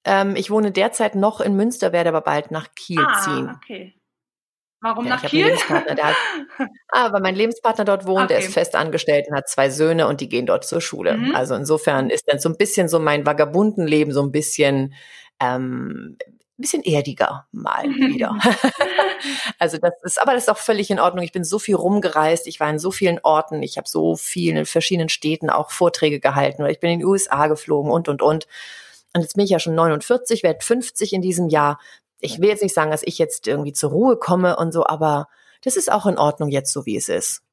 Ähm, 0.04 0.36
ich 0.36 0.50
wohne 0.50 0.72
derzeit 0.72 1.16
noch 1.16 1.42
in 1.42 1.56
Münster, 1.56 1.94
werde 1.94 2.10
aber 2.10 2.22
bald 2.22 2.52
nach 2.52 2.74
Kiel 2.76 3.06
ah, 3.06 3.22
ziehen. 3.22 3.52
okay. 3.56 3.96
Warum 4.84 5.06
ja, 5.06 5.12
nach 5.12 5.22
Kiel? 5.22 5.56
Hat, 5.56 6.00
ah, 6.90 7.14
weil 7.14 7.22
mein 7.22 7.36
Lebenspartner 7.36 7.86
dort 7.86 8.08
wohnt, 8.08 8.26
okay. 8.26 8.28
der 8.30 8.40
ist 8.40 8.54
fest 8.54 8.76
angestellt 8.76 9.28
und 9.30 9.36
hat 9.36 9.48
zwei 9.48 9.70
Söhne 9.70 10.08
und 10.08 10.22
die 10.22 10.30
gehen 10.30 10.48
dort 10.48 10.66
zur 10.66 10.82
Schule. 10.82 11.18
Mhm. 11.18 11.36
Also 11.36 11.54
insofern 11.54 12.10
ist 12.10 12.28
dann 12.28 12.40
so 12.40 12.50
ein 12.50 12.58
bisschen 12.58 12.90
so 12.90 12.98
mein 12.98 13.24
Vagabundenleben 13.24 14.12
so 14.12 14.24
ein 14.24 14.32
bisschen 14.32 14.96
ähm, 15.40 16.18
bisschen 16.62 16.84
erdiger 16.84 17.48
mal 17.52 17.84
wieder. 17.90 18.38
also 19.60 19.78
das 19.78 19.94
ist, 20.04 20.22
aber 20.22 20.34
das 20.34 20.44
ist 20.44 20.50
auch 20.50 20.58
völlig 20.58 20.90
in 20.90 21.00
Ordnung. 21.00 21.24
Ich 21.24 21.32
bin 21.32 21.44
so 21.44 21.60
viel 21.60 21.76
rumgereist, 21.76 22.48
ich 22.48 22.60
war 22.60 22.70
in 22.70 22.80
so 22.80 22.92
vielen 22.92 23.20
Orten, 23.24 23.64
ich 23.64 23.78
habe 23.78 23.88
so 23.88 24.16
viel 24.16 24.56
in 24.56 24.66
verschiedenen 24.66 25.10
Städten 25.10 25.50
auch 25.50 25.72
Vorträge 25.72 26.20
gehalten 26.20 26.62
oder 26.62 26.72
ich 26.72 26.80
bin 26.80 26.92
in 26.92 27.00
die 27.00 27.06
USA 27.06 27.48
geflogen 27.48 27.92
und 27.92 28.08
und 28.08 28.22
und. 28.22 28.48
Und 29.14 29.22
jetzt 29.22 29.36
bin 29.36 29.44
ich 29.44 29.52
ja 29.52 29.60
schon 29.60 29.76
49, 29.76 30.44
werde 30.44 30.64
50 30.64 31.14
in 31.14 31.22
diesem 31.22 31.50
Jahr. 31.50 31.80
Ich 32.20 32.40
will 32.40 32.50
jetzt 32.50 32.64
nicht 32.64 32.76
sagen, 32.76 32.92
dass 32.92 33.04
ich 33.04 33.18
jetzt 33.18 33.48
irgendwie 33.48 33.74
zur 33.74 33.92
Ruhe 33.92 34.16
komme 34.16 34.56
und 34.56 34.72
so, 34.72 34.86
aber 34.86 35.28
das 35.64 35.76
ist 35.76 35.92
auch 35.92 36.06
in 36.06 36.18
Ordnung 36.18 36.50
jetzt 36.50 36.72
so, 36.72 36.86
wie 36.86 36.96
es 36.96 37.10
ist. 37.10 37.44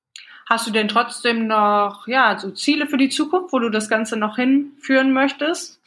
Hast 0.49 0.67
du 0.67 0.71
denn 0.71 0.89
trotzdem 0.89 1.47
noch 1.47 2.07
ja 2.07 2.39
so 2.39 2.51
Ziele 2.53 2.87
für 2.87 2.97
die 2.97 3.11
Zukunft, 3.11 3.53
wo 3.53 3.59
du 3.59 3.69
das 3.69 3.91
Ganze 3.91 4.17
noch 4.17 4.37
hinführen 4.37 5.13
möchtest? 5.13 5.81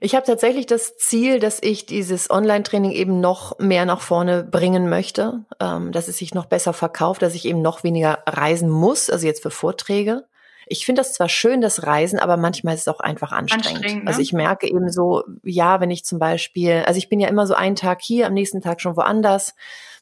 Ich 0.00 0.14
habe 0.14 0.26
tatsächlich 0.26 0.66
das 0.66 0.96
Ziel, 0.96 1.40
dass 1.40 1.60
ich 1.62 1.86
dieses 1.86 2.30
Online-Training 2.30 2.92
eben 2.92 3.20
noch 3.20 3.58
mehr 3.58 3.84
nach 3.84 4.00
vorne 4.00 4.44
bringen 4.44 4.88
möchte, 4.88 5.44
ähm, 5.60 5.92
dass 5.92 6.08
es 6.08 6.18
sich 6.18 6.34
noch 6.34 6.46
besser 6.46 6.72
verkauft, 6.72 7.22
dass 7.22 7.34
ich 7.34 7.44
eben 7.44 7.62
noch 7.62 7.82
weniger 7.82 8.20
reisen 8.26 8.68
muss, 8.68 9.10
also 9.10 9.26
jetzt 9.26 9.42
für 9.42 9.50
Vorträge. 9.50 10.24
Ich 10.70 10.84
finde 10.84 11.00
das 11.00 11.14
zwar 11.14 11.28
schön, 11.28 11.60
das 11.60 11.84
Reisen, 11.84 12.18
aber 12.18 12.36
manchmal 12.36 12.74
ist 12.74 12.82
es 12.82 12.88
auch 12.88 13.00
einfach 13.00 13.32
anstrengend. 13.32 13.66
anstrengend 13.68 14.04
ne? 14.04 14.08
Also 14.08 14.20
ich 14.20 14.32
merke 14.32 14.68
eben 14.68 14.90
so, 14.90 15.24
ja, 15.42 15.80
wenn 15.80 15.90
ich 15.90 16.04
zum 16.04 16.18
Beispiel, 16.18 16.84
also 16.86 16.98
ich 16.98 17.08
bin 17.08 17.20
ja 17.20 17.28
immer 17.28 17.46
so 17.46 17.54
einen 17.54 17.76
Tag 17.76 18.02
hier, 18.02 18.26
am 18.26 18.34
nächsten 18.34 18.60
Tag 18.60 18.80
schon 18.80 18.96
woanders, 18.96 19.54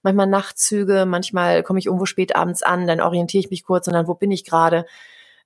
manchmal 0.02 0.26
Nachtzüge, 0.26 1.06
manchmal 1.06 1.62
komme 1.62 1.78
ich 1.78 1.86
irgendwo 1.86 2.04
spät 2.04 2.34
abends 2.36 2.62
an, 2.62 2.86
dann 2.86 3.00
orientiere 3.00 3.40
ich 3.40 3.50
mich 3.50 3.64
kurz 3.64 3.86
und 3.86 3.94
dann, 3.94 4.08
wo 4.08 4.14
bin 4.14 4.30
ich 4.30 4.44
gerade? 4.44 4.86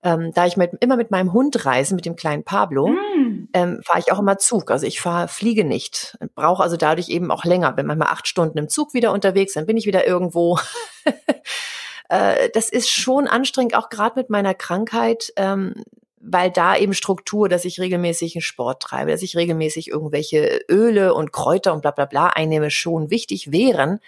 Ähm, 0.03 0.33
da 0.35 0.47
ich 0.47 0.57
mit, 0.57 0.73
immer 0.81 0.97
mit 0.97 1.11
meinem 1.11 1.33
Hund 1.33 1.67
reise, 1.67 1.95
mit 1.95 2.07
dem 2.07 2.17
kleinen 2.17 2.43
Pablo, 2.43 2.89
mm. 2.89 3.49
ähm, 3.53 3.81
fahre 3.85 3.99
ich 3.99 4.13
auch 4.13 4.19
immer 4.19 4.39
Zug. 4.39 4.71
Also 4.71 4.87
ich 4.87 5.01
fahre, 5.01 5.29
fliege 5.29 5.65
nicht, 5.65 6.17
brauche 6.35 6.63
also 6.63 6.77
dadurch 6.77 7.09
eben 7.09 7.31
auch 7.31 7.45
länger. 7.45 7.73
Bin 7.73 7.87
manchmal 7.87 8.09
acht 8.09 8.27
Stunden 8.27 8.57
im 8.59 8.69
Zug 8.69 8.95
wieder 8.95 9.13
unterwegs, 9.13 9.55
dann 9.55 9.67
bin 9.67 9.77
ich 9.77 9.87
wieder 9.87 10.07
irgendwo. 10.07 10.59
äh, 12.09 12.49
das 12.55 12.71
ist 12.71 12.91
schon 12.91 13.27
anstrengend, 13.27 13.75
auch 13.75 13.91
gerade 13.91 14.19
mit 14.19 14.31
meiner 14.31 14.55
Krankheit. 14.55 15.33
Ähm, 15.37 15.75
weil 16.23 16.51
da 16.51 16.77
eben 16.77 16.93
Struktur, 16.93 17.49
dass 17.49 17.65
ich 17.65 17.81
regelmäßig 17.81 18.37
einen 18.37 18.43
Sport 18.43 18.83
treibe, 18.83 19.11
dass 19.11 19.23
ich 19.23 19.39
regelmäßig 19.39 19.89
irgendwelche 19.89 20.61
Öle 20.71 21.15
und 21.15 21.33
Kräuter 21.33 21.73
und 21.73 21.81
bla 21.81 21.93
bla 21.93 22.05
bla 22.05 22.27
einnehme, 22.27 22.71
schon 22.71 23.09
wichtig 23.11 23.53
wären 23.53 24.01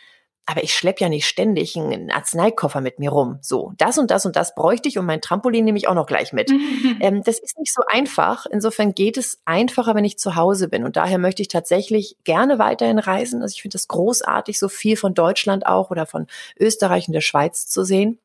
aber 0.44 0.64
ich 0.64 0.74
schlepp 0.74 1.00
ja 1.00 1.08
nicht 1.08 1.26
ständig 1.26 1.76
einen 1.76 2.10
Arzneikoffer 2.10 2.80
mit 2.80 2.98
mir 2.98 3.10
rum. 3.10 3.38
So, 3.42 3.72
das 3.78 3.96
und 3.96 4.10
das 4.10 4.26
und 4.26 4.34
das 4.34 4.54
bräuchte 4.54 4.88
ich 4.88 4.98
und 4.98 5.06
mein 5.06 5.20
Trampolin 5.20 5.64
nehme 5.64 5.78
ich 5.78 5.86
auch 5.86 5.94
noch 5.94 6.06
gleich 6.06 6.32
mit. 6.32 6.50
ähm, 7.00 7.22
das 7.22 7.38
ist 7.38 7.58
nicht 7.58 7.72
so 7.72 7.82
einfach. 7.86 8.46
Insofern 8.46 8.92
geht 8.92 9.16
es 9.16 9.40
einfacher, 9.44 9.94
wenn 9.94 10.04
ich 10.04 10.18
zu 10.18 10.34
Hause 10.34 10.68
bin. 10.68 10.84
Und 10.84 10.96
daher 10.96 11.18
möchte 11.18 11.42
ich 11.42 11.48
tatsächlich 11.48 12.16
gerne 12.24 12.58
weiterhin 12.58 12.98
reisen. 12.98 13.40
Also 13.40 13.54
ich 13.54 13.62
finde 13.62 13.76
es 13.76 13.86
großartig, 13.86 14.58
so 14.58 14.68
viel 14.68 14.96
von 14.96 15.14
Deutschland 15.14 15.66
auch 15.66 15.90
oder 15.90 16.06
von 16.06 16.26
Österreich 16.58 17.06
und 17.06 17.14
der 17.14 17.20
Schweiz 17.20 17.68
zu 17.68 17.84
sehen. 17.84 18.18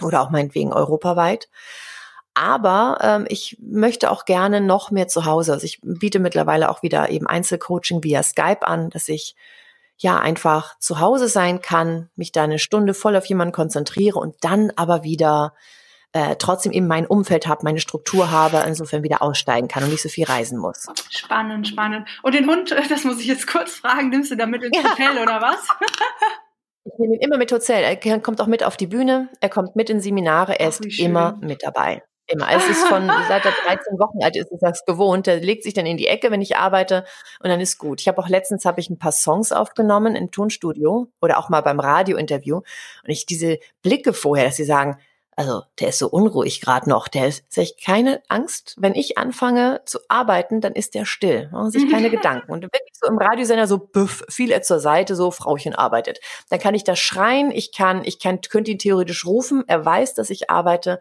Oder 0.00 0.22
auch 0.22 0.30
meinetwegen 0.30 0.72
europaweit. 0.72 1.50
Aber 2.32 2.98
ähm, 3.02 3.26
ich 3.28 3.58
möchte 3.60 4.10
auch 4.10 4.24
gerne 4.24 4.62
noch 4.62 4.90
mehr 4.90 5.06
zu 5.06 5.26
Hause. 5.26 5.52
Also 5.52 5.66
ich 5.66 5.80
biete 5.82 6.18
mittlerweile 6.18 6.70
auch 6.70 6.82
wieder 6.82 7.10
eben 7.10 7.26
Einzelcoaching 7.26 8.02
via 8.02 8.22
Skype 8.22 8.66
an, 8.66 8.88
dass 8.88 9.10
ich 9.10 9.36
ja 10.02 10.18
einfach 10.18 10.78
zu 10.78 11.00
Hause 11.00 11.28
sein 11.28 11.60
kann, 11.60 12.10
mich 12.16 12.32
da 12.32 12.44
eine 12.44 12.58
Stunde 12.58 12.94
voll 12.94 13.16
auf 13.16 13.26
jemanden 13.26 13.52
konzentriere 13.52 14.18
und 14.18 14.36
dann 14.40 14.72
aber 14.76 15.02
wieder 15.04 15.54
äh, 16.12 16.36
trotzdem 16.36 16.72
eben 16.72 16.86
mein 16.86 17.06
Umfeld 17.06 17.46
habe, 17.46 17.64
meine 17.64 17.80
Struktur 17.80 18.30
habe, 18.30 18.62
insofern 18.66 19.02
wieder 19.02 19.22
aussteigen 19.22 19.68
kann 19.68 19.84
und 19.84 19.90
nicht 19.90 20.02
so 20.02 20.08
viel 20.08 20.24
reisen 20.24 20.58
muss. 20.58 20.86
Spannend, 21.10 21.68
spannend. 21.68 22.06
Und 22.22 22.34
den 22.34 22.46
Hund, 22.46 22.70
das 22.90 23.04
muss 23.04 23.20
ich 23.20 23.26
jetzt 23.26 23.46
kurz 23.46 23.76
fragen, 23.76 24.10
nimmst 24.10 24.30
du 24.30 24.36
da 24.36 24.46
mit 24.46 24.62
ins 24.62 24.76
ja. 24.76 24.90
Hotel 24.90 25.22
oder 25.22 25.40
was? 25.40 25.66
ich 26.84 26.92
nehme 26.98 27.14
ihn 27.14 27.20
immer 27.20 27.38
mit 27.38 27.50
Hotel. 27.50 27.82
Er 27.82 28.20
kommt 28.20 28.40
auch 28.40 28.46
mit 28.46 28.62
auf 28.62 28.76
die 28.76 28.86
Bühne, 28.86 29.30
er 29.40 29.48
kommt 29.48 29.74
mit 29.76 29.88
in 29.88 30.00
Seminare, 30.00 30.58
er 30.60 30.68
ist 30.68 30.84
immer 30.98 31.38
mit 31.40 31.62
dabei. 31.62 32.02
Immer. 32.26 32.48
Es 32.52 32.68
ist 32.68 32.84
von, 32.84 33.06
seit 33.28 33.44
er 33.44 33.52
13 33.66 33.98
Wochen 33.98 34.22
alt 34.22 34.36
ist, 34.36 34.50
ist 34.50 34.62
das 34.62 34.84
gewohnt. 34.84 35.26
Der 35.26 35.40
legt 35.40 35.64
sich 35.64 35.74
dann 35.74 35.86
in 35.86 35.96
die 35.96 36.06
Ecke, 36.06 36.30
wenn 36.30 36.40
ich 36.40 36.56
arbeite 36.56 37.04
und 37.40 37.50
dann 37.50 37.60
ist 37.60 37.78
gut. 37.78 38.00
Ich 38.00 38.08
habe 38.08 38.18
auch 38.18 38.28
letztens 38.28 38.64
habe 38.64 38.80
ich 38.80 38.90
ein 38.90 38.98
paar 38.98 39.12
Songs 39.12 39.52
aufgenommen 39.52 40.16
im 40.16 40.30
Tonstudio 40.30 41.08
oder 41.20 41.38
auch 41.38 41.48
mal 41.48 41.62
beim 41.62 41.80
Radiointerview 41.80 42.56
und 42.56 42.64
ich 43.06 43.26
diese 43.26 43.58
Blicke 43.82 44.12
vorher, 44.12 44.46
dass 44.46 44.56
sie 44.56 44.64
sagen, 44.64 44.98
also 45.34 45.62
der 45.80 45.88
ist 45.88 45.98
so 45.98 46.08
unruhig 46.08 46.60
gerade 46.60 46.88
noch, 46.88 47.08
der 47.08 47.28
ist, 47.28 47.44
sag 47.48 47.64
ich, 47.64 47.82
keine 47.82 48.22
Angst. 48.28 48.76
Wenn 48.78 48.94
ich 48.94 49.16
anfange 49.16 49.80
zu 49.86 49.98
arbeiten, 50.08 50.60
dann 50.60 50.74
ist 50.74 50.94
der 50.94 51.06
still, 51.06 51.48
machen 51.52 51.70
sich 51.70 51.90
keine 51.90 52.10
Gedanken. 52.10 52.52
Und 52.52 52.62
wirklich 52.62 52.92
so 52.92 53.08
im 53.08 53.18
Radiosender 53.18 53.66
so, 53.66 53.78
büff, 53.78 54.24
fiel 54.28 54.50
er 54.50 54.62
zur 54.62 54.78
Seite, 54.78 55.16
so 55.16 55.30
Frauchen 55.30 55.74
arbeitet. 55.74 56.20
Dann 56.50 56.58
kann 56.58 56.74
ich 56.74 56.84
da 56.84 56.96
schreien, 56.96 57.50
ich 57.50 57.72
kann, 57.72 58.04
ich 58.04 58.18
kann, 58.18 58.40
könnte 58.42 58.72
ihn 58.72 58.78
theoretisch 58.78 59.24
rufen, 59.24 59.64
er 59.66 59.84
weiß, 59.84 60.14
dass 60.14 60.28
ich 60.28 60.50
arbeite 60.50 61.00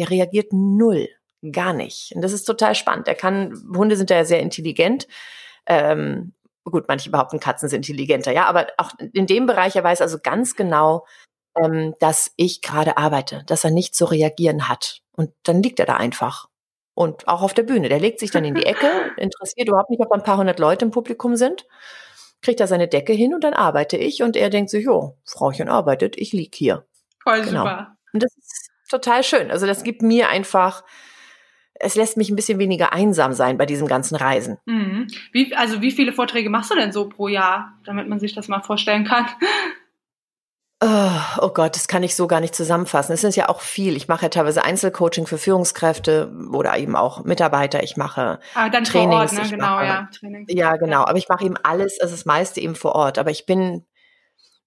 der 0.00 0.10
reagiert 0.10 0.52
null, 0.52 1.08
gar 1.52 1.74
nicht. 1.74 2.12
Und 2.14 2.22
das 2.22 2.32
ist 2.32 2.44
total 2.44 2.74
spannend. 2.74 3.06
Er 3.06 3.14
kann, 3.14 3.54
Hunde 3.76 3.96
sind 3.96 4.08
ja 4.08 4.24
sehr 4.24 4.40
intelligent. 4.40 5.06
Ähm, 5.66 6.32
gut, 6.64 6.84
manche 6.88 7.10
behaupten, 7.10 7.38
Katzen 7.38 7.68
sind 7.68 7.88
intelligenter, 7.88 8.32
ja, 8.32 8.46
aber 8.46 8.68
auch 8.78 8.92
in 9.12 9.26
dem 9.26 9.46
Bereich, 9.46 9.76
er 9.76 9.84
weiß 9.84 10.00
also 10.00 10.18
ganz 10.22 10.56
genau, 10.56 11.04
ähm, 11.56 11.94
dass 12.00 12.32
ich 12.36 12.62
gerade 12.62 12.96
arbeite, 12.96 13.42
dass 13.46 13.64
er 13.64 13.70
nicht 13.70 13.94
zu 13.94 14.06
reagieren 14.06 14.68
hat. 14.68 15.02
Und 15.12 15.32
dann 15.42 15.62
liegt 15.62 15.80
er 15.80 15.86
da 15.86 15.96
einfach. 15.96 16.48
Und 16.94 17.28
auch 17.28 17.42
auf 17.42 17.54
der 17.54 17.62
Bühne. 17.62 17.88
Der 17.88 18.00
legt 18.00 18.20
sich 18.20 18.30
dann 18.30 18.44
in 18.44 18.54
die 18.54 18.66
Ecke, 18.66 18.86
interessiert 19.18 19.68
überhaupt 19.68 19.90
nicht, 19.90 20.00
ob 20.00 20.12
ein 20.12 20.22
paar 20.22 20.38
hundert 20.38 20.58
Leute 20.58 20.86
im 20.86 20.90
Publikum 20.90 21.36
sind, 21.36 21.66
kriegt 22.40 22.60
da 22.60 22.66
seine 22.66 22.88
Decke 22.88 23.12
hin 23.12 23.34
und 23.34 23.44
dann 23.44 23.54
arbeite 23.54 23.98
ich 23.98 24.22
und 24.22 24.34
er 24.34 24.48
denkt 24.48 24.70
sich, 24.70 24.84
jo, 24.84 25.18
Frauchen 25.24 25.68
arbeitet, 25.68 26.16
ich 26.16 26.32
lieg 26.32 26.54
hier. 26.54 26.86
Voll 27.22 27.42
genau. 27.42 27.64
super. 27.64 27.96
Und 28.12 28.22
das 28.22 28.36
ist 28.36 28.69
total 28.90 29.22
schön. 29.22 29.50
Also 29.50 29.66
das 29.66 29.84
gibt 29.84 30.02
mir 30.02 30.28
einfach, 30.28 30.84
es 31.74 31.94
lässt 31.94 32.16
mich 32.16 32.30
ein 32.30 32.36
bisschen 32.36 32.58
weniger 32.58 32.92
einsam 32.92 33.32
sein 33.32 33.56
bei 33.56 33.66
diesem 33.66 33.88
ganzen 33.88 34.16
Reisen. 34.16 34.58
Mhm. 34.66 35.06
Wie, 35.32 35.54
also 35.54 35.80
wie 35.80 35.90
viele 35.90 36.12
Vorträge 36.12 36.50
machst 36.50 36.70
du 36.70 36.74
denn 36.74 36.92
so 36.92 37.08
pro 37.08 37.28
Jahr, 37.28 37.78
damit 37.84 38.08
man 38.08 38.20
sich 38.20 38.34
das 38.34 38.48
mal 38.48 38.60
vorstellen 38.60 39.04
kann? 39.04 39.26
Oh, 40.82 41.10
oh 41.42 41.48
Gott, 41.50 41.76
das 41.76 41.88
kann 41.88 42.02
ich 42.02 42.16
so 42.16 42.26
gar 42.26 42.40
nicht 42.40 42.54
zusammenfassen. 42.54 43.12
Es 43.12 43.22
ist 43.22 43.36
ja 43.36 43.50
auch 43.50 43.60
viel. 43.60 43.96
Ich 43.96 44.08
mache 44.08 44.22
ja 44.22 44.28
teilweise 44.30 44.64
Einzelcoaching 44.64 45.26
für 45.26 45.36
Führungskräfte 45.36 46.32
oder 46.52 46.78
eben 46.78 46.96
auch 46.96 47.22
Mitarbeiter. 47.24 47.82
Ich 47.82 47.98
mache 47.98 48.40
ah, 48.54 48.70
dann 48.70 48.84
Trainings. 48.84 49.30
Vor 49.30 49.40
Ort, 49.40 49.44
ne? 49.44 49.50
Genau, 49.50 49.74
mache, 49.74 49.84
ja. 49.84 50.08
Trainings. 50.18 50.50
Ja, 50.50 50.76
genau. 50.76 51.02
Aber 51.04 51.18
ich 51.18 51.28
mache 51.28 51.44
eben 51.44 51.56
alles, 51.62 52.00
also 52.00 52.14
das 52.14 52.24
meiste 52.24 52.62
eben 52.62 52.74
vor 52.74 52.94
Ort. 52.94 53.18
Aber 53.18 53.30
ich 53.30 53.44
bin 53.44 53.84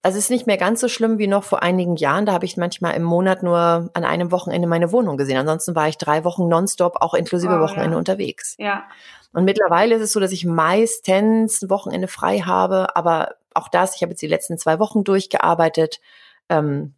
also 0.03 0.17
es 0.17 0.25
ist 0.25 0.29
nicht 0.29 0.47
mehr 0.47 0.57
ganz 0.57 0.81
so 0.81 0.89
schlimm 0.89 1.17
wie 1.17 1.27
noch 1.27 1.45
vor 1.45 1.63
einigen 1.63 1.95
Jahren. 1.95 2.25
Da 2.25 2.33
habe 2.33 2.45
ich 2.45 2.57
manchmal 2.57 2.95
im 2.95 3.03
Monat 3.03 3.41
nur 3.41 3.89
an 3.93 4.03
einem 4.03 4.31
Wochenende 4.31 4.67
meine 4.67 4.91
Wohnung 4.91 5.15
gesehen. 5.15 5.37
Ansonsten 5.37 5.75
war 5.75 5.87
ich 5.87 5.97
drei 5.97 6.25
Wochen 6.25 6.49
nonstop, 6.49 6.97
auch 6.99 7.13
inklusive 7.13 7.55
oh, 7.55 7.59
Wochenende 7.61 7.93
ja. 7.93 7.97
unterwegs. 7.97 8.55
Ja. 8.59 8.83
Und 9.31 9.45
mittlerweile 9.45 9.95
ist 9.95 10.01
es 10.01 10.11
so, 10.11 10.19
dass 10.19 10.33
ich 10.33 10.45
meistens 10.45 11.61
ein 11.61 11.69
Wochenende 11.69 12.09
frei 12.09 12.39
habe, 12.39 12.97
aber 12.97 13.35
auch 13.53 13.69
das, 13.69 13.95
ich 13.95 14.01
habe 14.01 14.11
jetzt 14.11 14.21
die 14.21 14.27
letzten 14.27 14.57
zwei 14.57 14.77
Wochen 14.77 15.05
durchgearbeitet. 15.05 16.01
Ähm, 16.49 16.93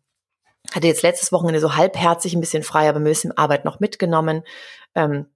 hatte 0.73 0.87
jetzt 0.87 1.03
letztes 1.03 1.31
Wochenende 1.31 1.59
so 1.59 1.75
halbherzig 1.75 2.33
ein 2.33 2.39
bisschen 2.39 2.63
frei, 2.63 2.89
aber 2.89 2.99
ein 2.99 3.03
bisschen 3.03 3.37
Arbeit 3.37 3.65
noch 3.65 3.79
mitgenommen. 3.79 4.41
Ähm, 4.95 5.27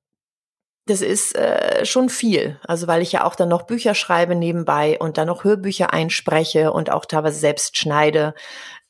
das 0.90 1.02
ist 1.02 1.36
äh, 1.36 1.86
schon 1.86 2.10
viel. 2.10 2.60
Also 2.66 2.88
weil 2.88 3.02
ich 3.02 3.12
ja 3.12 3.24
auch 3.24 3.36
dann 3.36 3.50
noch 3.50 3.64
Bücher 3.64 3.94
schreibe 3.94 4.36
nebenbei 4.36 4.98
und 5.00 5.18
dann 5.18 5.28
noch 5.28 5.44
Hörbücher 5.44 5.94
einspreche 5.94 6.72
und 6.74 6.92
auch 6.92 7.06
teilweise 7.06 7.40
selbst 7.40 7.78
schneide. 7.78 8.34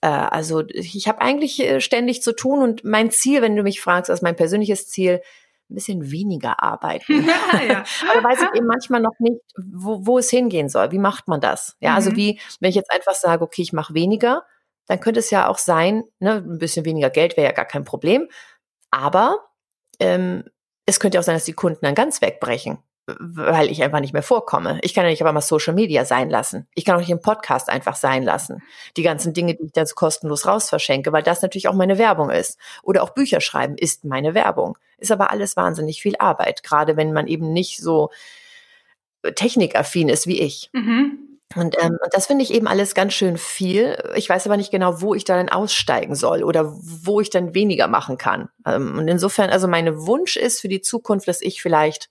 Äh, 0.02 0.08
also 0.08 0.64
ich 0.70 1.08
habe 1.08 1.22
eigentlich 1.22 1.60
äh, 1.60 1.82
ständig 1.82 2.24
zu 2.24 2.34
tun 2.34 2.62
und 2.62 2.84
mein 2.84 3.12
Ziel, 3.12 3.42
wenn 3.42 3.56
du 3.56 3.64
mich 3.64 3.82
fragst, 3.82 4.10
also 4.10 4.24
mein 4.24 4.38
persönliches 4.38 4.88
Ziel, 4.88 5.22
ein 5.70 5.76
bisschen 5.76 6.12
weniger 6.12 6.64
arbeiten. 6.64 7.28
Ja, 7.54 7.62
ja. 7.62 7.84
Aber 8.12 8.30
weiß 8.30 8.42
ich 8.42 8.58
eben 8.58 8.68
manchmal 8.68 9.02
noch 9.02 9.20
nicht, 9.20 9.42
wo, 9.58 10.06
wo 10.06 10.18
es 10.18 10.30
hingehen 10.30 10.70
soll. 10.70 10.92
Wie 10.92 11.00
macht 11.00 11.28
man 11.28 11.42
das? 11.42 11.76
Ja, 11.80 11.96
also 11.96 12.12
mhm. 12.12 12.16
also 12.16 12.18
wie, 12.18 12.40
wenn 12.60 12.70
ich 12.70 12.76
jetzt 12.76 12.92
einfach 12.92 13.14
sage, 13.14 13.44
okay, 13.44 13.62
ich 13.62 13.74
mache 13.74 13.94
weniger, 13.94 14.44
dann 14.88 15.00
könnte 15.00 15.20
es 15.20 15.30
ja 15.30 15.48
auch 15.48 15.58
sein, 15.58 16.04
ne, 16.20 16.36
ein 16.36 16.58
bisschen 16.58 16.86
weniger 16.86 17.10
Geld 17.10 17.38
wäre 17.38 17.48
ja 17.48 17.54
gar 17.54 17.66
kein 17.66 17.84
Problem. 17.84 18.30
Aber 18.90 19.38
ähm, 20.00 20.46
es 20.90 21.00
könnte 21.00 21.20
auch 21.20 21.24
sein, 21.24 21.36
dass 21.36 21.46
die 21.46 21.54
Kunden 21.54 21.86
dann 21.86 21.94
ganz 21.94 22.20
wegbrechen, 22.20 22.80
weil 23.06 23.70
ich 23.70 23.84
einfach 23.84 24.00
nicht 24.00 24.14
mehr 24.14 24.24
vorkomme. 24.24 24.80
Ich 24.82 24.96
kann 24.96 25.04
ja 25.04 25.12
nicht 25.12 25.22
aber 25.22 25.32
mal 25.32 25.42
Social 25.42 25.76
Media 25.76 26.04
sein 26.04 26.32
lassen. 26.32 26.68
Ich 26.74 26.84
kann 26.84 26.96
auch 26.96 27.00
nicht 27.00 27.12
im 27.12 27.22
Podcast 27.22 27.70
einfach 27.70 27.96
sein 27.96 28.24
lassen. 28.24 28.64
Die 28.98 29.04
ganzen 29.04 29.34
Dinge, 29.34 29.54
die 29.54 29.66
ich 29.66 29.72
dann 29.72 29.86
so 29.86 29.94
kostenlos 29.94 30.48
raus 30.48 30.68
verschenke, 30.68 31.12
weil 31.12 31.22
das 31.22 31.44
natürlich 31.44 31.68
auch 31.68 31.76
meine 31.76 32.00
Werbung 32.00 32.32
ist. 32.32 32.58
Oder 32.82 33.04
auch 33.04 33.12
Bücher 33.12 33.40
schreiben 33.40 33.78
ist 33.78 34.04
meine 34.04 34.34
Werbung. 34.34 34.78
Ist 34.98 35.12
aber 35.12 35.30
alles 35.30 35.56
wahnsinnig 35.56 36.02
viel 36.02 36.16
Arbeit, 36.18 36.64
gerade 36.64 36.98
wenn 36.98 37.14
man 37.14 37.28
eben 37.28 37.54
nicht 37.54 37.78
so 37.78 38.10
technikaffin 39.36 40.10
ist 40.10 40.26
wie 40.26 40.40
ich. 40.40 40.72
Mhm. 40.74 41.29
Und, 41.56 41.76
ähm, 41.82 41.98
und 42.04 42.14
das 42.14 42.28
finde 42.28 42.44
ich 42.44 42.54
eben 42.54 42.68
alles 42.68 42.94
ganz 42.94 43.14
schön 43.14 43.38
viel. 43.38 43.98
Ich 44.16 44.30
weiß 44.30 44.46
aber 44.46 44.58
nicht 44.58 44.72
genau, 44.72 45.02
wo 45.02 45.16
ich 45.16 45.24
da 45.24 45.36
dann 45.36 45.50
aussteigen 45.50 46.14
soll 46.14 46.44
oder 46.44 46.72
wo 46.80 47.22
ich 47.22 47.32
dann 47.32 47.56
weniger 47.56 47.88
machen 47.88 48.18
kann. 48.18 48.50
Ähm, 48.68 49.00
und 49.00 49.08
insofern, 49.08 49.50
also 49.50 49.68
mein 49.68 49.98
Wunsch 50.06 50.38
ist 50.38 50.62
für 50.62 50.68
die 50.68 50.82
Zukunft, 50.82 51.28
dass 51.28 51.42
ich 51.42 51.62
vielleicht 51.62 52.10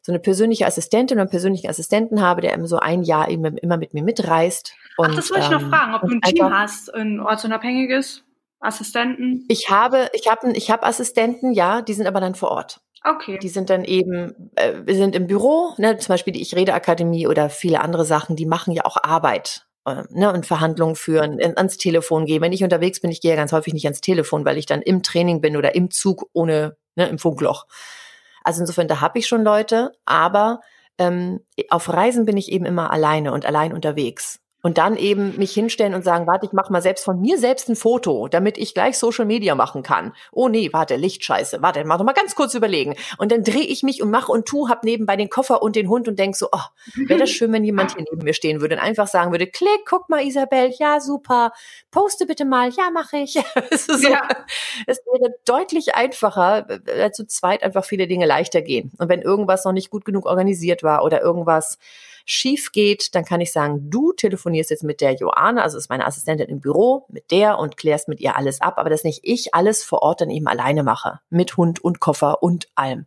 so 0.00 0.12
eine 0.12 0.18
persönliche 0.18 0.66
Assistentin 0.66 1.16
oder 1.16 1.22
einen 1.22 1.30
persönlichen 1.30 1.68
Assistenten 1.68 2.22
habe, 2.22 2.40
der 2.40 2.54
eben 2.54 2.66
so 2.66 2.78
ein 2.78 3.02
Jahr 3.02 3.28
eben 3.28 3.56
immer 3.58 3.76
mit 3.76 3.92
mir 3.94 4.02
mitreist. 4.02 4.74
Und, 4.96 5.10
Ach, 5.10 5.14
das 5.14 5.30
wollte 5.30 5.44
ich 5.44 5.50
noch 5.50 5.62
ähm, 5.62 5.70
fragen, 5.70 5.94
ob 5.94 6.02
du 6.02 6.14
ein 6.14 6.20
Team 6.20 6.52
hast, 6.52 6.94
ein 6.94 7.20
ortsunabhängiges 7.20 8.22
Assistenten? 8.60 9.44
Ich 9.48 9.70
habe, 9.70 10.10
ich 10.12 10.28
habe, 10.28 10.52
ich 10.52 10.70
habe 10.70 10.84
Assistenten, 10.84 11.52
ja, 11.52 11.82
die 11.82 11.94
sind 11.94 12.06
aber 12.06 12.20
dann 12.20 12.34
vor 12.34 12.50
Ort. 12.50 12.80
Okay. 13.06 13.38
Die 13.38 13.48
sind 13.50 13.68
dann 13.68 13.84
eben, 13.84 14.50
äh, 14.56 14.94
sind 14.94 15.14
im 15.14 15.26
Büro, 15.26 15.74
ne, 15.76 15.98
zum 15.98 16.12
Beispiel 16.14 16.32
die 16.32 16.40
Ich 16.40 16.54
Rede 16.56 16.72
Akademie 16.72 17.26
oder 17.26 17.50
viele 17.50 17.80
andere 17.82 18.04
Sachen, 18.06 18.34
die 18.36 18.46
machen 18.46 18.72
ja 18.72 18.84
auch 18.86 18.96
Arbeit. 19.02 19.66
äh, 19.86 20.04
ne, 20.10 20.32
und 20.32 20.46
Verhandlungen 20.46 20.96
führen, 20.96 21.38
in, 21.38 21.56
ans 21.58 21.76
Telefon 21.76 22.24
gehen. 22.24 22.40
Wenn 22.42 22.52
ich 22.54 22.64
unterwegs 22.64 23.00
bin, 23.00 23.10
ich 23.10 23.20
gehe 23.20 23.32
ja 23.32 23.36
ganz 23.36 23.52
häufig 23.52 23.74
nicht 23.74 23.84
ans 23.84 24.00
Telefon, 24.00 24.44
weil 24.46 24.56
ich 24.56 24.64
dann 24.66 24.80
im 24.82 25.02
Training 25.02 25.42
bin 25.42 25.56
oder 25.58 25.74
im 25.74 25.90
Zug 25.90 26.26
ohne, 26.32 26.76
ne, 26.96 27.06
im 27.08 27.18
Funkloch. 27.18 27.66
Also 28.44 28.60
insofern, 28.62 28.88
da 28.88 29.00
habe 29.02 29.18
ich 29.18 29.26
schon 29.26 29.44
Leute, 29.44 29.92
aber 30.06 30.60
ähm, 30.98 31.40
auf 31.70 31.88
Reisen 31.92 32.24
bin 32.24 32.36
ich 32.38 32.50
eben 32.52 32.64
immer 32.66 32.90
alleine 32.92 33.32
und 33.32 33.44
allein 33.46 33.72
unterwegs 33.74 34.40
und 34.64 34.78
dann 34.78 34.96
eben 34.96 35.36
mich 35.36 35.52
hinstellen 35.52 35.92
und 35.92 36.04
sagen, 36.04 36.26
warte, 36.26 36.46
ich 36.46 36.52
mache 36.52 36.72
mal 36.72 36.80
selbst 36.80 37.04
von 37.04 37.20
mir 37.20 37.36
selbst 37.36 37.68
ein 37.68 37.76
Foto, 37.76 38.28
damit 38.28 38.56
ich 38.56 38.72
gleich 38.72 38.96
Social 38.96 39.26
Media 39.26 39.54
machen 39.54 39.82
kann. 39.82 40.14
Oh 40.32 40.48
nee, 40.48 40.70
warte, 40.72 40.96
Lichtscheiße, 40.96 41.60
warte, 41.60 41.84
mach 41.84 41.98
doch 41.98 42.04
mal 42.06 42.14
ganz 42.14 42.34
kurz 42.34 42.54
überlegen. 42.54 42.96
Und 43.18 43.30
dann 43.30 43.44
drehe 43.44 43.62
ich 43.62 43.82
mich 43.82 44.02
und 44.02 44.10
mache 44.10 44.32
und 44.32 44.46
tu, 44.46 44.70
hab 44.70 44.82
nebenbei 44.82 45.16
den 45.16 45.28
Koffer 45.28 45.62
und 45.62 45.76
den 45.76 45.90
Hund 45.90 46.08
und 46.08 46.18
denk 46.18 46.34
so, 46.34 46.48
oh, 46.50 46.62
wäre 46.94 47.20
das 47.20 47.28
schön, 47.28 47.52
wenn 47.52 47.62
jemand 47.62 47.94
hier 47.94 48.06
neben 48.10 48.24
mir 48.24 48.32
stehen 48.32 48.62
würde 48.62 48.76
und 48.76 48.80
einfach 48.80 49.06
sagen 49.06 49.32
würde, 49.32 49.46
klick, 49.46 49.84
guck 49.86 50.08
mal, 50.08 50.24
Isabel, 50.24 50.72
ja, 50.78 50.98
super, 50.98 51.52
poste 51.90 52.24
bitte 52.24 52.46
mal, 52.46 52.70
ja, 52.70 52.90
mache 52.90 53.18
ich. 53.18 53.36
es, 53.70 53.84
so, 53.84 54.08
ja. 54.08 54.26
es 54.86 54.98
wäre 55.04 55.34
deutlich 55.44 55.94
einfacher, 55.94 56.66
äh, 56.86 57.10
zu 57.10 57.26
zweit 57.26 57.62
einfach 57.62 57.84
viele 57.84 58.06
Dinge 58.06 58.24
leichter 58.24 58.62
gehen. 58.62 58.92
Und 58.96 59.10
wenn 59.10 59.20
irgendwas 59.20 59.66
noch 59.66 59.72
nicht 59.72 59.90
gut 59.90 60.06
genug 60.06 60.24
organisiert 60.24 60.82
war 60.82 61.04
oder 61.04 61.20
irgendwas 61.20 61.76
schief 62.24 62.72
geht, 62.72 63.14
dann 63.14 63.24
kann 63.24 63.40
ich 63.40 63.52
sagen, 63.52 63.90
du 63.90 64.12
telefonierst 64.12 64.70
jetzt 64.70 64.84
mit 64.84 65.00
der 65.00 65.14
Joana, 65.14 65.62
also 65.62 65.76
ist 65.76 65.90
meine 65.90 66.06
Assistentin 66.06 66.48
im 66.48 66.60
Büro, 66.60 67.06
mit 67.08 67.30
der 67.30 67.58
und 67.58 67.76
klärst 67.76 68.08
mit 68.08 68.20
ihr 68.20 68.36
alles 68.36 68.60
ab, 68.60 68.78
aber 68.78 68.90
dass 68.90 69.04
nicht 69.04 69.20
ich 69.22 69.54
alles 69.54 69.84
vor 69.84 70.02
Ort 70.02 70.20
dann 70.20 70.30
eben 70.30 70.46
alleine 70.46 70.82
mache, 70.82 71.20
mit 71.30 71.56
Hund 71.56 71.84
und 71.84 72.00
Koffer 72.00 72.42
und 72.42 72.68
allem. 72.74 73.06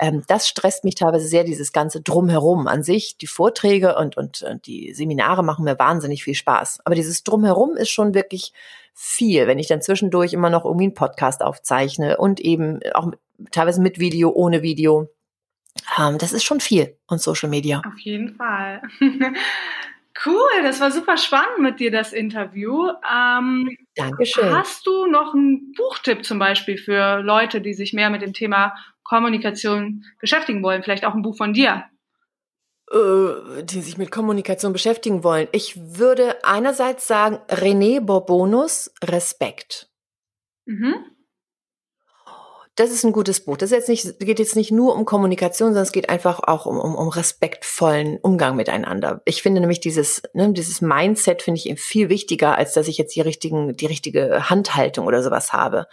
Ähm, 0.00 0.22
das 0.28 0.48
stresst 0.48 0.84
mich 0.84 0.94
teilweise 0.94 1.26
sehr, 1.26 1.44
dieses 1.44 1.72
ganze 1.72 2.00
Drumherum 2.00 2.66
an 2.68 2.82
sich. 2.82 3.18
Die 3.18 3.26
Vorträge 3.26 3.96
und, 3.96 4.16
und, 4.16 4.42
und 4.42 4.66
die 4.66 4.92
Seminare 4.94 5.42
machen 5.42 5.64
mir 5.64 5.78
wahnsinnig 5.78 6.22
viel 6.24 6.34
Spaß. 6.34 6.80
Aber 6.84 6.94
dieses 6.94 7.24
Drumherum 7.24 7.76
ist 7.76 7.90
schon 7.90 8.14
wirklich 8.14 8.52
viel, 8.94 9.46
wenn 9.46 9.58
ich 9.58 9.68
dann 9.68 9.82
zwischendurch 9.82 10.32
immer 10.32 10.50
noch 10.50 10.64
irgendwie 10.64 10.86
einen 10.86 10.94
Podcast 10.94 11.42
aufzeichne 11.42 12.16
und 12.16 12.40
eben 12.40 12.80
auch 12.94 13.10
teilweise 13.50 13.80
mit 13.80 13.98
Video, 13.98 14.30
ohne 14.30 14.62
Video. 14.62 15.08
Ähm, 15.98 16.18
das 16.18 16.32
ist 16.32 16.44
schon 16.44 16.60
viel 16.60 16.96
und 17.06 17.20
Social 17.20 17.48
Media. 17.48 17.82
Auf 17.86 17.98
jeden 17.98 18.34
Fall. 18.34 18.82
Cool, 20.24 20.62
das 20.62 20.80
war 20.80 20.90
super 20.90 21.16
spannend 21.16 21.60
mit 21.60 21.78
dir, 21.78 21.92
das 21.92 22.12
Interview. 22.12 22.88
Ähm, 23.08 23.76
Dankeschön. 23.94 24.50
Hast 24.52 24.84
du 24.86 25.06
noch 25.06 25.32
einen 25.32 25.72
Buchtipp 25.74 26.24
zum 26.24 26.40
Beispiel 26.40 26.76
für 26.76 27.20
Leute, 27.20 27.60
die 27.60 27.74
sich 27.74 27.92
mehr 27.92 28.10
mit 28.10 28.22
dem 28.22 28.32
Thema 28.32 28.74
Kommunikation 29.04 30.04
beschäftigen 30.20 30.62
wollen? 30.62 30.82
Vielleicht 30.82 31.04
auch 31.04 31.14
ein 31.14 31.22
Buch 31.22 31.36
von 31.36 31.52
dir? 31.52 31.84
Äh, 32.90 33.62
die 33.62 33.80
sich 33.80 33.96
mit 33.96 34.10
Kommunikation 34.10 34.72
beschäftigen 34.72 35.22
wollen. 35.22 35.46
Ich 35.52 35.98
würde 35.98 36.42
einerseits 36.42 37.06
sagen, 37.06 37.38
René 37.48 38.00
Bourbonus, 38.00 38.92
Respekt. 39.04 39.88
Mhm. 40.64 40.94
Das 42.78 42.92
ist 42.92 43.02
ein 43.04 43.10
gutes 43.10 43.40
Buch. 43.40 43.56
Das 43.56 43.72
jetzt 43.72 43.88
nicht, 43.88 44.20
geht 44.20 44.38
jetzt 44.38 44.54
nicht 44.54 44.70
nur 44.70 44.94
um 44.94 45.04
Kommunikation, 45.04 45.70
sondern 45.70 45.82
es 45.82 45.90
geht 45.90 46.08
einfach 46.08 46.38
auch 46.38 46.64
um, 46.64 46.78
um, 46.78 46.94
um 46.94 47.08
respektvollen 47.08 48.18
Umgang 48.18 48.54
miteinander. 48.54 49.20
Ich 49.24 49.42
finde 49.42 49.60
nämlich 49.60 49.80
dieses, 49.80 50.22
ne, 50.32 50.52
dieses 50.52 50.80
Mindset 50.80 51.42
finde 51.42 51.60
ich 51.60 51.80
viel 51.80 52.08
wichtiger, 52.08 52.56
als 52.56 52.74
dass 52.74 52.86
ich 52.86 52.96
jetzt 52.96 53.16
die 53.16 53.20
richtigen, 53.20 53.76
die 53.76 53.86
richtige 53.86 54.48
Handhaltung 54.48 55.08
oder 55.08 55.24
sowas 55.24 55.52
habe. 55.52 55.88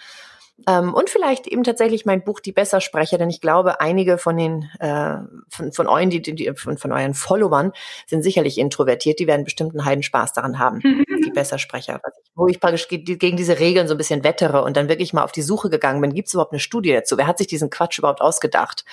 Ähm, 0.68 0.94
und 0.94 1.10
vielleicht 1.10 1.48
eben 1.48 1.64
tatsächlich 1.64 2.06
mein 2.06 2.24
Buch 2.24 2.40
Die 2.40 2.54
Bessersprecher, 2.54 3.18
denn 3.18 3.30
ich 3.30 3.42
glaube, 3.42 3.82
einige 3.82 4.18
von 4.18 4.38
den 4.38 4.70
äh, 4.80 5.18
von, 5.50 5.74
von 5.74 5.88
euren, 5.88 6.10
die, 6.10 6.22
die, 6.22 6.52
von, 6.56 6.78
von 6.78 6.92
euren 6.94 7.14
Followern 7.14 7.74
sind 8.08 8.24
sicherlich 8.24 8.58
introvertiert, 8.58 9.20
die 9.20 9.28
werden 9.28 9.44
bestimmt 9.44 9.72
einen 9.72 9.86
heiden 9.86 10.04
Spaß 10.04 10.34
daran 10.34 10.58
haben. 10.58 10.82
die 11.26 11.32
Bessersprecher, 11.32 12.00
wo 12.36 12.48
ich 12.48 12.60
praktisch 12.60 12.88
gegen 12.88 13.38
diese 13.38 13.60
Regeln 13.60 13.88
so 13.88 13.96
ein 13.96 13.98
bisschen 13.98 14.24
wettere 14.24 14.64
und 14.64 14.78
dann 14.78 14.88
wirklich 14.88 15.12
mal 15.12 15.24
auf 15.24 15.32
die 15.32 15.42
Suche 15.42 15.70
gegangen 15.70 16.00
bin, 16.02 16.14
gibt 16.14 16.28
es 16.28 16.34
überhaupt 16.34 16.54
eine 16.54 16.60
Studie 16.60 16.94
dazu? 16.94 17.18
Wer 17.18 17.28
hat 17.28 17.38
sich 17.38 17.48
diesen 17.48 17.70
Quatsch 17.70 18.00
überhaupt 18.00 18.22
ausgedacht? 18.22 18.86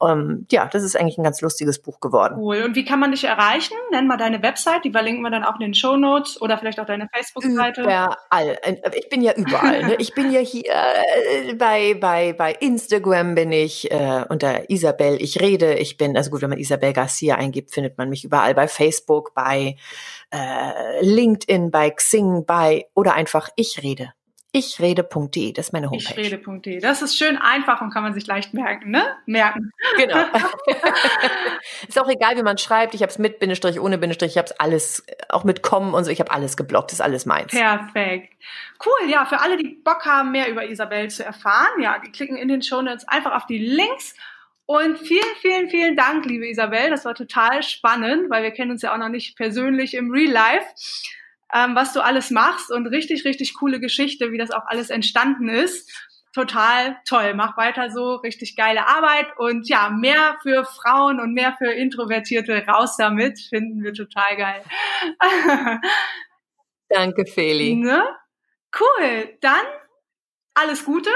Ähm, 0.00 0.46
ja, 0.52 0.66
das 0.66 0.84
ist 0.84 0.96
eigentlich 0.96 1.18
ein 1.18 1.24
ganz 1.24 1.40
lustiges 1.40 1.80
Buch 1.80 1.98
geworden. 2.00 2.36
Cool. 2.38 2.62
Und 2.62 2.76
wie 2.76 2.84
kann 2.84 3.00
man 3.00 3.10
dich 3.10 3.24
erreichen? 3.24 3.74
Nenn 3.90 4.06
mal 4.06 4.16
deine 4.16 4.42
Website, 4.42 4.84
die 4.84 4.92
verlinken 4.92 5.22
wir 5.22 5.30
dann 5.30 5.44
auch 5.44 5.54
in 5.54 5.60
den 5.60 5.74
Show 5.74 5.96
Notes 5.96 6.40
oder 6.40 6.58
vielleicht 6.58 6.78
auch 6.78 6.86
deine 6.86 7.08
Facebook-Seite. 7.12 7.82
Überall. 7.82 8.58
Ich 8.94 9.08
bin 9.08 9.22
ja 9.22 9.32
überall. 9.34 9.84
Ne? 9.84 9.96
Ich 9.98 10.14
bin 10.14 10.30
ja 10.30 10.40
hier 10.40 10.72
äh, 11.08 11.54
bei, 11.54 11.94
bei, 11.94 12.32
bei 12.32 12.52
Instagram 12.52 13.34
bin 13.34 13.52
ich 13.52 13.90
äh, 13.90 14.24
unter 14.28 14.70
Isabel 14.70 15.20
Ich 15.20 15.40
rede. 15.40 15.74
Ich 15.74 15.96
bin, 15.96 16.16
also 16.16 16.30
gut, 16.30 16.42
wenn 16.42 16.50
man 16.50 16.58
Isabel 16.58 16.92
Garcia 16.92 17.36
eingibt, 17.36 17.72
findet 17.72 17.98
man 17.98 18.08
mich 18.08 18.24
überall 18.24 18.54
bei 18.54 18.68
Facebook, 18.68 19.34
bei 19.34 19.76
äh, 20.30 21.04
LinkedIn, 21.04 21.70
bei 21.70 21.90
Xing, 21.90 22.44
bei 22.46 22.86
oder 22.94 23.14
einfach 23.14 23.48
ich 23.56 23.82
rede. 23.82 24.12
Ichrede.de, 24.54 25.52
das 25.52 25.66
ist 25.66 25.72
meine 25.72 25.90
Homepage. 25.90 26.20
Ichrede.de, 26.20 26.80
das 26.80 27.02
ist 27.02 27.18
schön 27.18 27.36
einfach 27.36 27.82
und 27.82 27.92
kann 27.92 28.02
man 28.02 28.14
sich 28.14 28.26
leicht 28.26 28.54
merken, 28.54 28.90
ne? 28.90 29.04
Merken. 29.26 29.72
Genau. 29.98 30.16
ist 31.88 32.00
auch 32.00 32.08
egal, 32.08 32.36
wie 32.38 32.42
man 32.42 32.56
schreibt. 32.56 32.94
Ich 32.94 33.02
habe 33.02 33.10
es 33.10 33.18
mit 33.18 33.40
Bindestrich, 33.40 33.78
ohne 33.78 33.98
Bindestrich. 33.98 34.32
Ich 34.32 34.38
habe 34.38 34.46
es 34.46 34.58
alles, 34.58 35.04
auch 35.28 35.44
mit 35.44 35.62
Kommen 35.62 35.92
und 35.92 36.04
so. 36.04 36.10
Ich 36.10 36.20
habe 36.20 36.30
alles 36.30 36.56
geblockt. 36.56 36.90
Das 36.90 37.00
ist 37.00 37.04
alles 37.04 37.26
meins. 37.26 37.52
Perfekt. 37.52 38.32
Cool. 38.84 39.10
Ja, 39.10 39.26
für 39.26 39.40
alle, 39.40 39.58
die 39.58 39.68
Bock 39.84 40.06
haben, 40.06 40.32
mehr 40.32 40.48
über 40.48 40.66
Isabel 40.66 41.10
zu 41.10 41.24
erfahren, 41.24 41.82
ja, 41.82 41.98
die 41.98 42.10
klicken 42.10 42.36
in 42.36 42.48
den 42.48 42.62
Show 42.62 42.80
Notes 42.80 43.06
einfach 43.06 43.34
auf 43.36 43.44
die 43.46 43.58
Links. 43.58 44.14
Und 44.64 44.98
vielen, 44.98 45.34
vielen, 45.40 45.68
vielen 45.68 45.96
Dank, 45.96 46.24
liebe 46.24 46.48
Isabel. 46.48 46.88
Das 46.88 47.04
war 47.04 47.14
total 47.14 47.62
spannend, 47.62 48.30
weil 48.30 48.42
wir 48.42 48.50
kennen 48.50 48.70
uns 48.70 48.82
ja 48.82 48.94
auch 48.94 48.98
noch 48.98 49.08
nicht 49.08 49.36
persönlich 49.36 49.94
im 49.94 50.10
Real 50.10 50.30
Life 50.30 50.66
ähm, 51.54 51.74
was 51.74 51.92
du 51.92 52.00
alles 52.00 52.30
machst 52.30 52.70
und 52.70 52.86
richtig, 52.86 53.24
richtig 53.24 53.54
coole 53.54 53.80
Geschichte, 53.80 54.32
wie 54.32 54.38
das 54.38 54.50
auch 54.50 54.66
alles 54.66 54.90
entstanden 54.90 55.48
ist. 55.48 55.90
Total 56.34 56.96
toll. 57.06 57.34
Mach 57.34 57.56
weiter 57.56 57.90
so, 57.90 58.16
richtig 58.16 58.54
geile 58.54 58.86
Arbeit 58.86 59.26
und 59.38 59.68
ja, 59.68 59.90
mehr 59.90 60.36
für 60.42 60.64
Frauen 60.64 61.20
und 61.20 61.32
mehr 61.32 61.56
für 61.58 61.72
Introvertierte 61.72 62.64
raus 62.66 62.96
damit. 62.96 63.40
Finden 63.40 63.82
wir 63.82 63.94
total 63.94 64.36
geil. 64.36 64.62
Danke, 66.90 67.26
Feli. 67.26 67.76
Ne? 67.76 68.04
Cool. 68.78 69.36
Dann 69.40 69.64
alles 70.54 70.84
Gute 70.84 71.10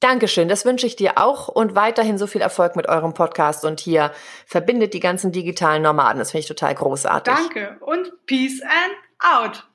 Dankeschön, 0.00 0.48
das 0.48 0.64
wünsche 0.64 0.86
ich 0.86 0.96
dir 0.96 1.18
auch 1.18 1.48
und 1.48 1.74
weiterhin 1.74 2.16
so 2.16 2.26
viel 2.26 2.40
Erfolg 2.40 2.74
mit 2.74 2.88
eurem 2.88 3.12
Podcast 3.12 3.66
und 3.66 3.80
hier 3.80 4.12
verbindet 4.46 4.94
die 4.94 5.00
ganzen 5.00 5.30
digitalen 5.30 5.82
Nomaden. 5.82 6.18
Das 6.18 6.30
finde 6.30 6.40
ich 6.40 6.48
total 6.48 6.74
großartig. 6.74 7.34
Danke 7.34 7.76
und 7.80 8.10
Peace 8.24 8.62
and 8.62 8.94
out. 9.18 9.66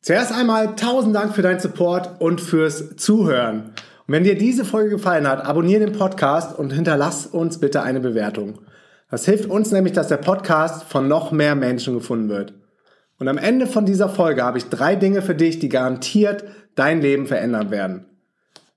Zuerst 0.00 0.32
einmal 0.32 0.74
tausend 0.74 1.14
Dank 1.14 1.34
für 1.34 1.42
deinen 1.42 1.60
Support 1.60 2.20
und 2.20 2.40
fürs 2.40 2.96
Zuhören. 2.96 3.72
Und 4.06 4.12
wenn 4.12 4.24
dir 4.24 4.36
diese 4.36 4.64
Folge 4.64 4.90
gefallen 4.90 5.28
hat, 5.28 5.46
abonniere 5.46 5.86
den 5.86 5.96
Podcast 5.96 6.58
und 6.58 6.72
hinterlass 6.72 7.24
uns 7.24 7.60
bitte 7.60 7.82
eine 7.82 8.00
Bewertung. 8.00 8.58
Das 9.10 9.24
hilft 9.26 9.48
uns 9.48 9.70
nämlich, 9.70 9.92
dass 9.92 10.08
der 10.08 10.16
Podcast 10.16 10.82
von 10.82 11.06
noch 11.06 11.30
mehr 11.30 11.54
Menschen 11.54 11.94
gefunden 11.94 12.28
wird. 12.28 12.52
Und 13.18 13.28
am 13.28 13.38
Ende 13.38 13.68
von 13.68 13.86
dieser 13.86 14.08
Folge 14.08 14.42
habe 14.42 14.58
ich 14.58 14.68
drei 14.68 14.96
Dinge 14.96 15.22
für 15.22 15.36
dich, 15.36 15.60
die 15.60 15.68
garantiert 15.68 16.44
dein 16.74 17.00
Leben 17.00 17.26
verändern 17.26 17.70
werden. 17.70 18.06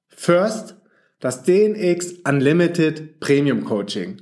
First, 0.10 0.76
das 1.20 1.43
DNX 1.43 2.14
Unlimited 2.28 3.20
Premium 3.20 3.66
Coaching. 3.66 4.22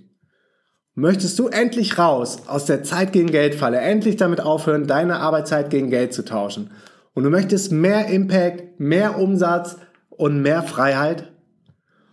Möchtest 0.94 1.38
du 1.40 1.50
endlich 1.50 1.98
raus 1.98 2.44
aus 2.48 2.66
der 2.66 2.84
Zeit 2.84 3.12
gegen 3.12 3.30
Geld 3.30 3.56
Falle, 3.56 3.80
endlich 3.80 4.16
damit 4.16 4.40
aufhören, 4.40 4.88
deine 4.88 5.18
Arbeitszeit 5.18 5.70
gegen 5.70 5.90
Geld 5.90 6.14
zu 6.14 6.24
tauschen? 6.24 6.72
Und 7.14 7.24
du 7.24 7.30
möchtest 7.30 7.72
mehr 7.72 8.08
Impact, 8.08 8.80
mehr 8.80 9.18
Umsatz 9.20 9.78
und 10.10 10.42
mehr 10.42 10.64
Freiheit? 10.64 11.32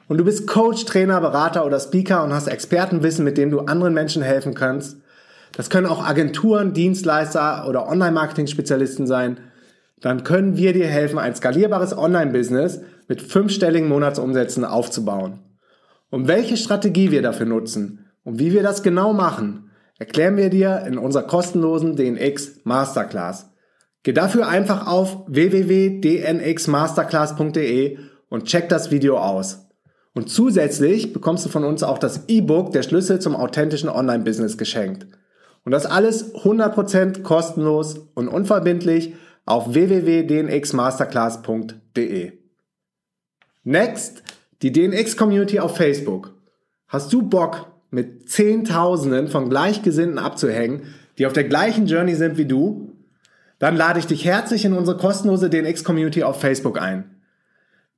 Und 0.08 0.18
du 0.18 0.24
bist 0.24 0.48
Coach, 0.48 0.84
Trainer, 0.84 1.20
Berater 1.20 1.64
oder 1.64 1.78
Speaker 1.78 2.24
und 2.24 2.32
hast 2.32 2.48
Expertenwissen, 2.48 3.24
mit 3.24 3.38
dem 3.38 3.50
du 3.50 3.60
anderen 3.60 3.94
Menschen 3.94 4.22
helfen 4.22 4.54
kannst? 4.54 4.96
Das 5.52 5.70
können 5.70 5.86
auch 5.86 6.04
Agenturen, 6.04 6.72
Dienstleister 6.72 7.68
oder 7.68 7.88
Online-Marketing-Spezialisten 7.88 9.06
sein– 9.06 9.38
dann 10.02 10.24
können 10.24 10.56
wir 10.56 10.72
dir 10.72 10.88
helfen, 10.88 11.18
ein 11.18 11.34
skalierbares 11.34 11.96
Online-Business 11.96 12.80
mit 13.08 13.22
fünfstelligen 13.22 13.88
Monatsumsätzen 13.88 14.64
aufzubauen. 14.64 15.38
Und 16.10 16.28
welche 16.28 16.58
Strategie 16.58 17.10
wir 17.10 17.22
dafür 17.22 17.46
nutzen 17.46 18.10
und 18.24 18.38
wie 18.38 18.52
wir 18.52 18.62
das 18.62 18.82
genau 18.82 19.14
machen, 19.14 19.70
erklären 19.98 20.36
wir 20.36 20.50
dir 20.50 20.84
in 20.86 20.98
unserer 20.98 21.22
kostenlosen 21.22 21.96
DNX 21.96 22.60
Masterclass. 22.64 23.48
Geh 24.02 24.12
dafür 24.12 24.48
einfach 24.48 24.86
auf 24.88 25.24
www.dnxmasterclass.de 25.28 27.98
und 28.28 28.44
check 28.44 28.68
das 28.68 28.90
Video 28.90 29.16
aus. 29.18 29.68
Und 30.14 30.28
zusätzlich 30.28 31.12
bekommst 31.12 31.46
du 31.46 31.48
von 31.48 31.62
uns 31.64 31.84
auch 31.84 31.98
das 31.98 32.28
E-Book 32.28 32.72
Der 32.72 32.82
Schlüssel 32.82 33.20
zum 33.20 33.36
authentischen 33.36 33.88
Online-Business 33.88 34.58
geschenkt. 34.58 35.06
Und 35.64 35.70
das 35.70 35.86
alles 35.86 36.34
100% 36.34 37.22
kostenlos 37.22 38.00
und 38.14 38.26
unverbindlich 38.28 39.14
auf 39.44 39.74
www.dnxmasterclass.de. 39.74 42.32
Next, 43.64 44.22
die 44.62 44.72
DNX 44.72 45.16
Community 45.16 45.60
auf 45.60 45.76
Facebook. 45.76 46.34
Hast 46.88 47.12
du 47.12 47.22
Bock, 47.22 47.72
mit 47.92 48.30
Zehntausenden 48.30 49.28
von 49.28 49.50
Gleichgesinnten 49.50 50.18
abzuhängen, 50.18 50.94
die 51.18 51.26
auf 51.26 51.34
der 51.34 51.44
gleichen 51.44 51.86
Journey 51.86 52.14
sind 52.14 52.38
wie 52.38 52.46
du, 52.46 52.96
dann 53.58 53.76
lade 53.76 54.00
ich 54.00 54.06
dich 54.06 54.24
herzlich 54.24 54.64
in 54.64 54.72
unsere 54.72 54.96
kostenlose 54.96 55.50
DNX-Community 55.50 56.24
auf 56.24 56.40
Facebook 56.40 56.80
ein. 56.80 57.04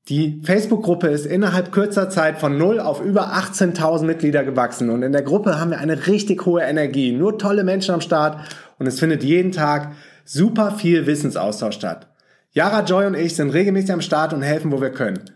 Die 0.08 0.42
Facebook-Gruppe 0.44 1.06
ist 1.06 1.24
innerhalb 1.24 1.72
kürzer 1.72 2.10
Zeit 2.10 2.38
von 2.38 2.58
0 2.58 2.80
auf 2.80 3.02
über 3.02 3.34
18.000 3.34 4.04
Mitglieder 4.04 4.44
gewachsen 4.44 4.90
und 4.90 5.02
in 5.02 5.12
der 5.12 5.22
Gruppe 5.22 5.58
haben 5.58 5.70
wir 5.70 5.78
eine 5.78 6.08
richtig 6.08 6.44
hohe 6.44 6.60
Energie, 6.60 7.12
nur 7.12 7.38
tolle 7.38 7.64
Menschen 7.64 7.94
am 7.94 8.02
Start 8.02 8.38
und 8.78 8.86
es 8.86 8.98
findet 8.98 9.24
jeden 9.24 9.52
Tag 9.52 9.92
super 10.24 10.72
viel 10.72 11.06
Wissensaustausch 11.06 11.74
statt. 11.74 12.08
Yara 12.52 12.84
Joy 12.84 13.06
und 13.06 13.14
ich 13.14 13.36
sind 13.36 13.50
regelmäßig 13.50 13.92
am 13.92 14.00
Start 14.00 14.32
und 14.32 14.40
helfen, 14.42 14.72
wo 14.72 14.80
wir 14.80 14.90
können. 14.90 15.30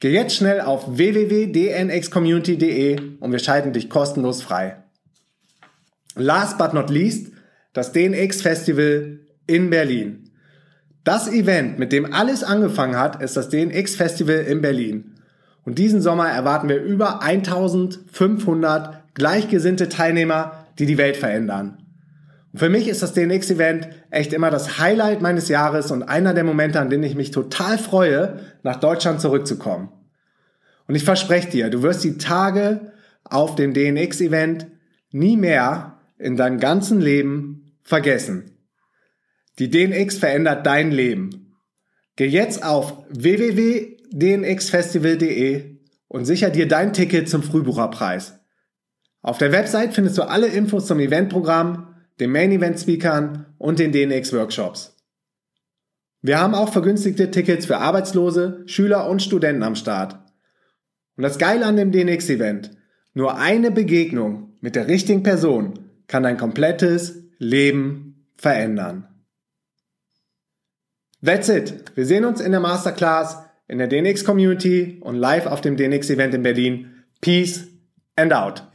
Geh 0.00 0.12
jetzt 0.12 0.36
schnell 0.36 0.60
auf 0.60 0.96
www.dnxcommunity.de 0.96 3.00
und 3.18 3.32
wir 3.32 3.40
schalten 3.40 3.72
dich 3.72 3.90
kostenlos 3.90 4.42
frei. 4.42 4.76
Last 6.14 6.58
but 6.58 6.74
not 6.74 6.90
least, 6.90 7.32
das 7.72 7.90
DNX 7.92 8.40
Festival 8.40 9.18
in 9.46 9.70
Berlin. 9.70 10.30
Das 11.02 11.26
Event, 11.26 11.78
mit 11.78 11.90
dem 11.90 12.12
alles 12.12 12.44
angefangen 12.44 12.96
hat, 12.96 13.22
ist 13.22 13.36
das 13.36 13.48
DNX 13.48 13.96
Festival 13.96 14.40
in 14.40 14.60
Berlin. 14.60 15.14
Und 15.64 15.78
diesen 15.78 16.00
Sommer 16.00 16.28
erwarten 16.28 16.68
wir 16.68 16.82
über 16.82 17.22
1500 17.22 19.14
gleichgesinnte 19.14 19.88
Teilnehmer, 19.88 20.66
die 20.78 20.86
die 20.86 20.98
Welt 20.98 21.16
verändern. 21.16 21.87
Für 22.58 22.68
mich 22.68 22.88
ist 22.88 23.02
das 23.02 23.14
DNX 23.14 23.50
Event 23.52 23.88
echt 24.10 24.32
immer 24.32 24.50
das 24.50 24.78
Highlight 24.78 25.22
meines 25.22 25.48
Jahres 25.48 25.92
und 25.92 26.02
einer 26.02 26.34
der 26.34 26.42
Momente, 26.42 26.80
an 26.80 26.90
denen 26.90 27.04
ich 27.04 27.14
mich 27.14 27.30
total 27.30 27.78
freue, 27.78 28.40
nach 28.64 28.80
Deutschland 28.80 29.20
zurückzukommen. 29.20 29.90
Und 30.88 30.96
ich 30.96 31.04
verspreche 31.04 31.50
dir, 31.50 31.70
du 31.70 31.84
wirst 31.84 32.02
die 32.02 32.18
Tage 32.18 32.90
auf 33.22 33.54
dem 33.54 33.74
DNX 33.74 34.20
Event 34.20 34.66
nie 35.12 35.36
mehr 35.36 36.00
in 36.18 36.36
deinem 36.36 36.58
ganzen 36.58 37.00
Leben 37.00 37.76
vergessen. 37.84 38.58
Die 39.60 39.70
DNX 39.70 40.18
verändert 40.18 40.66
dein 40.66 40.90
Leben. 40.90 41.54
Geh 42.16 42.26
jetzt 42.26 42.64
auf 42.64 43.04
www.dnxfestival.de 43.10 45.76
und 46.08 46.24
sicher 46.24 46.50
dir 46.50 46.66
dein 46.66 46.92
Ticket 46.92 47.28
zum 47.28 47.44
Frühbucherpreis. 47.44 48.40
Auf 49.22 49.38
der 49.38 49.52
Website 49.52 49.94
findest 49.94 50.18
du 50.18 50.22
alle 50.22 50.48
Infos 50.48 50.86
zum 50.86 50.98
Eventprogramm, 50.98 51.87
den 52.20 52.32
Main 52.32 52.52
Event 52.52 52.78
Speakern 52.78 53.46
und 53.58 53.78
den 53.78 53.92
DNX 53.92 54.32
Workshops. 54.32 54.96
Wir 56.20 56.40
haben 56.40 56.54
auch 56.54 56.72
vergünstigte 56.72 57.30
Tickets 57.30 57.66
für 57.66 57.78
Arbeitslose, 57.78 58.62
Schüler 58.66 59.08
und 59.08 59.22
Studenten 59.22 59.62
am 59.62 59.76
Start. 59.76 60.18
Und 61.16 61.22
das 61.22 61.38
Geile 61.38 61.66
an 61.66 61.76
dem 61.76 61.92
DNX 61.92 62.28
Event, 62.30 62.70
nur 63.14 63.36
eine 63.36 63.70
Begegnung 63.70 64.54
mit 64.60 64.74
der 64.74 64.88
richtigen 64.88 65.22
Person 65.22 65.78
kann 66.06 66.22
dein 66.22 66.36
komplettes 66.36 67.22
Leben 67.38 68.26
verändern. 68.36 69.08
That's 71.24 71.48
it. 71.48 71.84
Wir 71.94 72.06
sehen 72.06 72.24
uns 72.24 72.40
in 72.40 72.52
der 72.52 72.60
Masterclass, 72.60 73.38
in 73.66 73.78
der 73.78 73.88
DNX 73.88 74.24
Community 74.24 74.98
und 75.00 75.16
live 75.16 75.46
auf 75.46 75.60
dem 75.60 75.76
DNX 75.76 76.10
Event 76.10 76.34
in 76.34 76.42
Berlin. 76.42 77.04
Peace 77.20 77.66
and 78.16 78.32
out. 78.32 78.67